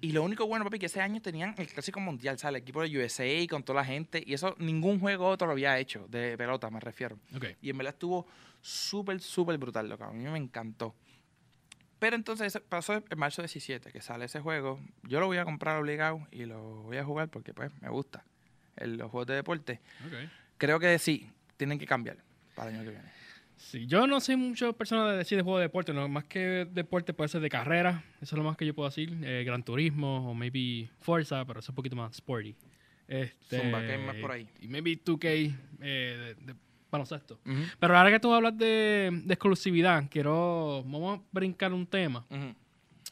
Y 0.00 0.12
lo 0.12 0.22
único 0.22 0.46
bueno, 0.46 0.64
papi, 0.64 0.78
que 0.78 0.86
ese 0.86 1.00
año 1.00 1.20
tenían 1.22 1.54
el 1.58 1.66
Clásico 1.68 2.00
Mundial, 2.00 2.38
¿sabes? 2.38 2.56
El 2.56 2.62
equipo 2.62 2.82
de 2.82 2.98
USA 2.98 3.46
con 3.48 3.62
toda 3.62 3.80
la 3.80 3.84
gente. 3.86 4.22
Y 4.26 4.34
eso 4.34 4.54
ningún 4.58 5.00
juego 5.00 5.28
otro 5.28 5.46
lo 5.46 5.52
había 5.52 5.78
hecho, 5.78 6.06
de 6.08 6.36
pelota, 6.36 6.70
me 6.70 6.80
refiero. 6.80 7.18
Ok. 7.34 7.46
Y 7.62 7.70
en 7.70 7.78
verdad 7.78 7.94
estuvo 7.94 8.26
súper, 8.60 9.20
súper 9.20 9.58
brutal, 9.58 9.88
loco. 9.88 10.04
A 10.04 10.12
mí 10.12 10.24
me 10.24 10.38
encantó. 10.38 10.94
Pero 11.98 12.16
entonces 12.16 12.60
pasó 12.68 12.94
en 12.94 13.04
marzo 13.18 13.42
17 13.42 13.92
que 13.92 14.00
sale 14.00 14.24
ese 14.24 14.40
juego. 14.40 14.80
Yo 15.04 15.20
lo 15.20 15.26
voy 15.26 15.36
a 15.38 15.44
comprar 15.44 15.78
obligado 15.78 16.26
y 16.32 16.46
lo 16.46 16.82
voy 16.82 16.96
a 16.96 17.04
jugar 17.04 17.28
porque 17.28 17.54
pues 17.54 17.70
me 17.80 17.88
gusta. 17.90 18.24
El- 18.76 18.96
los 18.96 19.10
juegos 19.10 19.28
de 19.28 19.34
deporte. 19.34 19.80
Ok. 20.06 20.14
Creo 20.62 20.78
que 20.78 20.96
sí, 21.00 21.28
tienen 21.56 21.76
que 21.76 21.86
cambiar 21.86 22.18
para 22.54 22.70
el 22.70 22.76
año 22.76 22.84
que 22.84 22.90
viene. 22.90 23.08
Sí, 23.56 23.84
yo 23.88 24.06
no 24.06 24.20
soy 24.20 24.36
mucho 24.36 24.72
persona 24.74 25.10
de 25.10 25.16
decir 25.16 25.36
de 25.36 25.42
juego 25.42 25.58
de 25.58 25.64
deporte, 25.64 25.92
no, 25.92 26.08
más 26.08 26.22
que 26.22 26.68
deporte 26.70 27.12
puede 27.12 27.26
ser 27.26 27.40
de 27.40 27.48
carrera, 27.48 28.04
eso 28.20 28.36
es 28.36 28.38
lo 28.38 28.44
más 28.44 28.56
que 28.56 28.64
yo 28.64 28.72
puedo 28.72 28.88
decir, 28.88 29.12
eh, 29.24 29.42
Gran 29.44 29.64
Turismo 29.64 30.30
o 30.30 30.34
maybe 30.34 30.88
Forza, 31.00 31.44
pero 31.44 31.58
es 31.58 31.68
un 31.68 31.74
poquito 31.74 31.96
más 31.96 32.14
sporty. 32.14 32.54
Este, 33.08 33.58
Zumba, 33.58 33.80
¿qué 33.80 33.94
hay 33.94 34.06
más 34.06 34.14
por 34.18 34.30
ahí? 34.30 34.46
Y 34.60 34.68
maybe 34.68 34.92
2K 34.92 35.52
eh, 35.80 36.36
de, 36.38 36.52
de 36.52 36.58
baloncesto. 36.88 37.40
Pero 37.80 37.98
ahora 37.98 38.12
que 38.12 38.20
tú 38.20 38.32
hablas 38.32 38.56
de, 38.56 39.10
de 39.24 39.34
exclusividad, 39.34 40.04
quiero, 40.08 40.84
vamos 40.84 41.18
a 41.18 41.22
brincar 41.32 41.72
un 41.72 41.88
tema, 41.88 42.24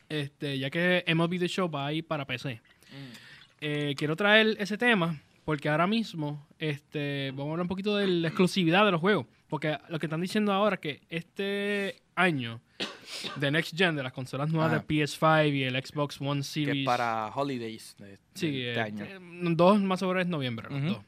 este, 0.08 0.56
ya 0.56 0.70
que 0.70 1.04
MLB 1.12 1.40
The 1.40 1.48
Show 1.48 1.68
va 1.68 1.86
a 1.86 1.92
ir 1.92 2.06
para 2.06 2.24
PC. 2.24 2.62
Eh, 3.60 3.94
quiero 3.96 4.14
traer 4.14 4.56
ese 4.60 4.78
tema 4.78 5.20
porque 5.44 5.68
ahora 5.68 5.86
mismo 5.86 6.46
este, 6.58 7.30
vamos 7.32 7.48
a 7.48 7.50
hablar 7.52 7.62
un 7.62 7.68
poquito 7.68 7.96
de 7.96 8.06
la 8.06 8.28
exclusividad 8.28 8.84
de 8.84 8.92
los 8.92 9.00
juegos. 9.00 9.26
Porque 9.48 9.76
lo 9.88 9.98
que 9.98 10.06
están 10.06 10.20
diciendo 10.20 10.52
ahora 10.52 10.74
es 10.76 10.80
que 10.80 11.00
este 11.08 12.02
año 12.14 12.60
de 13.36 13.50
Next 13.50 13.76
Gen, 13.76 13.96
de 13.96 14.02
las 14.02 14.12
consolas 14.12 14.50
nuevas 14.50 14.72
Ajá. 14.72 14.84
de 14.86 14.86
PS5 14.86 15.52
y 15.54 15.62
el 15.64 15.74
Xbox 15.84 16.20
One 16.20 16.40
Que 16.40 16.44
Series. 16.44 16.76
es 16.78 16.86
para 16.86 17.32
holidays 17.34 17.96
de, 17.98 18.06
de 18.06 18.18
sí, 18.34 18.62
este 18.62 18.78
eh, 18.78 18.80
año. 18.80 19.04
eh, 19.04 19.18
dos 19.56 19.80
más 19.80 20.00
sobre 20.00 20.22
es 20.22 20.28
noviembre, 20.28 20.68
los 20.70 20.82
dos. 20.84 21.04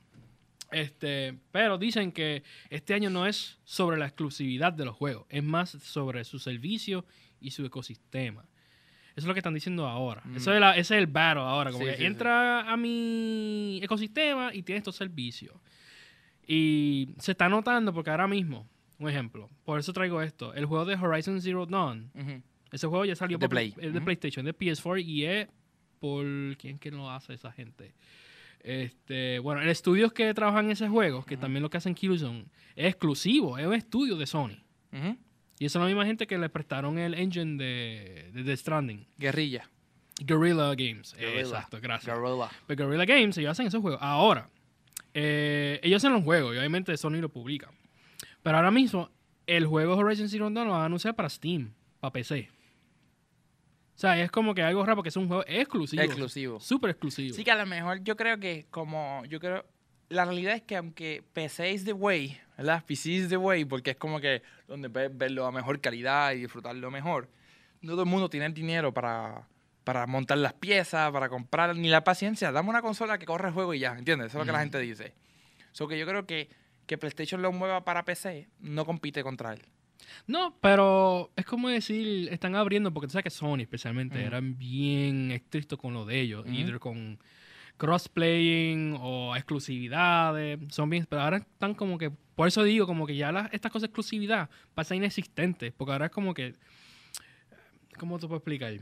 Este, 0.73 1.39
pero 1.51 1.77
dicen 1.77 2.13
que 2.13 2.43
este 2.71 2.95
año 2.95 3.11
no 3.11 3.27
es 3.27 3.59
sobre 3.63 3.99
la 3.99 4.07
exclusividad 4.07 4.73
de 4.73 4.87
los 4.87 4.97
juegos, 4.97 5.27
es 5.29 5.45
más 5.45 5.71
sobre 5.71 6.25
su 6.25 6.39
servicio 6.39 7.05
y 7.41 7.51
su 7.51 7.65
ecosistema. 7.67 8.47
Eso 9.15 9.21
es 9.21 9.25
lo 9.27 9.35
que 9.35 9.41
están 9.41 9.55
diciendo 9.55 9.87
ahora. 9.87 10.23
Mm. 10.25 10.37
Eso 10.37 10.53
es 10.55 10.61
la- 10.61 10.73
ese 10.77 10.95
es 10.97 11.01
el 11.03 11.07
battle 11.07 11.43
ahora. 11.43 11.71
Como 11.71 11.85
Sí, 11.85 11.91
que 11.91 11.97
sí, 11.97 12.01
sí. 12.03 12.07
entra 12.07 12.71
a 12.73 12.77
mi 12.77 13.79
ecosistema 13.83 14.55
y 14.55 14.63
tiene 14.63 14.79
estos 14.79 14.97
servicios. 14.97 15.55
Y 16.47 17.15
se 17.19 17.33
está 17.33 17.49
notando 17.49 17.93
porque 17.93 18.11
ahora 18.11 18.27
mismo, 18.27 18.67
un 18.99 19.09
ejemplo, 19.09 19.49
por 19.65 19.79
eso 19.79 19.93
traigo 19.93 20.21
esto. 20.23 20.55
El 20.55 20.67
juego 20.67 20.85
de 20.85 20.95
Horizon 20.97 21.41
Zero 21.41 21.67
Dawn, 21.67 22.11
Ujú. 22.15 22.43
ese 22.73 22.87
juego 22.87 23.05
ya 23.05 23.15
salió 23.17 23.39
De 23.39 23.47
por 23.47 23.51
Play. 23.51 23.75
es 23.79 23.93
de. 23.93 24.01
PlayStation, 24.01 24.45
de 24.45 24.53
PS4 24.55 24.99
y 25.03 25.25
es 25.25 25.49
por 26.01 26.25
quién 26.57 26.79
que 26.79 26.91
lo 26.91 27.11
hace 27.11 27.35
esa 27.35 27.53
gente. 27.53 27.95
Este, 28.61 29.39
bueno, 29.41 29.61
el 29.61 29.69
estudio 29.69 30.11
que 30.11 30.33
trabajan 30.35 30.67
en 30.67 30.71
ese 30.73 30.89
juego, 30.89 31.25
que 31.25 31.37
también 31.37 31.63
lo 31.63 31.71
que 31.71 31.77
hacen 31.79 31.95
Killzone, 31.95 32.47
es 32.77 32.87
exclusivo, 32.87 33.59
es 33.59 33.67
un 33.67 33.75
estudio 33.75 34.17
de 34.17 34.27
Sony. 34.27 34.57
Y 35.63 35.67
esa 35.67 35.79
es 35.79 35.81
la 35.83 35.87
misma 35.87 36.05
gente 36.05 36.27
que 36.27 36.37
le 36.39 36.49
prestaron 36.49 36.99
el 36.99 37.15
engine 37.15 37.57
de, 37.57 38.33
de 38.33 38.43
The 38.43 38.57
Stranding. 38.57 39.07
Guerrilla. 39.17 39.71
Guerrilla 40.19 40.75
Games. 40.75 41.15
Guerrilla. 41.15 41.41
Exacto, 41.41 41.79
gracias. 41.81 42.17
Guerrilla. 42.17 42.51
Pues 42.67 42.77
Guerrilla 42.77 43.05
Games, 43.05 43.39
ellos 43.39 43.53
hacen 43.53 43.69
esos 43.69 43.81
juegos. 43.81 44.01
Ahora, 44.03 44.51
eh, 45.15 45.79
ellos 45.85 46.03
hacen 46.03 46.15
los 46.15 46.25
juegos 46.25 46.57
y 46.57 46.59
obviamente 46.59 46.97
Sony 46.97 47.21
lo 47.21 47.29
publica. 47.29 47.71
Pero 48.43 48.57
ahora 48.57 48.73
mismo, 48.73 49.09
el 49.47 49.67
juego 49.67 49.95
Horizon 49.95 50.29
Zero 50.29 50.51
Dawn 50.51 50.67
lo 50.67 50.73
van 50.73 50.83
a 50.83 50.87
anunciar 50.87 51.15
para 51.15 51.31
Steam, 51.31 51.73
para 52.01 52.13
PC. 52.13 52.49
O 53.95 53.99
sea, 54.01 54.21
es 54.21 54.33
como 54.33 54.57
que 54.57 54.65
algo 54.65 54.85
raro 54.85 54.97
porque 54.97 55.11
es 55.11 55.17
un 55.17 55.29
juego 55.29 55.45
exclusivo. 55.47 56.03
Exclusivo. 56.03 56.59
Súper 56.59 56.91
exclusivo. 56.91 57.37
Sí 57.37 57.45
que 57.45 57.53
a 57.53 57.57
lo 57.57 57.67
mejor 57.67 58.03
yo 58.03 58.17
creo 58.17 58.41
que 58.41 58.67
como 58.69 59.25
yo 59.27 59.39
creo 59.39 59.65
la 60.09 60.25
realidad 60.25 60.55
es 60.55 60.63
que 60.63 60.77
aunque 60.77 61.23
PC 61.33 61.73
is 61.73 61.85
the 61.85 61.93
way, 61.93 62.37
¿verdad? 62.57 62.85
PC 62.87 63.11
is 63.11 63.29
the 63.29 63.37
way 63.37 63.65
porque 63.65 63.91
es 63.93 63.97
como 63.97 64.21
que 64.21 64.43
donde 64.69 64.91
puedes 64.91 65.17
verlo 65.17 65.47
a 65.47 65.53
mejor 65.53 65.81
calidad 65.81 66.33
y 66.33 66.41
disfrutarlo 66.41 66.91
mejor. 66.91 67.29
No 67.81 67.93
todo 67.93 68.03
el 68.03 68.09
mundo 68.09 68.31
tiene 68.31 68.47
el 68.47 68.55
dinero 68.55 68.93
para 68.93 69.49
para 69.85 70.07
montar 70.07 70.39
las 70.39 70.53
piezas, 70.53 71.11
para 71.11 71.29
comprar, 71.29 71.75
ni 71.75 71.89
la 71.89 72.05
paciencia. 72.05 72.53
Dame 72.53 72.71
una 72.71 72.83
consola 72.83 73.19
que 73.19 73.27
corre 73.27 73.49
el 73.49 73.55
juego 73.55 73.75
y 73.75 73.81
ya, 73.81 73.99
¿entiendes? 73.99 74.29
Eso 74.29 74.39
es 74.39 74.43
lo 74.43 74.47
que 74.47 74.53
la 74.53 74.61
gente 74.61 74.79
dice. 74.79 75.13
So 75.73 75.89
que 75.89 75.99
yo 75.99 76.07
creo 76.07 76.25
que 76.25 76.49
que 76.87 76.99
PlayStation 76.99 77.43
lo 77.43 77.53
mueva 77.53 77.85
para 77.85 78.05
PC 78.05 78.49
no 78.61 78.85
compite 78.85 79.23
contra 79.23 79.55
él. 79.55 79.63
No, 80.27 80.57
pero 80.61 81.31
es 81.37 81.45
como 81.45 81.69
decir, 81.69 82.29
están 82.31 82.55
abriendo, 82.55 82.93
porque 82.93 83.07
tú 83.07 83.13
sabes 83.13 83.25
que 83.25 83.31
Sony 83.31 83.61
especialmente 83.61 84.19
Ujú. 84.19 84.27
eran 84.27 84.59
bien 84.59 85.31
estrictos 85.31 85.79
con 85.79 85.95
lo 85.95 86.05
de 86.05 86.21
ellos, 86.21 86.45
Ujú. 86.45 86.53
either 86.55 86.79
con 86.79 87.19
crossplaying 87.83 88.97
o 89.01 89.35
exclusividades, 89.35 90.59
son 90.71 90.89
bien, 90.89 91.05
pero 91.09 91.23
ahora 91.23 91.39
están 91.39 91.75
como 91.75 91.99
que, 91.99 92.11
por 92.11 92.47
eso 92.49 92.63
digo, 92.63 92.87
como 92.87 93.07
que 93.07 93.17
ya 93.17 93.33
las, 93.33 93.53
estas 93.53 93.73
cosas 93.73 93.83
de 93.83 93.87
exclusividad 93.89 94.49
pasan 94.75 94.99
inexistentes, 94.99 95.73
porque 95.77 95.93
ahora 95.93 96.07
es 96.07 96.13
como 96.13 96.33
que, 96.33 96.55
¿cómo 97.99 98.19
te 98.19 98.27
puedo 98.27 98.39
explicar? 98.39 98.75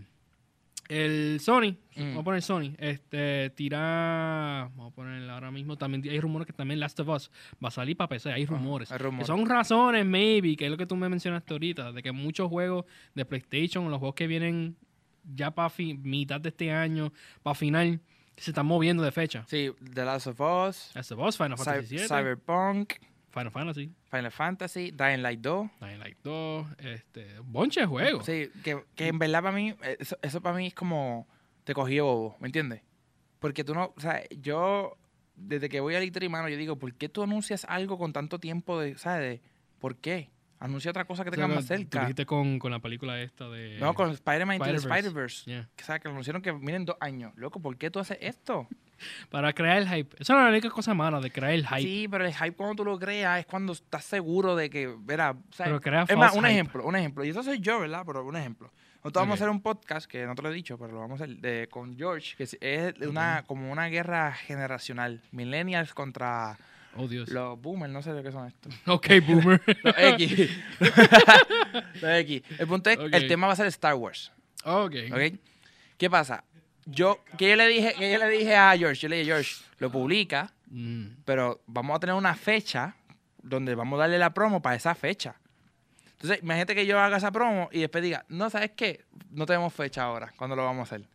El 0.88 1.38
Sony, 1.40 1.76
Mm. 1.96 2.00
vamos 2.02 2.20
a 2.20 2.24
poner 2.24 2.42
Sony, 2.42 2.72
este, 2.78 3.50
tira, 3.50 4.70
vamos 4.74 4.92
a 4.92 4.94
poner 4.94 5.28
ahora 5.30 5.50
mismo, 5.50 5.76
también 5.78 6.02
hay 6.08 6.20
rumores 6.20 6.46
que 6.46 6.52
también 6.52 6.80
Last 6.80 6.98
of 7.00 7.08
Us 7.08 7.30
va 7.62 7.68
a 7.68 7.70
salir 7.70 7.96
para 7.96 8.08
PC, 8.08 8.32
hay 8.32 8.44
rumores. 8.44 8.90
hay 8.90 8.98
Que 8.98 9.04
rumores. 9.04 9.26
son 9.26 9.46
razones, 9.46 10.04
maybe, 10.04 10.56
que 10.56 10.64
es 10.66 10.70
lo 10.70 10.76
que 10.76 10.86
tú 10.86 10.96
me 10.96 11.08
mencionaste 11.08 11.54
ahorita, 11.54 11.92
de 11.92 12.02
que 12.02 12.10
muchos 12.12 12.48
juegos 12.48 12.84
de 13.14 13.24
PlayStation, 13.24 13.88
los 13.90 13.98
juegos 13.98 14.14
que 14.16 14.26
vienen 14.26 14.76
ya 15.34 15.52
para 15.52 15.72
mitad 15.78 16.40
de 16.40 16.48
este 16.48 16.72
año, 16.72 17.12
para 17.42 17.54
final, 17.54 18.00
se 18.40 18.50
están 18.50 18.66
moviendo 18.66 19.02
de 19.02 19.12
fecha. 19.12 19.44
Sí, 19.48 19.70
The 19.94 20.04
Last 20.04 20.26
of 20.26 20.40
Us, 20.40 20.90
Last 20.94 21.12
of 21.12 21.20
Us, 21.20 21.36
Final 21.36 21.58
Fantasy 21.58 21.96
VII, 21.96 22.08
Cyberpunk, 22.08 22.94
Final 23.30 23.50
Fantasy, 23.50 23.92
Final 24.10 24.30
Fantasy, 24.30 24.90
Dying 24.90 25.22
Light 25.22 25.40
2. 25.40 25.70
Dying 25.80 25.98
Light 25.98 26.18
2, 26.22 26.66
este, 26.78 27.38
bonche 27.44 27.80
de 27.80 27.86
juegos. 27.86 28.26
Sí, 28.26 28.50
que, 28.64 28.82
que 28.94 29.08
en 29.08 29.18
verdad 29.18 29.42
para 29.42 29.54
mí, 29.54 29.74
eso, 29.98 30.16
eso 30.22 30.40
para 30.40 30.56
mí 30.56 30.68
es 30.68 30.74
como 30.74 31.28
te 31.64 31.74
cogí 31.74 32.00
bobo, 32.00 32.36
¿me 32.40 32.48
entiendes? 32.48 32.82
Porque 33.38 33.62
tú 33.62 33.74
no, 33.74 33.92
o 33.96 34.00
sea, 34.00 34.22
yo 34.30 34.96
desde 35.36 35.68
que 35.68 35.80
voy 35.80 35.94
al 35.94 36.02
Little 36.02 36.28
mano, 36.28 36.48
yo 36.48 36.56
digo, 36.56 36.76
¿por 36.76 36.94
qué 36.94 37.08
tú 37.08 37.22
anuncias 37.22 37.64
algo 37.68 37.98
con 37.98 38.12
tanto 38.12 38.38
tiempo 38.38 38.80
de, 38.80 38.96
¿sabes? 38.98 39.20
De, 39.20 39.42
¿Por 39.78 39.96
qué? 39.96 40.30
Anuncia 40.60 40.90
otra 40.90 41.06
cosa 41.06 41.24
que 41.24 41.30
O 41.30 41.32
sea, 41.32 41.36
tenga 41.44 41.48
lo- 41.48 41.54
más 41.56 41.66
cerca. 41.66 42.00
dijiste 42.00 42.26
con, 42.26 42.58
con 42.58 42.70
la 42.70 42.78
película 42.80 43.18
esta 43.20 43.48
de... 43.48 43.78
No, 43.80 43.94
con 43.94 44.10
Spider-Man 44.10 44.56
Into 44.56 44.68
the 44.70 44.76
Spider-Verse. 44.76 45.50
Yeah. 45.50 45.68
O 45.80 45.84
sea, 45.84 45.98
que 45.98 46.08
anunciaron 46.08 46.42
que 46.42 46.52
vienen 46.52 46.84
dos 46.84 46.96
años. 47.00 47.32
Loco, 47.36 47.60
¿por 47.60 47.76
qué 47.78 47.90
tú 47.90 47.98
haces 47.98 48.18
esto? 48.20 48.68
Para 49.30 49.54
crear 49.54 49.78
el 49.78 49.88
hype. 49.88 50.14
Esa 50.20 50.34
es 50.34 50.38
la 50.44 50.48
única 50.50 50.68
cosa 50.68 50.92
mala, 50.92 51.18
de 51.20 51.30
crear 51.30 51.52
el 51.52 51.66
hype. 51.66 51.80
Sí, 51.80 52.06
pero 52.10 52.26
el 52.26 52.34
hype 52.34 52.52
cuando 52.52 52.74
tú 52.76 52.84
lo 52.84 52.98
creas 52.98 53.40
es 53.40 53.46
cuando 53.46 53.72
estás 53.72 54.04
seguro 54.04 54.54
de 54.54 54.68
que, 54.68 54.94
verá, 55.00 55.30
o 55.30 55.52
sea, 55.52 55.64
Pero 55.64 55.80
crea 55.80 56.04
es 56.06 56.14
más, 56.16 56.32
un 56.34 56.40
hype. 56.40 56.50
ejemplo, 56.52 56.84
un 56.84 56.94
ejemplo. 56.96 57.24
Y 57.24 57.30
eso 57.30 57.42
soy 57.42 57.58
yo, 57.60 57.80
¿verdad? 57.80 58.02
Pero 58.06 58.22
un 58.26 58.36
ejemplo. 58.36 58.70
Nosotros 59.02 59.22
vamos 59.22 59.32
a 59.32 59.44
hacer 59.44 59.48
un 59.48 59.62
podcast 59.62 60.06
que 60.10 60.26
no 60.26 60.34
te 60.34 60.42
lo 60.42 60.50
he 60.50 60.52
dicho, 60.52 60.76
pero 60.76 60.92
lo 60.92 61.00
vamos 61.00 61.22
a 61.22 61.24
hacer 61.24 61.36
de, 61.38 61.68
con 61.70 61.96
George, 61.96 62.36
que 62.36 62.42
es- 62.42 62.58
una, 63.08 63.44
como 63.46 63.72
una 63.72 63.86
guerra 63.86 64.32
generacional. 64.34 65.22
Millennials 65.32 65.94
contra 65.94 66.58
Oh, 66.96 67.06
Dios. 67.08 67.28
los 67.30 67.60
boomers, 67.60 67.92
no 67.92 68.02
sé 68.02 68.12
de 68.12 68.22
qué 68.22 68.32
son 68.32 68.46
estos. 68.48 68.74
Ok, 68.86 69.06
boomer. 69.26 69.60
Los 69.84 69.94
X. 69.96 70.50
los 72.00 72.10
X. 72.20 72.42
El 72.58 72.66
punto 72.66 72.90
es, 72.90 72.98
Ok. 72.98 73.08
el 73.12 73.28
tema 73.28 73.46
va 73.46 73.52
a 73.52 73.56
ser 73.56 73.66
Star 73.66 73.94
Wars. 73.94 74.32
ok. 74.64 74.94
¿Ok? 75.12 75.38
¿Qué 75.96 76.10
pasa? 76.10 76.44
Yo, 76.86 77.22
que 77.38 77.48
yo 77.50 77.56
le 77.56 77.66
dije, 77.68 77.94
que 77.98 78.10
yo 78.12 78.18
le 78.18 78.28
dije 78.28 78.56
a 78.56 78.76
George, 78.76 79.00
yo 79.02 79.08
le 79.08 79.16
dije, 79.16 79.26
George, 79.30 79.56
lo 79.78 79.90
publica, 79.90 80.52
Mm. 80.72 81.16
pero 81.24 81.60
vamos 81.66 81.96
a 81.96 82.00
tener 82.00 82.14
una 82.14 82.34
fecha 82.36 82.94
donde 83.42 83.74
vamos 83.74 83.96
a 83.98 84.02
darle 84.02 84.18
la 84.18 84.32
promo 84.32 84.62
para 84.62 84.76
esa 84.76 84.94
fecha. 84.94 85.34
Entonces, 86.12 86.40
imagínate 86.42 86.74
que 86.76 86.86
yo 86.86 87.00
haga 87.00 87.16
esa 87.16 87.32
promo 87.32 87.68
y 87.72 87.80
después 87.80 88.04
diga, 88.04 88.24
no, 88.28 88.48
¿sabes 88.50 88.70
qué? 88.76 89.04
No 89.30 89.46
tenemos 89.46 89.74
fecha 89.74 90.04
ahora, 90.04 90.32
¿cuándo 90.36 90.54
lo 90.54 90.64
vamos 90.64 90.80
a 90.92 90.94
hacer? 90.94 91.08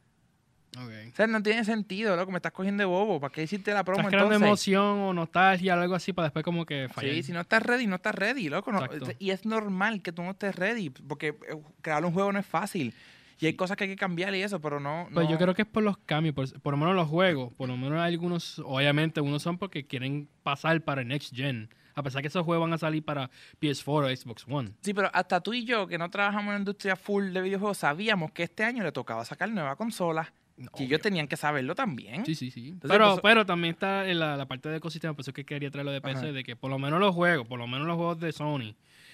O 0.77 1.15
sea, 1.15 1.27
no 1.27 1.41
tiene 1.41 1.63
sentido, 1.63 2.15
loco, 2.15 2.31
me 2.31 2.37
estás 2.37 2.51
cogiendo 2.51 2.81
de 2.81 2.85
bobo. 2.85 3.19
¿Para 3.19 3.31
qué 3.31 3.43
hiciste 3.43 3.73
la 3.73 3.83
promo 3.83 4.01
Estás 4.01 4.11
creando 4.11 4.33
entonces? 4.35 4.67
emoción 4.67 4.99
o 4.99 5.13
nostalgia 5.13 5.75
o 5.77 5.81
algo 5.81 5.95
así 5.95 6.11
para 6.13 6.25
después 6.27 6.43
como 6.43 6.65
que 6.65 6.89
fallar. 6.89 7.13
Sí, 7.15 7.23
si 7.23 7.31
no 7.31 7.41
estás 7.41 7.63
ready, 7.63 7.87
no 7.87 7.95
estás 7.95 8.15
ready, 8.15 8.49
loco. 8.49 8.71
no- 8.71 8.81
y 9.19 9.29
es 9.31 9.45
normal 9.45 10.01
que 10.01 10.11
tú 10.11 10.21
no 10.23 10.31
estés 10.31 10.55
ready, 10.55 10.89
porque 10.89 11.27
eh, 11.29 11.35
crear 11.81 12.03
un 12.03 12.11
juego 12.13 12.31
no 12.33 12.39
es 12.39 12.45
fácil. 12.45 12.93
Y 13.39 13.47
hay 13.47 13.53
cosas 13.53 13.75
que 13.75 13.83
hay 13.83 13.89
que 13.89 13.95
cambiar 13.97 14.33
y 14.33 14.41
eso, 14.41 14.61
pero 14.61 14.79
no... 14.79 15.09
Pues 15.13 15.27
yo 15.27 15.37
creo 15.37 15.53
que 15.53 15.63
es 15.63 15.67
por 15.67 15.83
los 15.83 15.97
cambios, 15.97 16.33
por, 16.33 16.61
por 16.61 16.73
lo 16.73 16.77
menos 16.77 16.95
los 16.95 17.07
juegos, 17.09 17.53
por 17.53 17.67
lo 17.67 17.75
menos 17.75 17.99
algunos, 17.99 18.59
obviamente 18.59 19.19
unos 19.19 19.41
son 19.43 19.57
porque 19.57 19.85
quieren 19.85 20.29
pasar 20.43 20.81
para 20.81 21.01
el 21.01 21.09
Next 21.09 21.35
Gen, 21.35 21.69
a 21.95 22.03
pesar 22.03 22.21
que 22.21 22.29
esos 22.29 22.45
juegos 22.45 22.65
van 22.65 22.73
a 22.73 22.77
salir 22.77 23.03
para 23.03 23.29
PS4 23.61 23.85
o 24.11 24.15
Xbox 24.15 24.45
One. 24.47 24.71
Sí, 24.81 24.93
pero 24.93 25.09
hasta 25.13 25.41
tú 25.41 25.53
y 25.53 25.65
yo, 25.65 25.85
que 25.85 25.97
no 25.97 26.09
trabajamos 26.09 26.45
en 26.47 26.53
la 26.53 26.59
industria 26.59 26.95
full 26.95 27.31
de 27.33 27.41
videojuegos, 27.41 27.77
sabíamos 27.79 28.31
que 28.31 28.43
este 28.43 28.63
año 28.63 28.83
le 28.83 28.93
tocaba 28.93 29.25
sacar 29.25 29.49
nueva 29.49 29.75
consola. 29.75 30.33
Y 30.77 30.83
ellos 30.85 31.01
tenían 31.01 31.27
que 31.27 31.35
saberlo 31.37 31.75
también. 31.75 32.25
Sí, 32.25 32.33
sí, 32.35 32.49
sí. 32.51 32.69
Entonces, 32.69 32.89
pero, 32.91 33.09
pues, 33.11 33.19
pero 33.21 33.45
también 33.45 33.73
está 33.73 34.07
en 34.09 34.19
la, 34.19 34.37
la 34.37 34.45
parte 34.47 34.69
del 34.69 34.77
ecosistema, 34.77 35.13
por 35.13 35.21
eso 35.21 35.31
es 35.31 35.35
que 35.35 35.45
quería 35.45 35.69
traerlo 35.69 35.91
de 35.91 35.99
PC, 36.01 36.17
Ajá. 36.17 36.31
de 36.31 36.43
que 36.43 36.55
por 36.55 36.69
lo 36.71 36.79
menos 36.79 36.99
los 36.99 37.13
juegos, 37.13 37.45
por 37.47 37.59
lo 37.59 37.67
menos 37.67 37.85
los 37.87 37.97
juegos 37.97 38.19
de 38.19 38.31
Sony, 38.31 38.73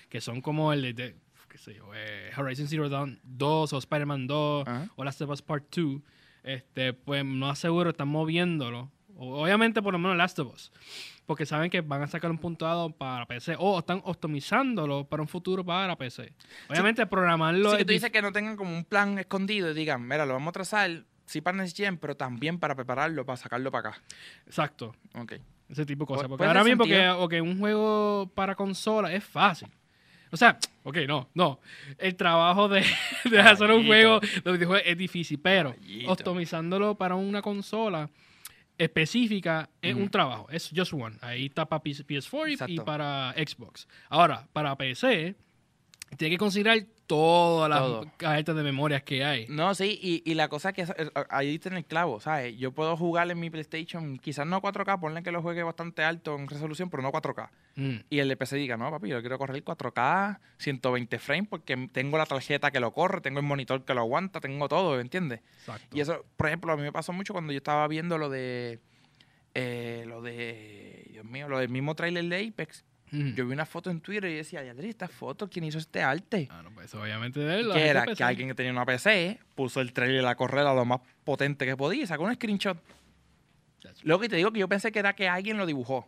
que 0.10 0.22
son 0.22 0.42
como 0.42 0.72
el 0.74 0.82
de, 0.84 0.94
de- 0.94 1.16
qué 1.50 1.58
sé 1.58 1.74
yo, 1.74 1.90
eh, 1.96 2.30
Horizon 2.38 2.68
Zero 2.68 2.90
Dawn 2.90 3.20
2 3.24 3.74
o 3.74 3.78
Spider-Man 3.80 4.28
2 4.28 4.68
Ajá. 4.68 4.90
o 4.96 5.04
Last 5.04 5.22
of 5.22 5.30
Us 5.32 5.42
Part 5.42 5.66
2, 5.76 6.00
este, 6.44 6.94
pues 6.94 7.26
no 7.26 7.50
aseguro, 7.50 7.90
están 7.90 8.08
moviéndolo. 8.08 8.92
O- 9.18 9.44
Obviamente 9.44 9.82
por 9.82 9.94
lo 9.94 10.00
menos 10.00 10.16
Last 10.18 10.38
of 10.40 10.54
Us, 10.54 10.72
porque 11.26 11.46
saben 11.46 11.70
que 11.70 11.82
van 11.82 12.02
a 12.04 12.08
sacar 12.08 12.30
un 12.32 12.38
puntuado 12.38 12.92
para 12.92 13.26
PC 13.26 13.56
o 13.60 13.80
están 13.80 14.02
optimizándolo 14.06 15.06
para 15.06 15.22
un 15.22 15.28
futuro 15.28 15.64
para 15.66 15.96
PC. 15.98 16.34
Obviamente 16.70 17.06
programarlo 17.06 17.70
Así 17.70 17.78
que 17.80 17.86
tú 17.86 17.94
dices 17.94 18.12
que 18.12 18.22
no 18.22 18.32
tengan 18.32 18.56
como 18.56 18.76
un 18.76 18.84
plan 18.86 19.18
escondido 19.20 19.72
y 19.72 19.74
digan, 19.74 20.08
mira, 20.08 20.26
lo 20.26 20.34
vamos 20.34 20.50
a 20.50 20.54
trazar, 20.54 21.04
sí 21.32 21.42
para 21.42 21.58
Next 21.58 21.76
Gen, 21.78 21.98
pero 21.98 22.16
también 22.16 22.60
para 22.60 22.76
prepararlo, 22.76 23.26
para 23.26 23.38
sacarlo 23.38 23.72
para 23.72 23.90
acá. 23.90 24.02
Exacto. 24.46 24.96
Ok. 25.16 25.34
Ese 25.70 25.86
tipo 25.86 26.04
de 26.04 26.08
cosas. 26.08 26.28
Porque 26.28 26.44
ahora 26.46 26.64
mismo 26.64 26.84
que 26.84 26.92
sentido. 26.96 27.20
ok, 27.22 27.34
un 27.42 27.60
juego 27.60 28.30
para 28.36 28.56
consola 28.56 29.14
es 29.14 29.24
fácil. 29.24 29.70
O 30.34 30.38
sea, 30.38 30.58
ok, 30.84 30.98
no, 31.08 31.30
no. 31.34 31.60
El 31.98 32.16
trabajo 32.16 32.68
de, 32.70 32.84
de 33.30 33.40
hacer 33.40 33.70
un 33.72 33.86
juego 33.86 34.20
de 34.20 34.52
videojuegos 34.52 34.84
es 34.86 34.98
difícil, 34.98 35.40
pero 35.40 35.76
optimizándolo 36.08 36.96
para 36.96 37.16
una 37.16 37.42
consola 37.42 38.10
específica 38.78 39.70
es 39.82 39.94
un 39.96 40.10
trabajo. 40.10 40.48
Es 40.50 40.72
just 40.76 40.94
one. 40.94 41.16
Ahí 41.22 41.46
está 41.48 41.66
para 41.66 41.84
PS- 41.84 42.06
PS4 42.06 42.66
y- 42.70 42.80
para 42.80 43.34
Xbox. 43.38 43.88
Ahora, 44.10 44.48
para 44.54 44.76
PC, 44.76 45.36
tiene 46.18 46.34
que 46.36 46.38
considerar 46.38 46.80
todas 47.08 47.70
las 47.70 47.80
Todo. 47.80 48.06
cajetas 48.18 48.56
de 48.56 48.64
memorias 48.64 49.04
que 49.04 49.24
hay. 49.26 49.46
No, 49.50 49.74
sí, 49.76 50.00
y, 50.02 50.24
y 50.30 50.34
la 50.36 50.48
cosa 50.48 50.70
es 50.70 50.76
que 50.76 50.82
eh, 50.84 51.10
ahí 51.30 51.50
diste 51.50 51.68
en 51.70 51.76
el 51.76 51.86
clavo, 51.86 52.20
¿sabes? 52.20 52.58
Yo 52.58 52.72
puedo 52.72 52.96
jugar 52.96 53.30
en 53.32 53.40
mi 53.40 53.50
PlayStation, 53.50 54.18
quizás 54.18 54.48
no 54.48 54.56
a 54.58 54.62
4K, 54.62 55.00
ponle 55.00 55.24
que 55.24 55.32
lo 55.32 55.42
juegue 55.42 55.64
bastante 55.64 56.04
alto 56.04 56.36
en 56.38 56.48
resolución, 56.48 56.90
pero 56.90 57.04
no 57.04 57.12
4K. 57.12 57.50
Mm. 57.76 57.96
Y 58.10 58.20
el 58.20 58.30
de 58.30 58.38
PC 58.38 58.56
diga, 58.58 58.78
no, 58.78 58.90
papi, 58.92 59.10
yo 59.10 59.20
quiero 59.22 59.38
correr 59.38 59.64
4K, 59.64 60.40
120 60.58 61.20
frames, 61.20 61.50
porque 61.50 61.90
tengo 61.92 62.18
la 62.18 62.26
tarjeta 62.26 62.72
que 62.72 62.80
lo 62.80 62.94
corre, 62.94 63.20
tengo 63.22 63.40
el 63.40 63.46
monitor 63.46 63.84
que 63.84 63.94
lo 63.94 64.02
aguanta, 64.02 64.40
tengo 64.40 64.68
todo, 64.70 65.00
¿entiendes? 65.00 65.42
Exacto. 65.60 65.98
Y 65.98 66.00
eso, 66.02 66.26
por 66.38 66.48
ejemplo, 66.48 66.72
a 66.72 66.78
mí 66.78 66.84
me 66.84 66.92
pasó 66.94 67.12
mucho 67.14 67.34
cuando 67.34 67.52
yo 67.52 67.58
estaba 67.58 67.88
viendo 67.88 68.18
lo 68.18 68.30
de. 68.30 68.80
eh, 69.54 70.06
lo 70.08 70.22
de. 70.22 71.08
Dios 71.12 71.26
mío, 71.26 71.50
lo 71.50 71.60
del 71.60 71.70
mismo 71.70 71.94
trailer 71.96 72.24
de 72.26 72.48
Apex. 72.48 72.86
Mm. 73.12 73.34
Yo 73.34 73.46
vi 73.46 73.54
una 73.54 73.66
foto 73.66 73.90
en 73.90 74.00
Twitter 74.00 74.30
y 74.32 74.36
decía, 74.36 74.64
Yadri, 74.64 74.90
esta 74.90 75.08
foto, 75.08 75.50
¿quién 75.50 75.66
hizo 75.66 75.78
este 75.78 76.02
arte? 76.02 76.48
Ah, 76.50 76.62
no, 76.64 76.72
pues 76.72 76.94
obviamente 76.96 77.42
de 77.42 77.64
la 77.64 77.76
que 77.76 77.88
era 77.88 78.06
que 78.06 78.24
alguien 78.24 78.48
que 78.48 78.56
tenía 78.56 78.72
una 78.72 78.86
PC 78.86 79.40
puso 79.54 79.82
el 79.82 79.92
trailer 79.92 80.26
a 80.26 80.36
correr 80.36 80.66
a 80.66 80.74
lo 80.74 80.86
más 80.86 81.02
potente 81.26 81.66
que 81.66 81.76
podía 81.76 82.04
y 82.04 82.08
sacó 82.08 82.24
un 82.24 82.34
screenshot. 82.34 82.78
Luego 84.04 84.22
que 84.22 84.30
te 84.30 84.38
digo 84.38 84.52
que 84.52 84.60
yo 84.60 84.70
pensé 84.70 84.92
que 84.92 85.00
era 85.00 85.14
que 85.14 85.28
alguien 85.28 85.58
lo 85.58 85.66
dibujó. 85.66 86.08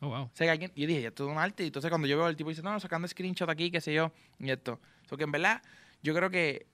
Oh, 0.00 0.08
wow. 0.08 0.22
O 0.22 0.30
sea, 0.32 0.46
que 0.46 0.50
alguien, 0.52 0.72
yo 0.76 0.86
dije, 0.86 1.06
esto 1.06 1.26
es 1.26 1.30
un 1.32 1.38
arte. 1.38 1.64
Y 1.64 1.66
entonces 1.66 1.90
cuando 1.90 2.06
yo 2.06 2.16
veo 2.16 2.26
al 2.26 2.36
tipo 2.36 2.50
dice, 2.50 2.62
no, 2.62 2.78
sacando 2.78 3.08
screenshot 3.08 3.50
aquí, 3.50 3.70
qué 3.70 3.80
sé 3.80 3.92
yo, 3.92 4.12
y 4.38 4.50
esto. 4.50 4.78
O 5.10 5.16
que 5.16 5.24
en 5.24 5.32
verdad, 5.32 5.62
yo 6.02 6.14
creo 6.14 6.30
que 6.30 6.66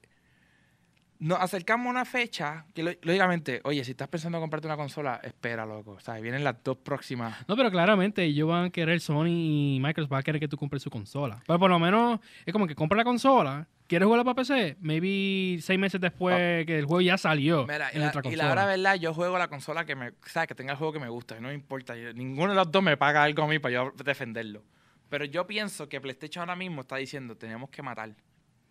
nos 1.26 1.40
acercamos 1.40 1.86
a 1.86 1.90
una 1.90 2.04
fecha 2.04 2.66
que, 2.74 2.82
lógicamente, 3.02 3.60
oye, 3.64 3.82
si 3.84 3.92
estás 3.92 4.08
pensando 4.08 4.38
en 4.38 4.42
comprarte 4.42 4.66
una 4.66 4.76
consola, 4.76 5.20
espera, 5.24 5.64
loco. 5.64 5.92
O 5.92 6.00
sea, 6.00 6.14
vienen 6.20 6.44
las 6.44 6.62
dos 6.62 6.76
próximas. 6.76 7.36
No, 7.48 7.56
pero 7.56 7.70
claramente 7.70 8.22
ellos 8.22 8.48
van 8.48 8.66
a 8.66 8.70
querer, 8.70 9.00
Sony 9.00 9.26
y 9.28 9.78
Microsoft 9.80 10.10
van 10.10 10.20
a 10.20 10.22
querer 10.22 10.40
que 10.40 10.48
tú 10.48 10.56
compres 10.56 10.82
su 10.82 10.90
consola. 10.90 11.42
Pero 11.46 11.58
por 11.58 11.70
lo 11.70 11.78
menos 11.78 12.20
es 12.44 12.52
como 12.52 12.66
que 12.66 12.74
compra 12.74 12.98
la 12.98 13.04
consola, 13.04 13.66
quieres 13.86 14.04
jugarla 14.06 14.24
para 14.24 14.34
PC, 14.36 14.76
maybe 14.80 15.60
seis 15.62 15.78
meses 15.78 16.00
después 16.00 16.64
que 16.66 16.78
el 16.78 16.84
juego 16.84 17.00
ya 17.00 17.16
salió 17.16 17.62
Ah. 17.62 17.66
Mira, 17.72 17.90
y 17.92 17.96
en 17.96 18.02
la, 18.02 18.08
otra 18.08 18.20
y 18.20 18.22
consola. 18.24 18.44
la 18.44 18.52
hora 18.52 18.66
verdad, 18.66 18.94
yo 18.96 19.14
juego 19.14 19.38
la 19.38 19.48
consola 19.48 19.84
que 19.86 19.94
me, 19.96 20.08
o 20.10 20.12
sea, 20.26 20.46
que 20.46 20.54
tenga 20.54 20.72
el 20.72 20.78
juego 20.78 20.92
que 20.92 21.00
me 21.00 21.08
gusta, 21.08 21.36
y 21.38 21.40
no 21.40 21.48
me 21.48 21.54
importa. 21.54 21.96
yo- 21.96 22.12
ninguno 22.12 22.50
de 22.50 22.56
los 22.56 22.70
dos 22.70 22.82
me 22.82 22.96
paga 22.96 23.22
algo 23.22 23.42
a 23.42 23.48
mí 23.48 23.58
para 23.58 23.72
yo 23.74 23.92
defenderlo. 24.04 24.62
Pero 25.08 25.24
yo 25.24 25.46
pienso 25.46 25.88
que 25.88 26.00
PlayStation 26.00 26.42
ahora 26.42 26.56
mismo 26.56 26.82
está 26.82 26.96
diciendo, 26.96 27.36
tenemos 27.36 27.70
que 27.70 27.82
matar. 27.82 28.14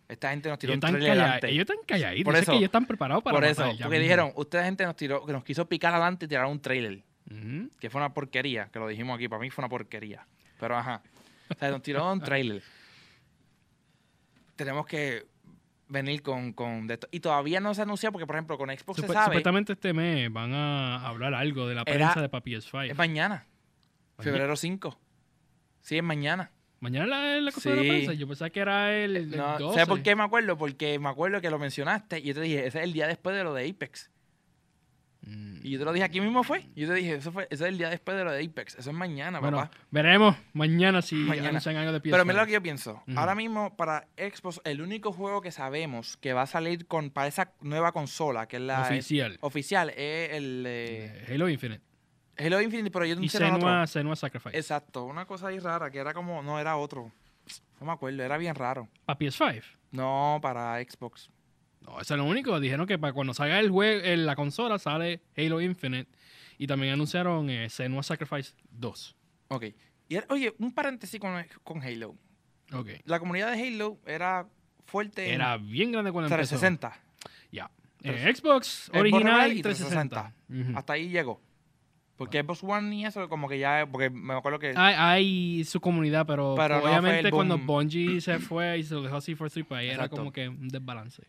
Esta 0.08 0.30
gente 0.30 0.48
nos 0.50 0.58
tiró 0.58 0.72
ellos, 0.74 0.84
un 0.84 0.90
trailer 0.90 1.10
adelante. 1.12 1.48
ellos 1.50 1.60
están 1.62 1.78
calladitos. 1.86 2.24
Por 2.24 2.36
eso- 2.40 2.52
que 2.52 2.56
ellos 2.58 2.68
están 2.68 2.86
preparados 2.86 3.24
para 3.24 3.34
Por 3.36 3.44
eso, 3.44 3.64
porque 3.82 3.98
dijeron, 3.98 4.32
ustedes 4.36 4.64
gente 4.66 4.84
nos 4.84 4.96
tiró, 4.96 5.24
que 5.24 5.32
nos 5.32 5.44
quiso 5.44 5.66
picar 5.68 5.94
adelante 5.94 6.26
y 6.26 6.28
tirar 6.28 6.46
un 6.46 6.60
trailer. 6.60 7.02
Que 7.80 7.88
fue 7.90 8.00
una 8.00 8.12
porquería, 8.12 8.68
que 8.72 8.78
lo 8.78 8.86
dijimos 8.86 9.16
aquí, 9.16 9.28
para 9.28 9.40
mí 9.40 9.48
fue 9.50 9.62
una 9.62 9.68
porquería. 9.70 10.26
Pero 10.60 10.76
ajá. 10.76 11.02
O 11.50 11.58
sea, 11.58 11.70
nos 11.70 11.82
tiró 11.82 12.10
un 12.12 12.20
trailer. 12.20 12.62
Tenemos 14.56 14.86
que 14.86 15.26
venir 15.88 16.22
con, 16.22 16.52
con 16.52 16.86
de 16.86 16.94
esto. 16.94 17.08
Y 17.10 17.20
todavía 17.20 17.60
no 17.60 17.74
se 17.74 17.80
ha 17.80 17.84
anunciado 17.84 18.12
porque, 18.12 18.26
por 18.26 18.36
ejemplo, 18.36 18.56
con 18.58 18.68
Xbox 18.70 19.00
se 19.00 19.06
Supu- 19.06 19.12
sabe. 19.12 19.26
Supuestamente 19.26 19.72
este 19.72 19.92
mes 19.92 20.32
van 20.32 20.52
a 20.54 21.06
hablar 21.06 21.34
algo 21.34 21.66
de 21.66 21.74
la 21.74 21.82
Era- 21.86 21.94
prensa 21.94 22.20
de 22.22 22.28
para 22.28 22.42
PS5. 22.44 22.90
Es 22.90 22.96
mañana. 22.96 23.46
Maña- 24.16 24.24
Febrero 24.30 24.56
5. 24.56 24.98
Sí, 25.80 25.96
es 25.98 26.02
mañana. 26.04 26.50
Mañana 26.84 27.06
la, 27.06 27.40
la 27.40 27.50
cosa 27.52 27.70
de 27.70 27.76
la 27.76 27.82
Sí. 27.82 27.88
prensa. 27.88 28.12
Yo 28.12 28.28
pensaba 28.28 28.50
que 28.50 28.60
era 28.60 28.94
el, 28.94 29.16
el 29.16 29.30
No, 29.36 29.58
12. 29.58 29.74
¿Sabes 29.74 29.88
por 29.88 30.02
qué 30.02 30.14
me 30.14 30.22
acuerdo? 30.22 30.58
Porque 30.58 30.98
me 30.98 31.08
acuerdo 31.08 31.40
que 31.40 31.48
lo 31.50 31.58
mencionaste 31.58 32.18
y 32.18 32.24
yo 32.24 32.34
te 32.34 32.42
dije, 32.42 32.66
ese 32.66 32.78
es 32.78 32.84
el 32.84 32.92
día 32.92 33.06
después 33.08 33.34
de 33.34 33.42
lo 33.42 33.54
de 33.54 33.68
Apex. 33.70 34.10
Mm. 35.26 35.60
Y 35.62 35.70
yo 35.70 35.78
te 35.78 35.86
lo 35.86 35.92
dije 35.94 36.04
aquí 36.04 36.20
mismo 36.20 36.42
fue. 36.44 36.66
Y 36.74 36.82
yo 36.82 36.88
te 36.88 36.94
dije, 36.96 37.14
eso 37.14 37.32
fue, 37.32 37.44
ese 37.50 37.64
es 37.64 37.68
el 37.70 37.78
día 37.78 37.88
después 37.88 38.14
de 38.18 38.24
lo 38.24 38.30
de 38.32 38.44
Apex. 38.44 38.74
Eso 38.74 38.90
es 38.90 38.96
mañana, 38.96 39.40
Bueno, 39.40 39.56
papá. 39.56 39.70
veremos 39.90 40.36
mañana 40.52 41.00
si 41.00 41.14
Mañana. 41.14 41.48
anuncian 41.48 41.76
algo 41.76 41.92
de 41.92 42.00
PS5. 42.02 42.10
Pero 42.10 42.24
mira 42.26 42.40
lo 42.42 42.46
que 42.46 42.52
yo 42.52 42.62
pienso. 42.62 43.02
Ahora 43.16 43.34
mismo, 43.34 43.74
para 43.74 44.06
Xbox, 44.18 44.60
el 44.64 44.82
único 44.82 45.12
juego 45.12 45.40
que 45.40 45.50
sabemos 45.50 46.18
que 46.18 46.34
va 46.34 46.42
a 46.42 46.46
salir 46.46 46.86
con 46.86 47.08
para 47.10 47.28
esa 47.28 47.52
nueva 47.62 47.92
consola, 47.92 48.46
que 48.46 48.56
es 48.56 48.62
la 48.62 48.82
Oficial. 48.82 49.38
oficial, 49.40 49.88
es 49.96 50.32
el 50.32 50.64
Eh, 50.68 51.24
Halo 51.32 51.48
Infinite. 51.48 51.80
Halo 52.38 52.60
Infinite, 52.60 52.90
pero 52.90 53.04
yo 53.04 53.16
no 53.16 53.22
Y 53.22 53.28
sé. 53.28 53.38
Senua, 53.38 53.86
Senua 53.86 54.16
Sacrifice. 54.16 54.56
Exacto, 54.56 55.04
una 55.04 55.24
cosa 55.26 55.48
ahí 55.48 55.58
rara, 55.58 55.90
que 55.90 55.98
era 55.98 56.12
como, 56.12 56.42
no 56.42 56.58
era 56.58 56.76
otro. 56.76 57.12
No 57.80 57.86
me 57.86 57.92
acuerdo, 57.92 58.22
era 58.22 58.36
bien 58.38 58.54
raro. 58.54 58.88
¿Para 59.04 59.18
PS5? 59.18 59.62
No, 59.92 60.38
para 60.42 60.82
Xbox. 60.82 61.30
No, 61.80 62.00
eso 62.00 62.14
es 62.14 62.18
lo 62.18 62.24
único. 62.24 62.58
Dijeron 62.58 62.86
que 62.86 62.98
para 62.98 63.12
cuando 63.12 63.34
salga 63.34 63.60
el 63.60 63.70
juego, 63.70 64.02
en 64.04 64.24
la 64.26 64.34
consola 64.34 64.78
sale 64.78 65.20
Halo 65.36 65.60
Infinite. 65.60 66.10
Y 66.56 66.66
también 66.66 66.94
anunciaron 66.94 67.50
eh, 67.50 67.68
Senua 67.68 68.02
Sacrifice 68.02 68.54
2. 68.70 69.16
Ok. 69.48 69.64
Y 70.08 70.16
oye, 70.30 70.54
un 70.58 70.72
paréntesis 70.72 71.20
con, 71.20 71.44
con 71.62 71.82
Halo. 71.82 72.16
Ok. 72.72 72.88
La 73.04 73.18
comunidad 73.18 73.52
de 73.52 73.66
Halo 73.68 73.98
era 74.06 74.48
fuerte 74.86 75.28
en 75.28 75.34
Era 75.34 75.56
bien 75.58 75.92
grande 75.92 76.10
cuando 76.12 76.34
empezó. 76.34 76.56
360. 76.58 77.00
Ya. 77.52 77.70
Eh, 78.02 78.32
Xbox 78.34 78.90
original 78.94 79.52
y 79.52 79.62
360. 79.62 80.32
Ujú. 80.48 80.78
Hasta 80.78 80.92
ahí 80.94 81.08
llegó. 81.08 81.40
Porque 82.16 82.42
Xbox 82.42 82.62
One 82.62 82.94
y 82.96 83.04
eso, 83.04 83.28
como 83.28 83.48
que 83.48 83.58
ya. 83.58 83.88
Porque 83.90 84.08
me 84.10 84.34
acuerdo 84.34 84.58
que. 84.58 84.74
Hay, 84.76 84.94
hay 84.96 85.64
su 85.64 85.80
comunidad, 85.80 86.26
pero, 86.26 86.54
Pero 86.56 86.82
obviamente 86.82 87.30
cuando. 87.30 87.58
Bungie 87.58 88.20
se 88.20 88.38
fue 88.38 88.78
y 88.78 88.82
se 88.84 88.94
lo 88.94 89.02
dejó 89.02 89.16
así 89.16 89.34
for 89.34 89.50
3 89.50 89.64
pues 89.66 89.80
ahí 89.80 89.88
era 89.88 90.08
como 90.08 90.32
que 90.32 90.48
un 90.48 90.68
desbalance. 90.68 91.24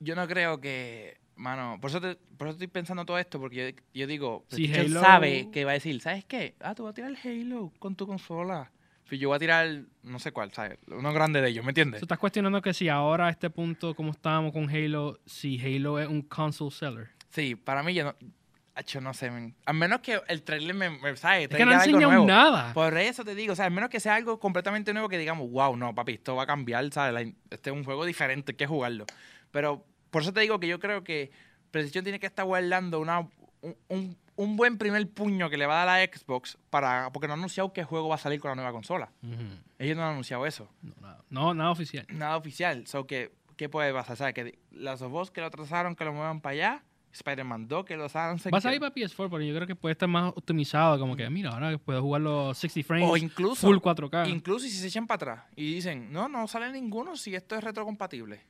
Yo 0.00 0.14
no 0.14 0.26
creo 0.26 0.60
que. 0.60 1.18
Mano, 1.34 1.76
por 1.80 1.90
eso, 1.90 2.00
te- 2.00 2.16
por 2.38 2.46
eso 2.48 2.52
estoy 2.54 2.68
pensando 2.68 3.04
todo 3.04 3.18
esto, 3.18 3.38
porque 3.38 3.74
yo, 3.74 3.82
yo 4.00 4.06
digo, 4.06 4.44
Si 4.48 4.56
PlayStation 4.68 4.86
Halo- 4.92 5.00
sabe 5.00 5.50
que 5.50 5.64
va 5.66 5.72
a 5.72 5.74
decir, 5.74 6.00
¿sabes 6.00 6.24
qué? 6.24 6.54
Ah, 6.60 6.74
tú 6.74 6.84
vas 6.84 6.92
a 6.92 6.94
tirar 6.94 7.10
el 7.10 7.18
Halo 7.52 7.72
con 7.78 7.94
tu 7.94 8.06
consola. 8.06 8.72
Si 9.10 9.18
yo 9.18 9.28
voy 9.28 9.36
a 9.36 9.38
tirar, 9.38 9.82
no 10.02 10.18
sé 10.18 10.32
cuál, 10.32 10.50
¿sabes? 10.52 10.78
Uno 10.88 11.12
grande 11.12 11.40
de 11.42 11.50
ellos, 11.50 11.62
¿me 11.64 11.70
entiendes? 11.72 12.00
¿Tú 12.00 12.06
estás 12.06 12.18
cuestionando 12.18 12.62
que 12.62 12.72
si 12.72 12.88
ahora 12.88 13.26
a 13.26 13.30
este 13.30 13.50
punto, 13.50 13.94
como 13.94 14.12
estábamos 14.12 14.52
con 14.52 14.68
Halo, 14.70 15.18
si 15.26 15.60
Halo 15.60 15.98
es 15.98 16.08
un 16.08 16.22
console 16.22 16.70
seller? 16.70 17.08
Sí, 17.28 17.54
para 17.54 17.82
mí 17.82 17.92
yo 17.92 18.04
no. 18.04 18.14
Acho, 18.78 19.00
no 19.00 19.14
sé. 19.14 19.30
A 19.64 19.72
menos 19.72 20.00
que 20.00 20.20
el 20.28 20.42
trailer 20.42 20.74
me, 20.74 20.90
me 20.90 21.16
¿sabes? 21.16 21.44
Es 21.44 21.48
que 21.56 21.64
no 21.64 21.70
enseñado 21.72 22.12
nada. 22.26 22.74
Por 22.74 22.96
eso 22.98 23.24
te 23.24 23.34
digo, 23.34 23.54
o 23.54 23.56
sea, 23.56 23.64
al 23.64 23.70
menos 23.72 23.88
que 23.88 24.00
sea 24.00 24.14
algo 24.14 24.38
completamente 24.38 24.92
nuevo 24.92 25.08
que 25.08 25.16
digamos, 25.16 25.50
wow, 25.50 25.74
no, 25.76 25.94
papi, 25.94 26.12
esto 26.12 26.36
va 26.36 26.42
a 26.42 26.46
cambiar, 26.46 26.88
¿sabes? 26.92 27.14
La 27.14 27.20
este 27.50 27.70
es 27.70 27.76
un 27.76 27.84
juego 27.84 28.04
diferente, 28.04 28.52
hay 28.52 28.56
que 28.56 28.66
jugarlo. 28.66 29.06
Pero 29.50 29.82
por 30.10 30.20
eso 30.22 30.32
te 30.32 30.40
digo 30.40 30.60
que 30.60 30.68
yo 30.68 30.78
creo 30.78 31.02
que 31.02 31.30
PlayStation 31.70 32.04
tiene 32.04 32.20
que 32.20 32.26
estar 32.26 32.44
guardando 32.44 33.00
una, 33.00 33.20
un, 33.62 33.76
un- 33.88 34.16
un 34.38 34.56
buen 34.58 34.76
primer 34.76 35.08
puño 35.10 35.48
que 35.48 35.56
le 35.56 35.64
va 35.64 35.80
a 35.82 35.86
dar 35.86 35.98
a 35.98 36.04
Xbox 36.14 36.58
para 36.68 37.08
porque 37.10 37.26
no 37.26 37.32
han 37.32 37.38
anunciado 37.40 37.72
qué 37.72 37.84
juego 37.84 38.08
va 38.10 38.16
a 38.16 38.18
salir 38.18 38.38
con 38.38 38.50
la 38.50 38.54
nueva 38.56 38.70
consola. 38.72 39.10
Ujú. 39.22 39.42
Ellos 39.78 39.96
no 39.96 40.02
han 40.02 40.10
anunciado 40.10 40.44
eso. 40.44 40.68
no, 40.82 40.92
nada. 41.00 41.24
no, 41.30 41.54
nada 41.54 41.70
oficial. 41.70 42.06
Nada 42.10 42.36
oficial. 42.36 42.86
So, 42.86 43.06
que, 43.06 43.32
¿Qué 43.56 43.70
puede 43.70 43.90
pasar? 43.94 44.18
¿Sabes? 44.18 44.34
Que 44.34 44.58
las 44.70 45.00
of 45.00 45.14
Us 45.14 45.30
que 45.30 45.40
lo 45.40 45.50
trazaron, 45.50 45.96
que 45.96 46.04
lo 46.04 46.12
muevan 46.12 46.42
para 46.42 46.52
allá. 46.52 46.84
Spider-Man 47.16 47.68
2, 47.68 47.84
que 47.84 47.96
lo 47.96 48.08
saben. 48.08 48.38
Va 48.52 48.58
a 48.58 48.60
salir 48.60 48.78
para 48.80 48.94
PS4, 48.94 49.28
pero 49.30 49.40
yo 49.42 49.54
creo 49.54 49.66
que 49.66 49.74
puede 49.74 49.92
estar 49.92 50.08
más 50.08 50.32
optimizado. 50.36 50.98
Como 50.98 51.16
que, 51.16 51.28
mira, 51.30 51.50
ahora 51.50 51.76
puedo 51.78 52.00
jugar 52.02 52.22
los 52.22 52.56
60 52.58 52.86
frames, 52.86 53.08
O 53.10 53.16
incluso, 53.16 53.66
full 53.66 53.78
4K. 53.78 54.28
incluso 54.28 54.66
si 54.66 54.70
se 54.72 54.86
echan 54.88 55.06
para 55.06 55.16
atrás 55.34 55.44
y 55.56 55.74
dicen, 55.74 56.12
no, 56.12 56.28
no 56.28 56.46
sale 56.48 56.70
ninguno 56.72 57.16
si 57.16 57.34
esto 57.34 57.56
es 57.56 57.64
retrocompatible. 57.64 58.40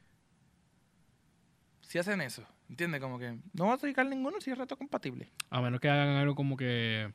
Si 1.83 1.99
hacen 1.99 2.21
eso, 2.21 2.45
¿entiendes? 2.69 3.01
Como 3.01 3.19
que 3.19 3.39
no 3.53 3.67
va 3.69 3.75
a 3.75 3.79
sacar 3.79 4.07
ninguno 4.07 4.41
si 4.41 4.51
es 4.51 4.59
retrocompatible. 4.59 5.31
A 5.51 5.61
menos 5.61 5.81
que 5.81 5.89
hagan 5.89 6.17
algo 6.17 6.35
como 6.35 6.57
que 6.57 7.13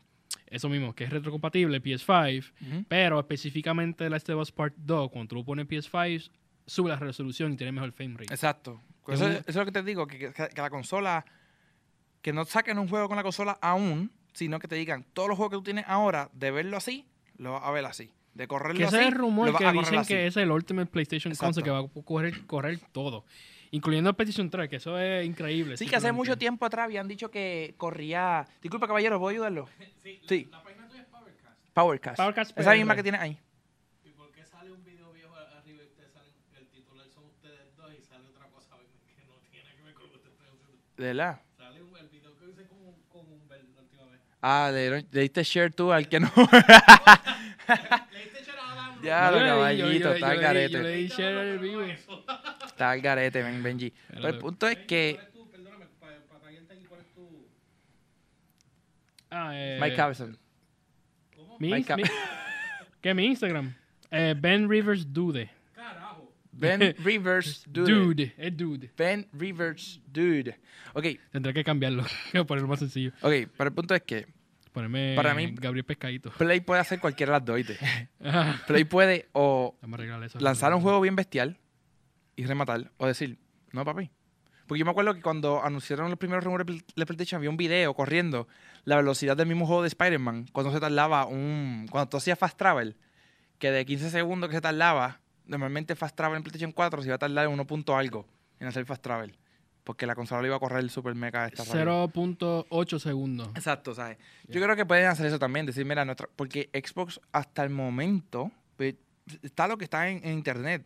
eso 0.47 0.69
mismo, 0.69 0.95
que 0.95 1.03
es 1.03 1.09
retrocompatible 1.09 1.81
PS5, 1.83 2.85
pero 2.87 3.19
específicamente 3.19 4.05
la 4.05 4.11
Last 4.11 4.29
of 4.29 4.41
Us 4.41 4.51
Part 4.51 4.75
2, 4.77 5.11
cuando 5.11 5.27
tú 5.29 5.35
lo 5.35 5.43
pones 5.45 5.63
en 5.63 5.69
PS5, 5.69 6.31
sube 6.65 6.89
la 6.89 6.95
resolución 6.95 7.51
y 7.53 7.57
tiene 7.57 7.73
mejor 7.73 7.91
frame 7.91 8.13
rate. 8.17 8.33
Exacto. 8.33 8.81
Eso, 9.07 9.27
es 9.27 9.55
lo 9.55 9.65
que 9.65 9.71
te 9.73 9.83
digo, 9.83 10.07
que, 10.07 10.17
que- 10.19 10.31
que 10.31 10.61
la 10.61 10.69
consola, 10.69 11.25
que 12.21 12.33
no 12.33 12.45
saquen 12.45 12.77
un 12.79 12.87
juego 12.87 13.07
con 13.07 13.17
la 13.17 13.23
consola 13.23 13.57
aún, 13.61 14.11
sino 14.33 14.59
que 14.59 14.67
te 14.67 14.75
digan, 14.75 15.05
todos 15.13 15.27
los 15.29 15.37
juegos 15.37 15.51
que 15.51 15.57
tú 15.57 15.63
tienes 15.63 15.85
ahora, 15.87 16.29
de 16.33 16.51
verlo 16.51 16.77
así, 16.77 17.05
lo 17.37 17.53
vas 17.53 17.63
a 17.63 17.71
ver 17.71 17.85
así. 17.85 18.11
De 18.33 18.47
correrlo 18.47 18.77
Que 18.77 18.85
ese 18.85 18.95
así, 18.97 19.05
es 19.07 19.11
el 19.13 19.17
rumor 19.19 19.57
que 19.57 19.71
dicen 19.71 19.99
así. 19.99 20.13
que 20.13 20.27
es 20.27 20.37
el 20.37 20.51
Ultimate 20.51 20.89
PlayStation 20.89 21.33
Exacto. 21.33 21.47
Console 21.47 21.63
que 21.65 21.69
va 21.71 21.79
a 21.79 22.03
correr, 22.05 22.45
correr 22.45 22.79
todo. 22.93 23.25
Incluyendo 23.71 24.09
el 24.09 24.15
PlayStation 24.15 24.49
3, 24.49 24.69
que 24.69 24.75
eso 24.77 24.97
es 24.99 25.25
increíble. 25.25 25.75
Sí, 25.77 25.85
que 25.87 25.95
hace 25.97 26.11
mucho 26.13 26.37
tiempo 26.37 26.65
atrás 26.65 26.85
habían 26.85 27.07
dicho 27.07 27.29
que 27.31 27.73
corría... 27.77 28.45
Disculpa, 28.61 28.87
caballero, 28.87 29.17
¿puedo 29.19 29.31
ayudarlo? 29.31 29.67
Sí. 30.27 30.45
página 30.45 30.87
tuya 30.87 31.01
es 31.01 31.07
Powercast. 31.07 31.73
Powercast. 31.73 32.17
Powercast 32.17 32.59
Esa 32.59 32.71
PR. 32.71 32.77
misma 32.77 32.95
que 32.95 33.03
tiene 33.03 33.17
ahí. 33.17 33.37
¿Y 34.05 34.09
por 34.11 34.31
qué 34.31 34.45
sale 34.45 34.71
un 34.71 34.83
video 34.83 35.11
viejo 35.13 35.35
arriba 35.35 35.83
y 35.83 35.85
ustedes 35.87 36.11
salen, 36.13 36.31
el 36.57 36.67
titular 36.67 37.07
son 37.09 37.25
ustedes 37.25 37.75
dos 37.75 37.91
y 37.97 38.01
sale 38.01 38.27
otra 38.27 38.45
cosa 38.47 38.75
que 39.15 39.25
no 39.25 39.35
tiene 39.51 39.69
que 39.75 39.83
ver 39.83 39.93
con 39.93 40.03
lo 40.03 40.09
que 40.11 40.15
ustedes 40.17 40.33
están 40.33 40.47
haciendo? 40.55 40.77
¿De 40.97 41.03
verdad? 41.05 41.41
Sale 41.57 41.81
un, 41.83 41.97
el 41.97 42.07
video 42.09 42.37
que 42.37 42.49
hice 42.49 42.67
con, 42.67 43.30
con 43.47 43.57
un 43.57 43.73
la 43.75 43.81
última 43.81 44.03
vez. 44.05 44.19
Ah, 44.41 44.69
le, 44.73 45.05
le 45.11 45.21
diste 45.21 45.43
share 45.43 45.71
tú 45.71 45.91
al 45.91 46.07
que 46.09 46.19
no. 46.19 46.31
Le 46.35 48.23
diste 48.23 48.43
share 48.43 48.59
a 48.59 48.71
Adam. 48.71 49.01
Ya, 49.03 49.31
lo 49.31 49.37
caballito, 49.39 50.13
está 50.13 50.29
al 50.29 50.39
garete. 50.39 50.73
Yo 50.73 50.81
le 50.83 50.91
di 50.91 51.07
share 51.07 51.39
al 51.51 51.59
vivo. 51.59 51.81
Está 51.83 52.91
al 52.91 53.01
garete, 53.01 53.41
ven, 53.43 53.61
Benji. 53.63 53.93
Pero 54.09 54.27
el 54.27 54.37
punto 54.37 54.67
es 54.67 54.77
que 54.79 55.15
¿Cuál 55.15 55.27
es 55.27 55.33
tu, 55.33 55.49
perdóname, 55.51 55.85
para, 55.99 56.15
aquí, 56.47 56.85
¿cuál 56.87 57.01
es 57.01 57.07
tu...? 57.13 57.47
Ah, 59.29 59.51
eh... 59.53 59.77
Mike 59.81 59.95
Cabezon. 59.95 60.37
Mike 61.59 61.95
mi- 61.95 62.03
¿Qué 63.01 63.13
mi 63.13 63.25
Instagram? 63.25 63.73
Eh, 64.09 64.33
ben 64.37 64.67
Rivers 64.69 65.11
Dude. 65.13 65.49
Ben 66.51 66.95
Rivers 67.03 67.63
Dude. 67.67 67.91
Dude, 67.93 68.33
es 68.37 68.55
dude. 68.57 68.91
Ben 68.97 69.27
Rivers 69.33 70.01
Dude. 70.07 70.59
Ok, 70.93 71.05
Tendré 71.31 71.53
que 71.53 71.63
cambiarlo, 71.63 72.03
ponerlo 72.47 72.67
más 72.67 72.79
sencillo. 72.79 73.11
ok, 73.21 73.31
pero 73.57 73.67
el 73.69 73.73
punto 73.73 73.95
es 73.95 74.01
que 74.03 74.27
Ponerme 74.71 75.15
Para 75.17 75.33
mí- 75.33 75.53
Gabriel 75.55 75.83
Pescadito. 75.83 76.31
Play 76.31 76.61
puede 76.61 76.79
hacer 76.79 76.99
cualquiera 77.01 77.33
de 77.33 77.39
las 77.39 77.45
dos, 77.45 77.55
¿oíste? 77.55 77.77
Play 78.67 78.85
puede 78.85 79.27
o 79.33 79.75
eso. 80.25 80.39
lanzar 80.39 80.73
un 80.73 80.81
juego 80.81 81.01
bien 81.01 81.15
bestial 81.15 81.57
y 82.37 82.45
rematar, 82.45 82.89
o 82.97 83.05
decir, 83.05 83.37
no, 83.73 83.83
papi. 83.83 84.09
Porque 84.67 84.79
yo 84.79 84.85
me 84.85 84.91
acuerdo 84.91 85.13
que 85.13 85.21
cuando 85.21 85.61
anunciaron 85.61 86.09
los 86.09 86.17
primeros 86.17 86.45
rumores 86.45 86.65
de 86.67 87.05
PlayStation 87.05 87.39
había 87.39 87.49
un 87.49 87.57
video 87.57 87.93
corriendo 87.93 88.47
la 88.85 88.95
velocidad 88.95 89.35
del 89.35 89.47
mismo 89.47 89.65
juego 89.65 89.81
de 89.81 89.89
Spider-Man 89.89 90.45
cuando 90.53 90.71
se 90.71 90.79
tardaba 90.79 91.25
un. 91.25 91.87
Cuando 91.91 92.07
tú 92.09 92.15
hacías 92.17 92.39
fast 92.39 92.57
travel, 92.57 92.95
que 93.59 93.71
de 93.71 93.85
15 93.85 94.09
segundos 94.09 94.49
que 94.49 94.55
se 94.55 94.61
tardaba, 94.61 95.19
normalmente 95.51 95.95
fast 95.95 96.15
travel 96.15 96.37
en 96.37 96.43
PlayStation 96.43 96.71
4 96.71 97.01
se 97.01 97.07
iba 97.09 97.15
a 97.15 97.19
tardar 97.19 97.45
en 97.45 97.51
1 97.51 97.67
punto 97.67 97.95
algo 97.95 98.25
en 98.59 98.67
hacer 98.67 98.85
fast 98.85 99.03
travel. 99.03 99.37
Porque 99.83 100.05
la 100.05 100.15
consola 100.15 100.41
lo 100.41 100.47
iba 100.47 100.55
a 100.55 100.59
correr 100.59 100.79
el 100.79 100.89
super 100.89 101.13
mega 101.15 101.47
esta 101.47 101.63
rápido. 101.63 102.07
0.8 102.13 102.99
segundos. 102.99 103.49
Exacto, 103.55 103.95
¿sabes? 103.95 104.17
Yo 104.47 104.61
creo 104.61 104.75
que 104.75 104.85
pueden 104.85 105.07
hacer 105.07 105.25
eso 105.25 105.39
también, 105.39 105.65
decir, 105.65 105.85
mira, 105.85 106.05
nuestra, 106.05 106.29
porque 106.35 106.69
Xbox 106.71 107.19
hasta 107.31 107.63
el 107.63 107.71
momento 107.71 108.51
pues, 108.77 108.95
está 109.41 109.67
lo 109.67 109.77
que 109.77 109.85
está 109.85 110.07
en, 110.07 110.23
en 110.23 110.33
internet, 110.33 110.85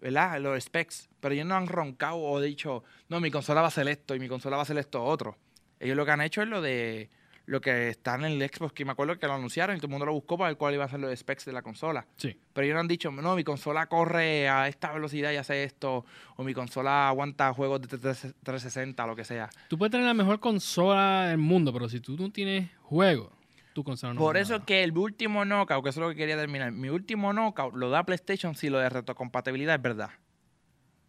¿verdad? 0.00 0.40
Los 0.40 0.64
specs, 0.64 1.08
pero 1.20 1.34
ellos 1.34 1.46
no 1.46 1.54
han 1.54 1.66
roncado 1.66 2.18
o 2.18 2.40
dicho, 2.40 2.82
no, 3.08 3.20
mi 3.20 3.30
consola 3.30 3.60
va 3.60 3.68
a 3.68 3.70
ser 3.70 3.88
esto 3.88 4.14
y 4.14 4.18
mi 4.18 4.28
consola 4.28 4.56
va 4.56 4.62
a 4.62 4.66
ser 4.66 4.78
esto 4.78 5.04
otro. 5.04 5.36
Ellos 5.78 5.96
lo 5.96 6.06
que 6.06 6.12
han 6.12 6.22
hecho 6.22 6.40
es 6.40 6.48
lo 6.48 6.62
de 6.62 7.10
lo 7.50 7.60
que 7.60 7.88
está 7.88 8.14
en 8.14 8.24
el 8.24 8.40
Xbox, 8.48 8.72
que 8.72 8.84
me 8.84 8.92
acuerdo 8.92 9.18
que 9.18 9.26
lo 9.26 9.32
anunciaron 9.34 9.74
y 9.74 9.80
todo 9.80 9.88
el 9.88 9.90
mundo 9.90 10.06
lo 10.06 10.12
buscó 10.12 10.38
para 10.38 10.50
ver 10.50 10.56
cuál 10.56 10.74
iba 10.74 10.84
a 10.84 10.88
ser 10.88 11.00
los 11.00 11.18
specs 11.18 11.46
de 11.46 11.52
la 11.52 11.62
consola. 11.62 12.06
Sí. 12.16 12.38
Pero 12.52 12.64
ellos 12.64 12.74
no 12.74 12.80
han 12.80 12.86
dicho, 12.86 13.10
no, 13.10 13.34
mi 13.34 13.42
consola 13.42 13.86
corre 13.86 14.48
a 14.48 14.68
esta 14.68 14.92
velocidad 14.92 15.32
y 15.32 15.36
hace 15.36 15.64
esto, 15.64 16.04
o 16.36 16.44
mi 16.44 16.54
consola 16.54 17.08
aguanta 17.08 17.52
juegos 17.52 17.80
de 17.82 17.88
360, 17.88 19.04
lo 19.04 19.16
que 19.16 19.24
sea. 19.24 19.50
Tú 19.68 19.76
puedes 19.76 19.90
tener 19.90 20.06
la 20.06 20.14
mejor 20.14 20.38
consola 20.38 21.26
del 21.26 21.38
mundo, 21.38 21.72
pero 21.72 21.88
si 21.88 21.98
tú 21.98 22.16
no 22.16 22.30
tienes 22.30 22.70
juego, 22.82 23.32
tu 23.72 23.82
consola 23.82 24.14
no 24.14 24.20
Por 24.20 24.36
eso 24.36 24.52
nada. 24.52 24.64
que 24.64 24.84
el 24.84 24.96
último 24.96 25.44
knockout, 25.44 25.82
que 25.82 25.90
eso 25.90 26.00
es 26.00 26.06
lo 26.06 26.10
que 26.10 26.16
quería 26.16 26.36
terminar, 26.36 26.70
mi 26.70 26.88
último 26.88 27.32
knockout 27.32 27.74
lo 27.74 27.90
da 27.90 28.04
PlayStation 28.04 28.54
si 28.54 28.70
lo 28.70 28.78
de 28.78 28.88
retrocompatibilidad 28.90 29.74
es 29.74 29.82
verdad. 29.82 30.10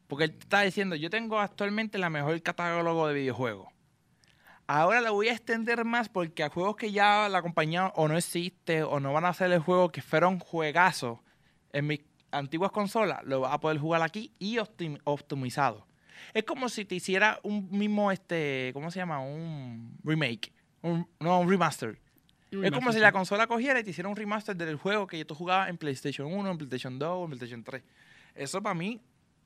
Porque 0.08 0.24
él 0.26 0.36
está 0.40 0.62
diciendo, 0.62 0.96
yo 0.96 1.12
tengo 1.12 1.40
actualmente 1.40 2.00
la 2.00 2.10
mejor 2.10 2.42
catálogo 2.42 3.08
de 3.08 3.14
videojuegos. 3.14 3.71
Ahora 4.68 5.02
lo 5.02 5.14
voy 5.14 5.28
a 5.28 5.34
extender 5.34 5.84
más 5.86 6.08
porque 6.10 6.44
a 6.44 6.50
juegos 6.50 6.76
que 6.78 6.92
ya 6.92 7.28
la 7.30 7.42
compañía 7.42 7.88
o 7.96 8.08
no 8.08 8.18
existe 8.18 8.84
o 8.84 9.00
no 9.00 9.12
van 9.14 9.26
a 9.26 9.30
hacer 9.30 9.52
el 9.52 9.60
juego 9.60 9.92
que 9.92 10.02
fueron 10.02 10.40
juegazos, 10.40 11.20
en 11.74 11.88
mi, 11.88 12.02
antiguas 12.32 12.72
consolas, 12.72 13.20
lo 13.26 13.42
vas 13.42 13.54
a 13.54 13.60
poder 13.60 13.78
jugar 13.80 14.02
aquí 14.02 14.32
y 14.40 14.58
optim- 14.58 15.00
optimizado. 15.04 15.86
Es 16.34 16.44
como 16.44 16.70
si 16.70 16.86
te 16.86 16.96
hiciera 16.96 17.40
un 17.44 17.70
mismo, 17.72 18.12
este, 18.12 18.72
¿cómo 18.74 18.92
se 18.92 19.00
llama? 19.00 19.20
Un 19.20 19.98
remake. 20.04 20.54
Un- 20.84 21.08
no, 21.20 21.40
un 21.40 21.50
remaster. 21.50 22.00
Es 22.52 22.72
como 22.72 22.92
si 22.92 23.00
la 23.00 23.12
consola 23.14 23.48
cogiera 23.48 23.80
y 23.80 23.84
te 23.84 23.90
hiciera 23.92 24.10
un 24.10 24.16
remaster 24.16 24.56
del 24.56 24.76
juego 24.76 25.08
que 25.08 25.24
tú 25.26 25.36
jugabas 25.36 25.70
en 25.70 25.78
PlayStation 25.78 26.32
1, 26.32 26.52
en 26.52 26.58
PlayStation 26.58 27.00
2 27.00 27.24
en 27.24 27.28
PlayStation 27.30 27.64
3. 27.64 27.84
Eso 28.36 28.62
para 28.62 28.76
mí, 28.76 29.02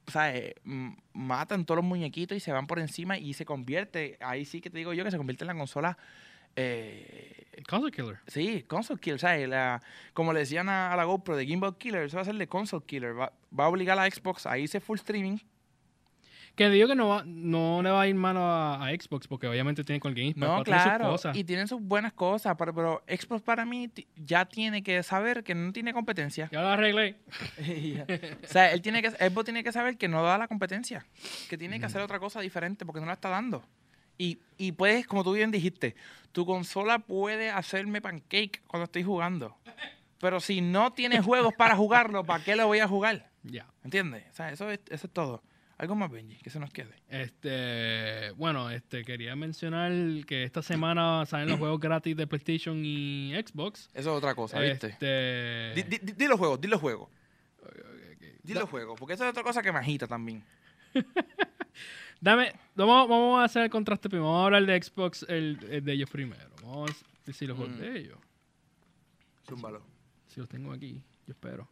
o 0.07 0.11
sea, 0.11 0.33
m- 0.65 0.97
matan 1.13 1.65
todos 1.65 1.77
los 1.77 1.85
muñequitos 1.85 2.35
y 2.37 2.39
se 2.39 2.51
van 2.51 2.67
por 2.67 2.79
encima 2.79 3.17
y 3.17 3.33
se 3.33 3.45
convierte, 3.45 4.17
ahí 4.21 4.45
sí 4.45 4.61
que 4.61 4.69
te 4.69 4.77
digo 4.77 4.93
yo, 4.93 5.03
que 5.03 5.11
se 5.11 5.17
convierte 5.17 5.43
en 5.43 5.47
la 5.47 5.55
consola, 5.55 5.97
eh, 6.55 7.45
Console 7.69 7.91
Killer. 7.91 8.19
sí, 8.27 8.63
console 8.67 8.99
killer, 8.99 9.19
¿sabes? 9.19 9.47
La, 9.49 9.81
como 10.13 10.31
le 10.33 10.39
decían 10.41 10.69
a, 10.69 10.93
a 10.93 10.95
la 10.95 11.03
GoPro 11.03 11.35
de 11.35 11.45
Gimbal 11.45 11.77
Killer, 11.77 12.03
eso 12.03 12.17
va 12.17 12.21
a 12.21 12.25
ser 12.25 12.35
de 12.35 12.47
console 12.47 12.85
killer. 12.85 13.17
Va, 13.19 13.33
va 13.57 13.65
a 13.65 13.69
obligar 13.69 13.97
a 13.97 14.03
la 14.03 14.09
Xbox 14.11 14.45
a 14.45 14.57
irse 14.57 14.79
full 14.79 14.97
streaming. 14.97 15.37
Que 16.55 16.69
digo 16.69 16.87
que 16.87 16.95
no, 16.95 17.09
va, 17.09 17.23
no 17.25 17.81
le 17.83 17.89
va 17.89 18.01
a 18.01 18.07
ir 18.07 18.15
mal 18.15 18.37
a, 18.37 18.85
a 18.85 18.89
Xbox 18.91 19.27
porque 19.27 19.47
obviamente 19.47 19.83
tiene 19.83 19.99
con 19.99 20.11
el 20.11 20.15
Game 20.15 20.33
Pass. 20.33 20.49
No, 20.49 20.63
tiene 20.63 20.79
sus 20.79 20.85
claro, 20.85 21.09
cosas. 21.09 21.35
y 21.35 21.43
tienen 21.43 21.67
sus 21.67 21.81
buenas 21.81 22.13
cosas, 22.13 22.55
pero, 22.57 22.73
pero 22.73 23.03
Xbox 23.07 23.41
para 23.41 23.65
mí 23.65 23.89
ya 24.15 24.45
tiene 24.45 24.81
que 24.81 25.03
saber 25.03 25.43
que 25.43 25.53
no 25.53 25.73
tiene 25.73 25.93
competencia. 25.93 26.49
Ya 26.51 26.61
lo 26.61 26.69
arreglé. 26.69 27.17
o 28.43 28.47
sea, 28.47 28.71
él 28.71 28.81
tiene 28.81 29.01
que, 29.01 29.11
Xbox 29.11 29.45
tiene 29.45 29.63
que 29.63 29.71
saber 29.73 29.97
que 29.97 30.07
no 30.07 30.23
da 30.23 30.37
la 30.37 30.47
competencia, 30.47 31.05
que 31.49 31.57
tiene 31.57 31.79
que 31.79 31.87
hacer 31.87 32.01
otra 32.01 32.19
cosa 32.19 32.39
diferente 32.39 32.85
porque 32.85 33.01
no 33.01 33.07
la 33.07 33.13
está 33.13 33.29
dando. 33.29 33.63
Y, 34.17 34.39
y 34.57 34.71
puedes, 34.71 35.07
como 35.07 35.25
tú 35.25 35.33
bien 35.33 35.51
dijiste, 35.51 35.95
tu 36.31 36.45
consola 36.45 36.99
puede 36.99 37.49
hacerme 37.49 38.01
pancake 38.01 38.61
cuando 38.67 38.85
estoy 38.85 39.03
jugando. 39.03 39.57
Pero 40.19 40.39
si 40.39 40.61
no 40.61 40.93
tiene 40.93 41.21
juegos 41.21 41.53
para 41.53 41.75
jugarlo, 41.75 42.23
¿para 42.23 42.43
qué 42.43 42.55
lo 42.55 42.67
voy 42.67 42.79
a 42.79 42.87
jugar? 42.87 43.29
Ya. 43.43 43.67
¿Entiendes? 43.83 44.23
O 44.31 44.35
sea, 44.35 44.51
eso 44.51 44.69
es, 44.71 44.79
eso 44.89 45.07
es 45.07 45.13
todo. 45.13 45.43
Algo 45.77 45.93
más, 45.95 46.09
Benji, 46.09 46.37
que 46.37 46.49
se 46.49 46.57
nos 46.59 46.69
quede. 46.71 46.95
Este, 47.09 48.31
bueno, 48.37 48.69
este 48.69 49.03
quería 49.03 49.35
mencionar 49.35 49.91
que 50.25 50.43
esta 50.45 50.61
semana 50.61 51.25
salen 51.25 51.49
los 51.49 51.59
juegos 51.59 51.79
gratis 51.81 52.15
de 52.15 52.25
PlayStation 52.27 52.81
y 52.85 53.33
Xbox. 53.45 53.89
Eso 53.93 54.11
es 54.11 54.17
otra 54.17 54.35
cosa, 54.35 54.59
¿viste? 54.61 54.87
Este, 54.87 55.73
Di, 55.75 55.83
di- 55.97 56.13
di- 56.13 56.27
los 56.27 56.39
juegos, 56.39 56.61
di 56.61 56.69
los 56.69 56.79
juegos. 56.79 57.09
Di 58.41 58.53
los 58.53 58.69
juegos, 58.69 58.97
porque 58.99 59.15
eso 59.15 59.25
es 59.25 59.31
otra 59.31 59.43
cosa 59.43 59.61
que 59.61 59.71
me 59.73 59.79
agita 59.79 60.07
también. 60.07 60.43
Dame, 62.21 62.53
vamos, 62.75 63.09
vamos 63.09 63.41
a 63.41 63.43
hacer 63.43 63.63
el 63.63 63.69
contraste 63.69 64.07
primero. 64.09 64.27
Vamos 64.31 64.43
a 64.43 64.45
hablar 64.45 64.65
de 64.65 64.81
Xbox, 64.81 65.25
el, 65.27 65.59
el 65.69 65.83
de 65.83 65.91
ellos 65.93 66.09
primero. 66.09 66.49
Vamos 66.63 66.91
a 66.91 66.95
decir 67.25 67.49
los 67.49 67.57
juegos 67.57 67.75
Mm. 67.75 67.79
de 67.81 67.99
ellos. 67.99 68.17
Zúmbalo. 69.47 69.81
Si 70.27 70.39
los 70.39 70.47
tengo 70.47 70.71
aquí, 70.71 71.03
yo 71.27 71.31
espero. 71.33 71.67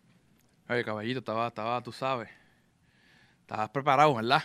Oye, 0.67 0.83
caballito, 0.83 1.19
estaba, 1.19 1.47
estaba, 1.47 1.81
tú 1.81 1.91
sabes. 1.91 2.29
Estabas 3.43 3.69
preparado, 3.69 4.15
¿verdad? 4.15 4.43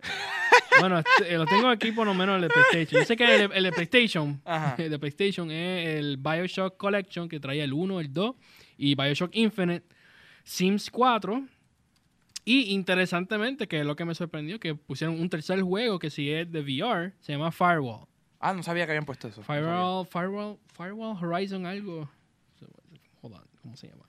Bueno, 0.78 0.98
este, 0.98 1.32
eh, 1.32 1.38
lo 1.38 1.46
tengo 1.46 1.68
aquí 1.68 1.90
por 1.90 2.06
lo 2.06 2.12
menos 2.12 2.36
el 2.36 2.42
de 2.42 2.48
PlayStation. 2.48 3.00
Yo 3.00 3.06
sé 3.06 3.16
que 3.16 3.44
el, 3.44 3.50
el 3.50 3.62
de 3.64 3.72
PlayStation, 3.72 4.42
Ajá. 4.44 4.74
el 4.78 4.90
de 4.90 4.98
PlayStation 4.98 5.50
es 5.50 5.88
el 5.98 6.18
Bioshock 6.18 6.76
Collection 6.76 7.30
que 7.30 7.40
traía 7.40 7.64
el 7.64 7.72
1, 7.72 7.98
el 8.00 8.12
2 8.12 8.34
y 8.76 8.94
Bioshock 8.94 9.34
Infinite, 9.34 9.86
Sims 10.44 10.90
4. 10.90 11.46
Y 12.44 12.74
interesantemente, 12.74 13.66
que 13.66 13.80
es 13.80 13.86
lo 13.86 13.96
que 13.96 14.04
me 14.04 14.14
sorprendió, 14.14 14.60
que 14.60 14.74
pusieron 14.74 15.18
un 15.18 15.30
tercer 15.30 15.62
juego 15.62 15.98
que 15.98 16.10
si 16.10 16.30
es 16.30 16.50
de 16.52 16.60
VR, 16.60 17.14
se 17.20 17.32
llama 17.32 17.50
Firewall. 17.50 18.06
Ah, 18.38 18.52
no 18.52 18.62
sabía 18.62 18.84
que 18.84 18.92
habían 18.92 19.06
puesto 19.06 19.28
eso. 19.28 19.40
No. 19.40 19.44
Firewall, 19.46 20.06
Firewall, 20.06 20.58
Firewall 20.74 21.16
Horizon 21.24 21.64
algo. 21.64 22.08
Hold 23.22 23.34
on, 23.34 23.44
¿cómo 23.62 23.76
se 23.76 23.88
llama? 23.88 24.04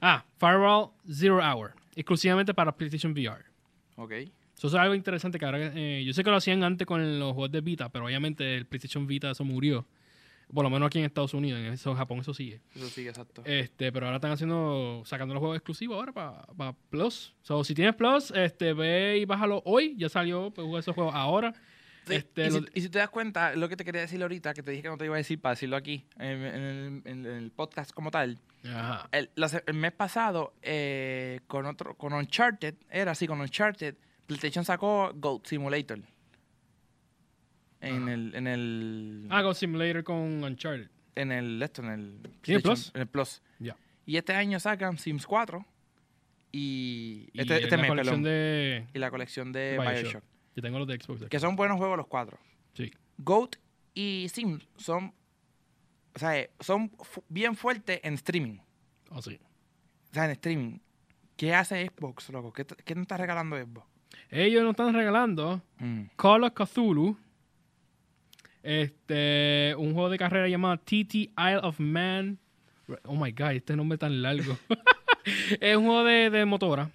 Ah, 0.00 0.24
Firewall 0.38 0.90
Zero 1.10 1.40
Hour, 1.42 1.74
exclusivamente 1.96 2.52
para 2.52 2.70
PlayStation 2.70 3.12
VR. 3.12 3.51
Ok. 4.02 4.12
Eso 4.56 4.66
es 4.68 4.74
algo 4.74 4.94
interesante 4.94 5.38
que 5.38 5.44
ahora, 5.44 5.72
eh, 5.74 6.02
yo 6.04 6.12
sé 6.12 6.22
que 6.22 6.30
lo 6.30 6.36
hacían 6.36 6.62
antes 6.62 6.86
con 6.86 7.18
los 7.18 7.32
juegos 7.32 7.52
de 7.52 7.60
Vita, 7.60 7.88
pero 7.88 8.04
obviamente 8.04 8.56
el 8.56 8.66
PlayStation 8.66 9.06
Vita 9.06 9.30
eso 9.30 9.44
murió. 9.44 9.86
Por 10.52 10.64
lo 10.64 10.70
menos 10.70 10.88
aquí 10.88 10.98
en 10.98 11.06
Estados 11.06 11.32
Unidos, 11.34 11.60
en 11.60 11.72
eso, 11.72 11.94
Japón 11.94 12.18
eso 12.18 12.34
sigue. 12.34 12.60
Eso 12.74 12.88
sí, 12.88 13.08
exacto. 13.08 13.42
Este, 13.46 13.90
pero 13.90 14.06
ahora 14.06 14.16
están 14.16 14.32
haciendo, 14.32 15.02
sacando 15.06 15.32
los 15.32 15.40
juegos 15.40 15.56
exclusivos 15.56 15.96
ahora 15.96 16.12
para 16.12 16.72
Plus. 16.90 17.32
So, 17.42 17.64
si 17.64 17.74
tienes 17.74 17.94
Plus, 17.94 18.30
este, 18.32 18.74
ve 18.74 19.18
y 19.18 19.24
bájalo 19.24 19.62
hoy. 19.64 19.94
Ya 19.96 20.08
salió, 20.08 20.50
pues 20.50 20.68
esos 20.80 20.94
juegos 20.94 21.14
ahora. 21.14 21.54
Sí, 22.06 22.14
este, 22.14 22.46
y, 22.46 22.50
si, 22.50 22.60
lo- 22.60 22.66
y 22.74 22.80
si 22.80 22.88
te 22.88 22.98
das 22.98 23.10
cuenta, 23.10 23.54
lo 23.54 23.68
que 23.68 23.76
te 23.76 23.84
quería 23.84 24.00
decir 24.00 24.20
ahorita, 24.22 24.54
que 24.54 24.62
te 24.62 24.70
dije 24.72 24.82
que 24.82 24.88
no 24.88 24.98
te 24.98 25.04
iba 25.04 25.14
a 25.14 25.18
decir 25.18 25.40
para 25.40 25.54
decirlo 25.54 25.76
aquí, 25.76 26.04
en, 26.18 26.44
en 26.44 26.62
el, 26.64 27.02
en 27.04 27.26
el 27.26 27.50
podcast 27.52 27.92
como 27.92 28.10
tal. 28.10 28.38
Ajá. 28.64 29.08
El, 29.12 29.30
mes 29.74 29.92
pasado, 29.92 30.54
eh, 30.62 31.40
con 31.46 31.66
otro, 31.66 31.94
con 31.96 32.12
Uncharted, 32.12 32.74
era 32.90 33.12
así, 33.12 33.26
con 33.26 33.40
Uncharted, 33.40 33.94
PlayStation 34.26 34.64
sacó 34.64 35.12
Goat 35.14 35.46
Simulator. 35.46 36.00
En 37.80 38.08
el, 38.08 38.34
en 38.36 38.46
el, 38.46 39.26
Ah, 39.30 39.42
Ghost 39.42 39.60
Simulator 39.60 40.04
con 40.04 40.44
Uncharted. 40.44 40.88
en 41.16 41.32
el, 41.32 41.60
esto, 41.62 41.82
en 41.82 41.88
el 41.90 42.18
¿Tiene 42.40 42.60
PlayStation- 42.60 42.62
Plus? 42.62 42.92
En 42.94 43.00
el 43.00 43.06
Plus. 43.08 43.42
Ya. 43.58 43.76
Y 44.06 44.16
este 44.16 44.34
año 44.34 44.60
sacan 44.60 44.98
Sims 44.98 45.26
4 45.26 45.64
y, 46.52 47.28
este, 47.34 47.56
este 47.64 47.70
la 47.76 47.82
mes, 47.82 47.88
colección 47.90 48.22
perdón, 48.22 48.22
de 48.24 48.86
y 48.94 48.98
la 48.98 49.10
colección 49.10 49.52
de 49.52 49.78
Bioshock. 49.80 50.02
Bioshock. 50.02 50.24
Yo 50.54 50.62
tengo 50.62 50.78
los 50.78 50.86
de 50.88 50.96
Xbox. 51.00 51.28
Que 51.28 51.38
son 51.40 51.56
buenos 51.56 51.78
juegos 51.78 51.96
los 51.96 52.06
cuatro. 52.06 52.38
Sí. 52.74 52.90
Goat 53.18 53.56
y 53.94 54.26
Sims 54.32 54.66
son, 54.76 55.12
o 56.14 56.18
sea, 56.18 56.38
eh, 56.38 56.50
son 56.60 56.90
fu- 57.00 57.24
bien 57.28 57.54
fuertes 57.56 58.00
en 58.02 58.14
streaming. 58.14 58.58
Oh, 59.10 59.20
sí. 59.22 59.38
O 60.10 60.14
sea, 60.14 60.24
en 60.26 60.30
streaming. 60.32 60.78
¿Qué 61.36 61.54
hace 61.54 61.86
Xbox, 61.86 62.28
loco? 62.30 62.52
¿Qué, 62.52 62.64
qué 62.84 62.94
nos 62.94 63.02
está 63.02 63.16
regalando 63.16 63.56
Xbox? 63.56 63.86
Ellos 64.30 64.62
nos 64.62 64.72
están 64.72 64.94
regalando 64.94 65.62
Mm. 65.78 66.02
Call 66.16 66.44
of 66.44 66.52
Cthulhu. 66.54 67.16
Este, 68.62 69.74
un 69.76 69.92
juego 69.94 70.08
de 70.10 70.18
carrera 70.18 70.48
llamado 70.48 70.76
TT 70.78 71.14
Isle 71.36 71.60
of 71.62 71.80
Man. 71.80 72.38
Oh 73.04 73.16
my 73.16 73.32
god, 73.32 73.52
este 73.52 73.74
nombre 73.76 73.98
tan 73.98 74.22
largo. 74.22 74.56
es 75.60 75.76
un 75.76 75.84
juego 75.86 76.04
de, 76.04 76.30
de 76.30 76.44
motora. 76.44 76.90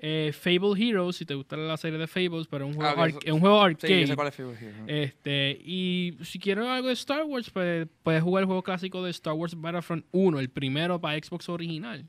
Eh, 0.00 0.32
Fable 0.32 0.72
Heroes, 0.80 1.16
si 1.16 1.26
te 1.26 1.34
gusta 1.34 1.56
la 1.56 1.76
serie 1.76 1.98
de 1.98 2.06
Fables, 2.06 2.46
pero 2.48 2.64
es 2.64 2.70
un 2.74 2.82
juego, 2.82 3.02
Ah, 3.02 3.08
es 3.08 3.32
un 3.32 3.40
juego 3.40 3.60
arcade. 3.60 4.14
cuál 4.14 4.28
es 4.28 4.34
Fable. 4.34 4.56
Este, 4.86 5.60
y 5.64 6.16
si 6.22 6.38
quieres 6.38 6.64
algo 6.64 6.88
de 6.88 6.94
Star 6.94 7.24
Wars, 7.24 7.50
pues 7.50 7.86
puedes 8.02 8.22
jugar 8.22 8.42
el 8.42 8.46
juego 8.46 8.62
clásico 8.62 9.04
de 9.04 9.10
Star 9.10 9.34
Wars 9.34 9.54
Battlefront 9.60 10.06
1, 10.12 10.40
el 10.40 10.48
primero 10.48 11.00
para 11.00 11.18
Xbox 11.22 11.48
original. 11.48 12.06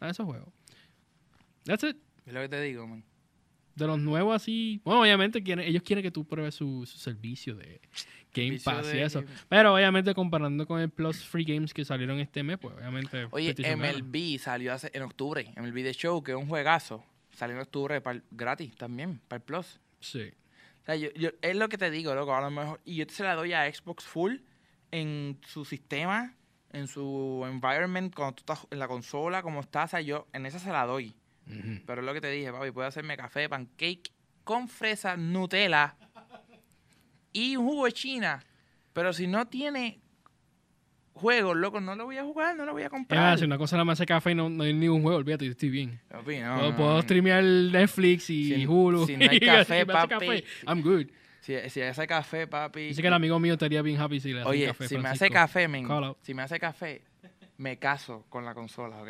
Ah, 0.00 0.08
ese 0.10 0.22
juego. 0.22 0.52
That's 1.64 1.84
it. 1.84 1.96
Es 2.24 2.32
lo 2.32 2.40
que 2.40 2.48
te 2.48 2.60
digo, 2.62 2.86
man. 2.86 3.04
De 3.74 3.86
los 3.86 3.98
nuevos 3.98 4.34
así. 4.34 4.80
Bueno, 4.84 5.02
obviamente 5.02 5.42
quieren, 5.42 5.66
ellos 5.68 5.82
quieren 5.82 6.02
que 6.02 6.10
tú 6.10 6.24
pruebes 6.24 6.54
su, 6.54 6.86
su 6.86 6.96
servicio 6.96 7.54
de 7.56 7.78
Game 8.44 8.58
Pass 8.62 8.92
y 8.94 8.98
eso. 8.98 9.20
Game- 9.22 9.32
Pero 9.48 9.74
obviamente 9.74 10.14
comparando 10.14 10.66
con 10.66 10.80
el 10.80 10.90
Plus 10.90 11.24
Free 11.24 11.44
Games 11.44 11.72
que 11.74 11.84
salieron 11.84 12.18
este 12.20 12.42
mes, 12.42 12.58
pues 12.58 12.74
obviamente. 12.76 13.26
Oye. 13.30 13.54
MLB 13.76 14.38
salió 14.38 14.72
hace, 14.72 14.90
en 14.94 15.02
octubre. 15.02 15.52
MLB 15.56 15.82
The 15.82 15.92
Show, 15.94 16.22
que 16.22 16.32
es 16.32 16.36
un 16.38 16.48
juegazo. 16.48 17.04
Salió 17.32 17.56
en 17.56 17.62
octubre 17.62 18.00
para 18.00 18.16
el- 18.16 18.22
gratis 18.30 18.74
también, 18.76 19.20
para 19.28 19.38
el 19.38 19.42
Plus. 19.42 19.80
Sí. 20.00 20.30
O 20.82 20.84
sea, 20.86 20.96
yo, 20.96 21.08
yo- 21.14 21.30
es 21.42 21.56
lo 21.56 21.68
que 21.68 21.78
te 21.78 21.90
digo, 21.90 22.14
loco. 22.14 22.34
A 22.34 22.40
lo 22.40 22.50
mejor, 22.50 22.80
y 22.84 22.96
yo 22.96 23.04
se 23.08 23.24
la 23.24 23.34
doy 23.34 23.52
a 23.52 23.72
Xbox 23.72 24.04
Full 24.04 24.36
en 24.92 25.38
su 25.46 25.64
sistema, 25.64 26.34
en 26.72 26.86
su 26.88 27.44
environment, 27.48 28.14
cuando 28.14 28.34
tú 28.36 28.40
estás 28.42 28.66
en 28.70 28.78
la 28.78 28.86
consola, 28.88 29.42
como 29.42 29.60
estás. 29.60 29.86
O 29.86 29.90
sea, 29.92 30.00
yo 30.00 30.26
en 30.32 30.46
esa 30.46 30.58
se 30.58 30.70
la 30.70 30.84
doy. 30.86 31.14
Pero 31.86 32.00
es 32.00 32.06
lo 32.06 32.12
que 32.12 32.20
te 32.20 32.30
dije, 32.30 32.50
papi. 32.52 32.70
Puedo 32.72 32.88
hacerme 32.88 33.16
café, 33.16 33.48
pancake 33.48 34.10
con 34.44 34.68
fresa, 34.68 35.16
Nutella 35.16 35.96
y 37.36 37.56
un 37.56 37.66
jugo 37.66 37.84
de 37.84 37.92
China. 37.92 38.42
Pero 38.92 39.12
si 39.12 39.26
no 39.26 39.46
tiene 39.46 40.00
juegos, 41.12 41.56
loco, 41.56 41.80
no 41.80 41.94
lo 41.94 42.04
voy 42.06 42.16
a 42.18 42.24
jugar, 42.24 42.56
no 42.56 42.64
lo 42.64 42.72
voy 42.72 42.82
a 42.82 42.90
comprar. 42.90 43.20
más, 43.20 43.38
si 43.40 43.44
una 43.46 43.58
cosa 43.58 43.76
nada 43.76 43.84
más 43.84 43.98
hace 43.98 44.06
café 44.06 44.30
y 44.32 44.34
no, 44.34 44.48
no 44.48 44.64
hay 44.64 44.72
ningún 44.72 45.02
juego, 45.02 45.18
olvídate, 45.18 45.44
yo 45.44 45.50
estoy 45.52 45.68
bien. 45.70 46.00
Papi, 46.08 46.38
no, 46.38 46.54
puedo, 46.56 46.70
no, 46.70 46.76
puedo 46.76 46.94
no. 46.94 47.02
streamear 47.02 47.42
Netflix 47.44 48.30
y 48.30 48.54
Si- 48.54 48.66
Hulu. 48.66 49.06
si 49.06 49.16
no 49.18 49.30
hay 49.30 49.38
café, 49.40 49.60
hace 49.82 49.86
papi, 49.86 50.08
café, 50.08 50.38
si- 50.38 50.66
I'm 50.66 50.82
good. 50.82 51.06
Si, 51.40 51.54
si 51.70 51.80
hace 51.82 52.06
café, 52.06 52.46
papi. 52.46 52.88
Dice 52.88 53.02
que 53.02 53.08
el 53.08 53.14
amigo 53.14 53.38
mío 53.38 53.52
estaría 53.52 53.80
bien 53.82 54.00
happy 54.00 54.18
si 54.20 54.32
le 54.32 54.40
hace 54.40 54.48
Oye, 54.48 54.66
café. 54.66 54.88
si 54.88 54.98
me 54.98 55.08
hace 55.08 55.30
café, 55.30 55.68
men, 55.68 55.86
si 56.22 56.34
me 56.34 56.42
hace 56.42 56.58
café, 56.58 57.02
me 57.58 57.78
caso 57.78 58.24
con 58.28 58.44
la 58.44 58.52
consola, 58.54 59.00
¿ok? 59.02 59.08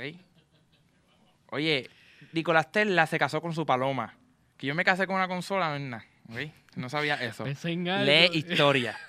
Oye, 1.50 1.88
Nicolás 2.32 2.70
Tesla 2.72 3.06
se 3.06 3.18
casó 3.18 3.40
con 3.40 3.54
su 3.54 3.64
paloma. 3.64 4.14
Que 4.56 4.66
yo 4.66 4.74
me 4.74 4.84
casé 4.84 5.06
con 5.06 5.16
una 5.16 5.28
consola 5.28 5.68
no 5.70 5.76
es 5.76 5.82
nada, 5.82 6.04
¿ok? 6.30 6.38
No 6.76 6.90
sabía 6.90 7.14
eso. 7.14 7.42
Pensé 7.44 7.70
en 7.70 7.88
algo. 7.88 8.04
Lee 8.04 8.30
historia. 8.32 8.96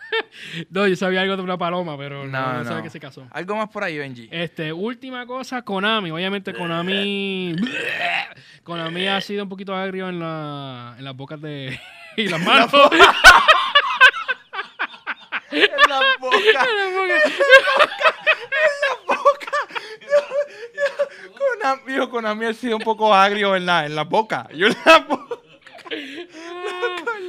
No, 0.70 0.88
yo 0.88 0.96
sabía 0.96 1.22
algo 1.22 1.36
de 1.36 1.44
una 1.44 1.58
paloma, 1.58 1.98
pero 1.98 2.26
no, 2.26 2.32
No, 2.32 2.54
no 2.60 2.64
sabía 2.64 2.82
que 2.82 2.90
se 2.90 3.00
casó. 3.00 3.28
Algo 3.32 3.58
más 3.58 3.68
por 3.70 3.84
ahí, 3.84 3.98
Benji. 3.98 4.30
Este, 4.32 4.72
última 4.72 5.26
cosa, 5.26 5.62
Konami. 5.64 6.12
Obviamente 6.12 6.54
Konami. 6.54 7.56
Konami 8.64 9.08
ha 9.08 9.20
sido 9.20 9.44
un 9.44 9.50
poquito 9.50 9.76
agrio 9.76 10.08
en, 10.08 10.20
la, 10.20 10.96
en 10.98 11.04
las 11.04 11.14
bocas 11.16 11.42
de. 11.42 11.78
y 12.18 12.30
las 12.30 12.40
manos. 12.40 12.72
En 15.52 15.62
la 15.90 16.02
boca. 16.20 16.38
En 16.42 16.78
las 16.78 16.94
bocas. 16.96 17.34
Con 21.38 21.60
Konami, 21.60 21.94
dijo, 21.94 22.10
Konami 22.10 22.46
ha 22.46 22.54
sido 22.54 22.78
un 22.78 22.84
poco 22.84 23.14
agrio 23.14 23.56
en 23.58 23.66
la, 23.66 23.86
en 23.86 23.94
la 23.94 24.04
boca. 24.04 24.48
Yo 24.54 24.68
en 24.68 24.76
la 24.86 25.00
boca. 25.00 25.36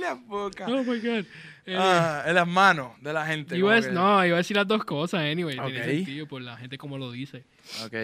La 0.09 0.14
boca. 0.14 0.66
Oh 0.68 0.82
my 0.82 0.98
god. 1.00 1.24
Eh, 1.66 1.76
Ah, 1.78 2.24
en 2.26 2.34
las 2.34 2.48
manos 2.48 2.92
de 3.02 3.12
la 3.12 3.26
gente. 3.26 3.56
iba 3.59 3.76
dec- 3.76 3.86
que- 3.86 3.92
no, 3.92 4.24
iba 4.24 4.36
a 4.36 4.38
decir 4.38 4.56
las 4.56 4.66
dos 4.66 4.84
cosas, 4.84 5.20
anyway. 5.20 5.59
Ok. 5.59 5.66
Tiene 5.66 5.84
sentido 5.84 6.26
por 6.26 6.40
la 6.40 6.56
gente 6.56 6.78
como 6.78 6.96
lo 6.96 7.11
dice. 7.12 7.44
Ok. 7.84 7.94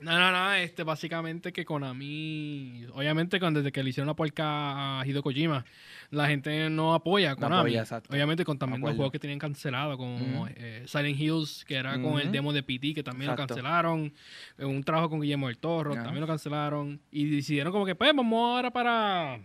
No, 0.00 0.18
no, 0.18 0.32
no, 0.32 0.52
este, 0.54 0.82
básicamente 0.82 1.52
que 1.52 1.64
Konami, 1.64 2.86
obviamente 2.92 3.38
cuando 3.38 3.60
desde 3.60 3.70
que 3.70 3.84
le 3.84 3.90
hicieron 3.90 4.08
la 4.08 4.14
puerca 4.14 4.98
a 5.00 5.06
Hideo 5.06 5.22
Kojima, 5.22 5.64
la 6.10 6.26
gente 6.26 6.68
no 6.70 6.92
apoya 6.94 7.30
a 7.30 7.34
No 7.34 7.40
Konami. 7.42 7.60
apoya, 7.60 7.80
exacto. 7.82 8.12
obviamente 8.12 8.44
con 8.44 8.58
también 8.58 8.80
los 8.80 8.86
Acuerdo. 8.88 8.96
juegos 8.96 9.12
que 9.12 9.18
tenían 9.20 9.38
cancelado, 9.38 9.96
como 9.96 10.16
Ujú. 10.42 10.48
eh, 10.56 10.82
Silent 10.86 11.20
Hills, 11.20 11.64
que 11.64 11.76
era 11.76 12.00
con 12.02 12.18
el 12.18 12.32
demo 12.32 12.52
de 12.52 12.64
PT, 12.64 12.94
que 12.94 13.04
también 13.04 13.30
Exacto. 13.30 13.42
lo 13.54 13.62
cancelaron, 13.62 14.12
eh, 14.58 14.64
un 14.64 14.82
trabajo 14.82 15.08
con 15.10 15.20
Guillermo 15.20 15.46
del 15.46 15.58
Toro, 15.58 15.92
Ajá. 15.92 16.02
también 16.02 16.22
lo 16.22 16.26
cancelaron, 16.26 17.00
y 17.12 17.26
decidieron 17.36 17.72
como 17.72 17.86
que, 17.86 17.94
pues, 17.94 18.12
vamos 18.12 18.34
ahora 18.56 18.72
para 18.72 19.38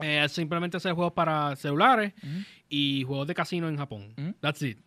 eh, 0.00 0.26
simplemente 0.28 0.76
hacer 0.76 0.92
juegos 0.92 1.12
para 1.12 1.54
celulares 1.56 2.12
y 2.68 3.04
juegos 3.06 3.26
de 3.28 3.34
casino 3.34 3.68
en 3.68 3.76
Japón. 3.76 4.14
That's 4.40 4.62
it. 4.62 4.78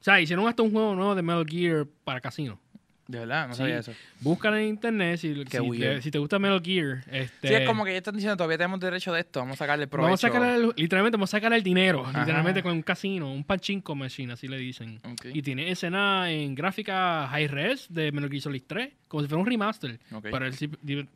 O 0.00 0.02
sea, 0.04 0.20
hicieron 0.20 0.46
hasta 0.48 0.62
un 0.62 0.70
juego 0.72 0.94
nuevo 0.94 1.14
de 1.14 1.22
Metal 1.22 1.44
Gear 1.48 1.86
para 2.04 2.20
casino. 2.20 2.60
De 3.06 3.18
verdad, 3.18 3.48
no 3.48 3.54
Sí. 3.54 3.58
sabía 3.58 3.78
eso. 3.80 3.92
Búscala 4.20 4.60
en 4.62 4.68
internet 4.68 5.18
si, 5.18 5.34
te, 5.44 6.00
si 6.00 6.10
te 6.12 6.18
gusta 6.18 6.38
Metal 6.38 6.62
Gear. 6.64 7.02
Este, 7.10 7.48
Sí, 7.48 7.54
es 7.54 7.66
como 7.66 7.84
que 7.84 7.90
ya 7.90 7.98
están 7.98 8.14
diciendo, 8.14 8.36
todavía 8.36 8.56
tenemos 8.56 8.78
derecho 8.78 9.12
de 9.12 9.18
esto, 9.20 9.40
vamos 9.40 9.54
a 9.54 9.58
sacarle 9.58 9.88
provecho. 9.88 10.06
Vamos 10.06 10.22
a 10.24 10.28
sacar 10.28 10.48
el- 10.54 10.72
literalmente 10.76 11.16
vamos 11.16 11.30
a 11.34 11.36
sacar 11.38 11.52
el 11.52 11.62
dinero, 11.64 12.06
Ajá. 12.06 12.20
literalmente 12.20 12.62
con 12.62 12.70
un 12.72 12.82
casino, 12.82 13.32
un 13.32 13.42
pachinko 13.42 13.96
machine, 13.96 14.32
así 14.34 14.46
le 14.46 14.58
dicen. 14.58 15.00
Ok. 15.04 15.26
Y 15.34 15.42
tiene 15.42 15.72
escena 15.72 16.30
en 16.30 16.54
gráfica 16.54 17.26
high 17.28 17.48
res 17.48 17.88
de 17.92 18.12
Metal 18.12 18.30
Gear 18.30 18.42
Solid 18.42 18.62
3, 18.64 18.92
como 19.08 19.22
si 19.24 19.28
fuera 19.28 19.40
un 19.42 19.46
remaster, 19.46 19.98
Ok. 20.12 20.28
pero 20.30 20.46
el 20.46 20.54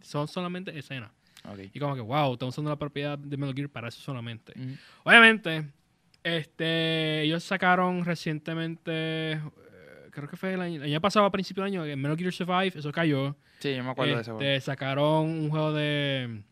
son 0.01 0.26
solamente 0.26 0.76
escenas. 0.76 1.12
Y 1.72 1.78
como 1.78 1.95
que, 1.95 2.01
wow, 2.01 2.32
estamos 2.32 2.55
usando 2.55 2.70
la 2.70 2.78
propiedad 2.78 3.18
de 3.18 3.36
Metal 3.36 3.55
Gear 3.55 3.68
para 3.68 3.88
eso 3.88 4.01
solamente. 4.01 4.55
Obviamente, 5.03 5.64
este, 6.22 7.22
ellos 7.22 7.45
sacaron 7.45 8.05
recientemente, 8.05 9.32
eh, 9.32 9.40
creo 10.11 10.28
que 10.28 10.36
fue 10.36 10.55
el 10.55 10.61
año, 10.61 10.76
el 10.76 10.90
año 10.90 11.01
pasado, 11.01 11.26
a 11.26 11.30
principio 11.30 11.62
del 11.62 11.74
año, 11.74 11.97
Metal 11.97 12.16
Gear 12.16 12.32
Survive, 12.32 12.72
eso 12.78 12.90
cayó. 12.90 13.36
Sí, 13.59 13.74
yo 13.76 13.84
me 13.84 13.90
acuerdo 13.90 14.14
de 14.14 14.22
eso. 14.22 14.32
Este, 14.40 14.61
sacaron 14.62 15.28
un 15.28 15.51
juego 15.51 15.72
de 15.72 16.42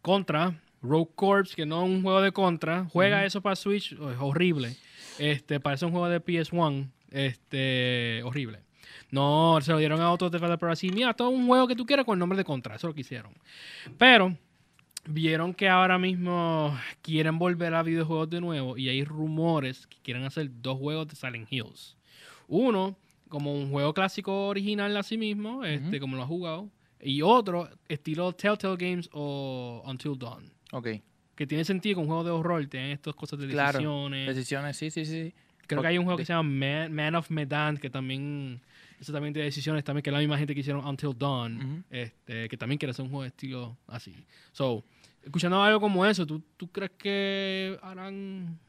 Contra, 0.00 0.60
Rogue 0.80 1.10
Corps, 1.14 1.54
que 1.54 1.66
no 1.66 1.84
es 1.84 1.90
un 1.90 2.02
juego 2.02 2.20
de 2.20 2.32
Contra. 2.32 2.86
Juega 2.92 3.24
eso 3.24 3.40
para 3.40 3.56
Switch, 3.56 3.92
es 3.92 4.18
horrible. 4.20 4.76
Este, 5.18 5.58
parece 5.60 5.84
un 5.84 5.92
juego 5.92 6.08
de 6.08 6.20
PS1, 6.24 6.88
este, 7.10 8.22
horrible. 8.24 8.60
No, 9.12 9.58
se 9.62 9.70
lo 9.70 9.78
dieron 9.78 10.00
a 10.00 10.10
otros 10.10 10.32
developers 10.32 10.72
así, 10.72 10.90
mira, 10.90 11.14
todo 11.14 11.28
un 11.28 11.46
juego 11.46 11.68
que 11.68 11.76
tú 11.76 11.86
quieras 11.86 12.04
con 12.04 12.14
el 12.16 12.18
nombre 12.18 12.36
de 12.38 12.44
Contra, 12.44 12.74
eso 12.74 12.88
es 12.88 12.90
lo 12.90 12.94
que 12.94 13.02
hicieron. 13.02 13.32
Pero 13.98 14.36
vieron 15.06 15.52
que 15.54 15.68
ahora 15.68 15.98
mismo 15.98 16.76
quieren 17.02 17.38
volver 17.38 17.74
a 17.74 17.82
videojuegos 17.82 18.30
de 18.30 18.40
nuevo 18.40 18.76
y 18.78 18.88
hay 18.88 19.04
rumores 19.04 19.86
que 19.86 19.98
quieren 20.02 20.24
hacer 20.24 20.50
dos 20.62 20.78
juegos 20.78 21.08
de 21.08 21.16
Silent 21.16 21.46
Hills. 21.52 21.96
Uno, 22.48 22.96
como 23.28 23.54
un 23.54 23.70
juego 23.70 23.92
clásico 23.94 24.48
original 24.48 24.96
a 24.96 25.02
sí 25.02 25.18
mismo, 25.18 25.64
este, 25.64 26.00
como 26.00 26.16
lo 26.16 26.22
ha 26.22 26.26
jugado. 26.26 26.68
Y 27.00 27.20
otro, 27.22 27.68
estilo 27.88 28.32
Telltale 28.32 28.76
Games 28.76 29.10
o 29.12 29.82
Until 29.84 30.18
Dawn. 30.18 30.50
Ok. 30.72 30.88
Que 31.34 31.46
tiene 31.46 31.64
sentido 31.64 31.96
con 31.96 32.04
un 32.04 32.08
juego 32.08 32.24
de 32.24 32.30
horror, 32.30 32.66
tienen 32.66 32.92
estas 32.92 33.14
cosas 33.14 33.38
de 33.40 33.48
Claro. 33.48 33.72
decisiones. 33.78 34.26
Decisiones, 34.36 34.76
sí, 34.76 34.90
sí, 34.90 35.04
sí. 35.04 35.34
Creo 35.66 35.82
que 35.82 35.88
hay 35.88 35.98
un 35.98 36.04
juego 36.04 36.18
que 36.18 36.24
se 36.24 36.32
llama 36.32 36.48
Man, 36.48 36.92
Man 36.94 37.14
of 37.14 37.30
Medan, 37.30 37.78
que 37.78 37.88
también, 37.90 38.60
eso 39.02 39.12
también 39.12 39.34
tiene 39.34 39.46
decisiones, 39.46 39.82
también 39.82 40.02
que 40.02 40.12
la 40.12 40.20
misma 40.20 40.38
gente 40.38 40.54
que 40.54 40.60
hicieron 40.60 40.86
Until 40.86 41.18
Dawn, 41.18 41.56
Ujú. 41.56 41.82
este, 41.90 42.48
que 42.48 42.56
también 42.56 42.78
quiere 42.78 42.92
hacer 42.92 43.02
un 43.04 43.10
juego 43.10 43.22
de 43.22 43.28
estilo 43.28 43.76
así. 43.88 44.14
So, 44.52 44.84
escuchando 45.24 45.60
algo 45.60 45.80
como 45.80 46.06
eso, 46.06 46.24
¿tú, 46.24 46.40
tú 46.56 46.70
crees 46.70 46.92
que 46.92 47.76
harán 47.82 48.60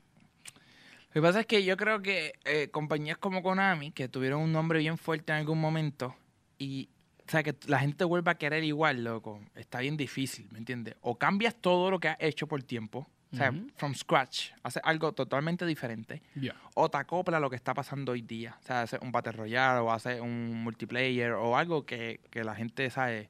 Lo 1.09 1.13
que 1.13 1.21
pasa 1.21 1.39
es 1.41 1.45
que 1.45 1.63
yo 1.63 1.77
creo 1.77 2.01
que 2.01 2.33
eh, 2.45 2.69
compañías 2.71 3.19
como 3.19 3.43
Konami, 3.43 3.91
que 3.91 4.07
tuvieron 4.07 4.41
un 4.41 4.51
nombre 4.51 4.79
bien 4.79 4.97
fuerte 4.97 5.31
en 5.33 5.37
algún 5.37 5.61
momento, 5.61 6.15
y 6.57 6.89
o 7.27 7.29
sea, 7.29 7.43
que 7.43 7.55
la 7.67 7.79
gente 7.79 8.03
vuelva 8.03 8.31
a 8.31 8.37
querer 8.39 8.63
igual, 8.63 9.03
loco, 9.03 9.39
está 9.53 9.81
bien 9.81 9.95
difícil, 9.97 10.47
¿me 10.51 10.57
entiendes? 10.57 10.95
O 11.01 11.15
cambias 11.15 11.55
todo 11.55 11.91
lo 11.91 11.99
que 11.99 12.07
has 12.07 12.17
hecho 12.19 12.47
por 12.47 12.63
tiempo, 12.63 13.07
o 13.33 13.35
sea, 13.35 13.51
from 13.75 13.93
scratch, 13.95 14.51
haces 14.63 14.81
algo 14.85 15.11
totalmente 15.11 15.65
diferente, 15.65 16.21
Ya. 16.35 16.55
o 16.75 16.89
te 16.89 16.97
acopla 16.97 17.37
a 17.37 17.39
lo 17.39 17.49
que 17.49 17.55
está 17.55 17.73
pasando 17.73 18.11
hoy 18.13 18.21
día. 18.21 18.55
O 18.61 18.63
sea, 18.65 18.83
haces 18.83 18.99
un 19.01 19.11
Battle 19.11 19.31
Royale, 19.33 19.79
o 19.79 19.91
haces 19.91 20.21
un 20.21 20.53
multiplayer, 20.63 21.31
o 21.31 21.57
algo 21.57 21.85
que, 21.85 22.19
que 22.29 22.43
la 22.43 22.53
gente 22.55 22.89
sabe, 22.89 23.29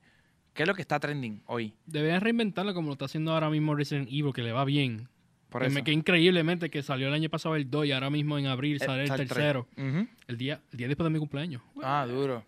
qué 0.53 0.63
es 0.63 0.67
lo 0.67 0.75
que 0.75 0.81
está 0.81 0.99
trending 0.99 1.41
hoy. 1.47 1.73
Deberían 1.85 2.21
reinventarlo 2.21 2.73
como 2.73 2.87
lo 2.87 2.93
está 2.93 3.05
haciendo 3.05 3.31
ahora 3.33 3.49
mismo 3.49 3.73
Resident 3.75 4.09
Evil, 4.09 4.33
que 4.33 4.41
le 4.43 4.51
va 4.51 4.65
bien. 4.65 5.07
Por 5.49 5.61
que 5.61 5.67
eso. 5.67 5.91
increíblemente 5.91 6.69
que 6.71 6.81
salió 6.81 7.07
el 7.07 7.13
año 7.13 7.29
pasado 7.29 7.55
el 7.55 7.69
2 7.69 7.85
y 7.85 7.91
ahora 7.91 8.09
mismo 8.09 8.37
en 8.39 8.47
abril 8.47 8.77
Eh, 8.81 8.85
sale 8.85 9.03
el 9.03 9.09
tercero. 9.15 9.67
El 9.77 10.37
día, 10.37 10.59
el 10.71 10.77
día 10.77 10.87
después 10.87 11.05
de 11.05 11.11
mi 11.11 11.19
cumpleaños. 11.19 11.61
Ah, 11.83 12.05
duro. 12.09 12.43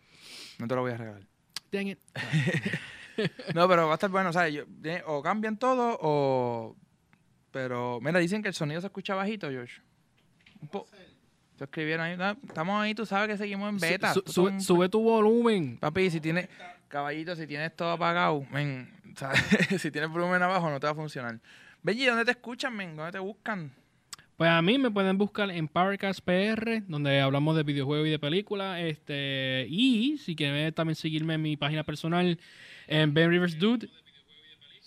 No 0.58 0.68
te 0.68 0.74
lo 0.76 0.82
voy 0.82 0.92
a 0.92 0.98
regalar. 0.98 1.22
Dang 1.72 1.88
it. 1.88 2.00
No, 3.54 3.66
pero 3.70 3.86
va 3.88 3.94
a 3.94 3.96
estar 3.96 4.10
bueno, 4.10 4.30
o 4.30 4.34
sea, 4.34 4.50
yo- 4.50 4.66
eh, 4.84 5.02
o 5.06 5.22
cambian 5.22 5.56
todo 5.58 5.98
o... 6.02 6.76
Pero, 7.56 8.00
mira, 8.02 8.20
dicen 8.20 8.42
que 8.42 8.50
el 8.50 8.54
sonido 8.54 8.82
se 8.82 8.88
escucha 8.88 9.16
bajito, 9.16 9.50
George. 9.50 9.80
Un 10.62 10.68
po- 10.68 10.86
Te 11.58 11.64
escribieron 11.64 12.06
ahí, 12.06 12.18
ah, 12.20 12.36
estamos 12.46 12.82
ahí, 12.82 12.94
tú 12.94 13.06
sabes 13.06 13.30
que 13.30 13.38
seguimos 13.38 13.70
en 13.70 13.78
beta. 13.80 14.14
Su- 14.14 14.24
sube, 14.60 14.90
tu 14.90 15.02
volumen. 15.02 15.78
Papi, 15.78 16.10
si 16.12 16.20
tienes, 16.20 16.50
caballito, 16.90 17.34
si 17.34 17.48
tienes 17.48 17.74
todo 17.74 17.92
apagado, 17.92 18.46
men, 18.52 18.92
si 19.80 19.90
tienes 19.90 20.10
volumen 20.10 20.44
abajo 20.44 20.70
no 20.70 20.82
te 20.82 20.88
va 20.88 20.92
a 20.92 20.96
funcionar. 20.96 21.40
Benji, 21.82 22.06
¿dónde 22.08 22.26
te 22.26 22.32
escuchan, 22.32 22.76
men? 22.76 22.94
¿Dónde 22.98 23.14
te 23.14 23.20
buscan? 23.20 23.72
Pues 24.36 24.50
a 24.50 24.62
mí 24.62 24.78
me 24.78 24.92
pueden 24.92 25.18
buscar 25.18 25.50
en 25.50 25.70
Powercast 25.70 26.20
PR, 26.26 26.82
donde 26.90 27.22
hablamos 27.22 27.56
de 27.56 27.64
videojuegos 27.64 28.06
y 28.10 28.12
de 28.12 28.20
películas. 28.20 28.82
Este, 28.82 29.66
y 29.70 30.18
si 30.18 30.36
quieren 30.36 30.74
también 30.74 30.96
seguirme 30.96 31.36
en 31.36 31.42
mi 31.42 31.56
página 31.56 31.86
personal, 31.86 32.38
en 32.88 33.14
Ben 33.14 33.30
Rivers 33.30 33.58
Dude. 33.58 33.88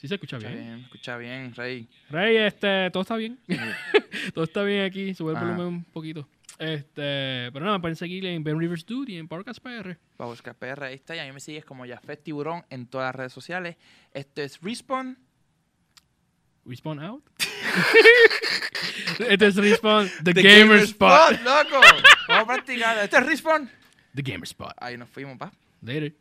Sí 0.01 0.07
se 0.07 0.15
escucha 0.15 0.37
Escucha 0.37 0.55
bien. 0.55 0.65
bien, 0.65 0.81
escucha 0.85 1.17
bien, 1.17 1.55
Rey. 1.57 1.89
Rey, 2.09 2.37
este, 2.37 2.89
todo 2.93 3.01
está 3.03 3.17
bien. 3.17 3.37
todo 4.33 4.45
está 4.45 4.63
bien 4.63 4.85
aquí. 4.85 5.13
Sube 5.13 5.33
el 5.33 5.37
Ajá. 5.37 5.47
volumen 5.47 5.67
un 5.67 5.85
poquito. 5.85 6.29
Este, 6.57 7.51
pero 7.53 7.65
nada, 7.65 7.79
me 7.79 7.81
pueden 7.81 7.97
seguir 7.97 8.25
en 8.27 8.45
Ben 8.45 8.59
Rivers 8.61 8.87
Dude 8.87 9.11
y 9.13 9.17
en 9.19 9.27
Powercast 9.27 9.59
PR. 9.61 9.99
Buscar 10.19 10.55
PR, 10.55 10.85
ahí 10.85 10.95
está. 10.95 11.17
Y 11.17 11.19
a 11.19 11.25
mí 11.25 11.33
me 11.33 11.41
sigues 11.41 11.65
como 11.65 11.85
Jafet 11.85 12.23
Tiburón 12.23 12.65
en 12.71 12.87
todas 12.87 13.09
las 13.09 13.15
redes 13.17 13.33
sociales. 13.33 13.77
Esto 14.13 14.41
es 14.43 14.61
Respawn. 14.61 15.19
Respawn 16.65 17.01
out. 17.03 17.25
este 19.29 19.47
es 19.49 19.57
Respawn, 19.57 20.09
The, 20.23 20.33
Gamer, 20.33 20.79
Spot. 20.83 21.33
loco. 21.43 21.81
Vamos 22.29 22.45
a 22.45 22.47
practicar. 22.47 22.99
Este 22.99 23.17
es 23.19 23.27
Respawn. 23.27 23.69
The 24.15 24.23
Gamer 24.23 24.45
Spot. 24.45 24.75
Ahí 24.79 24.97
nos 24.97 25.09
fuimos, 25.09 25.37
pa. 25.39 25.53
Later. 25.83 26.15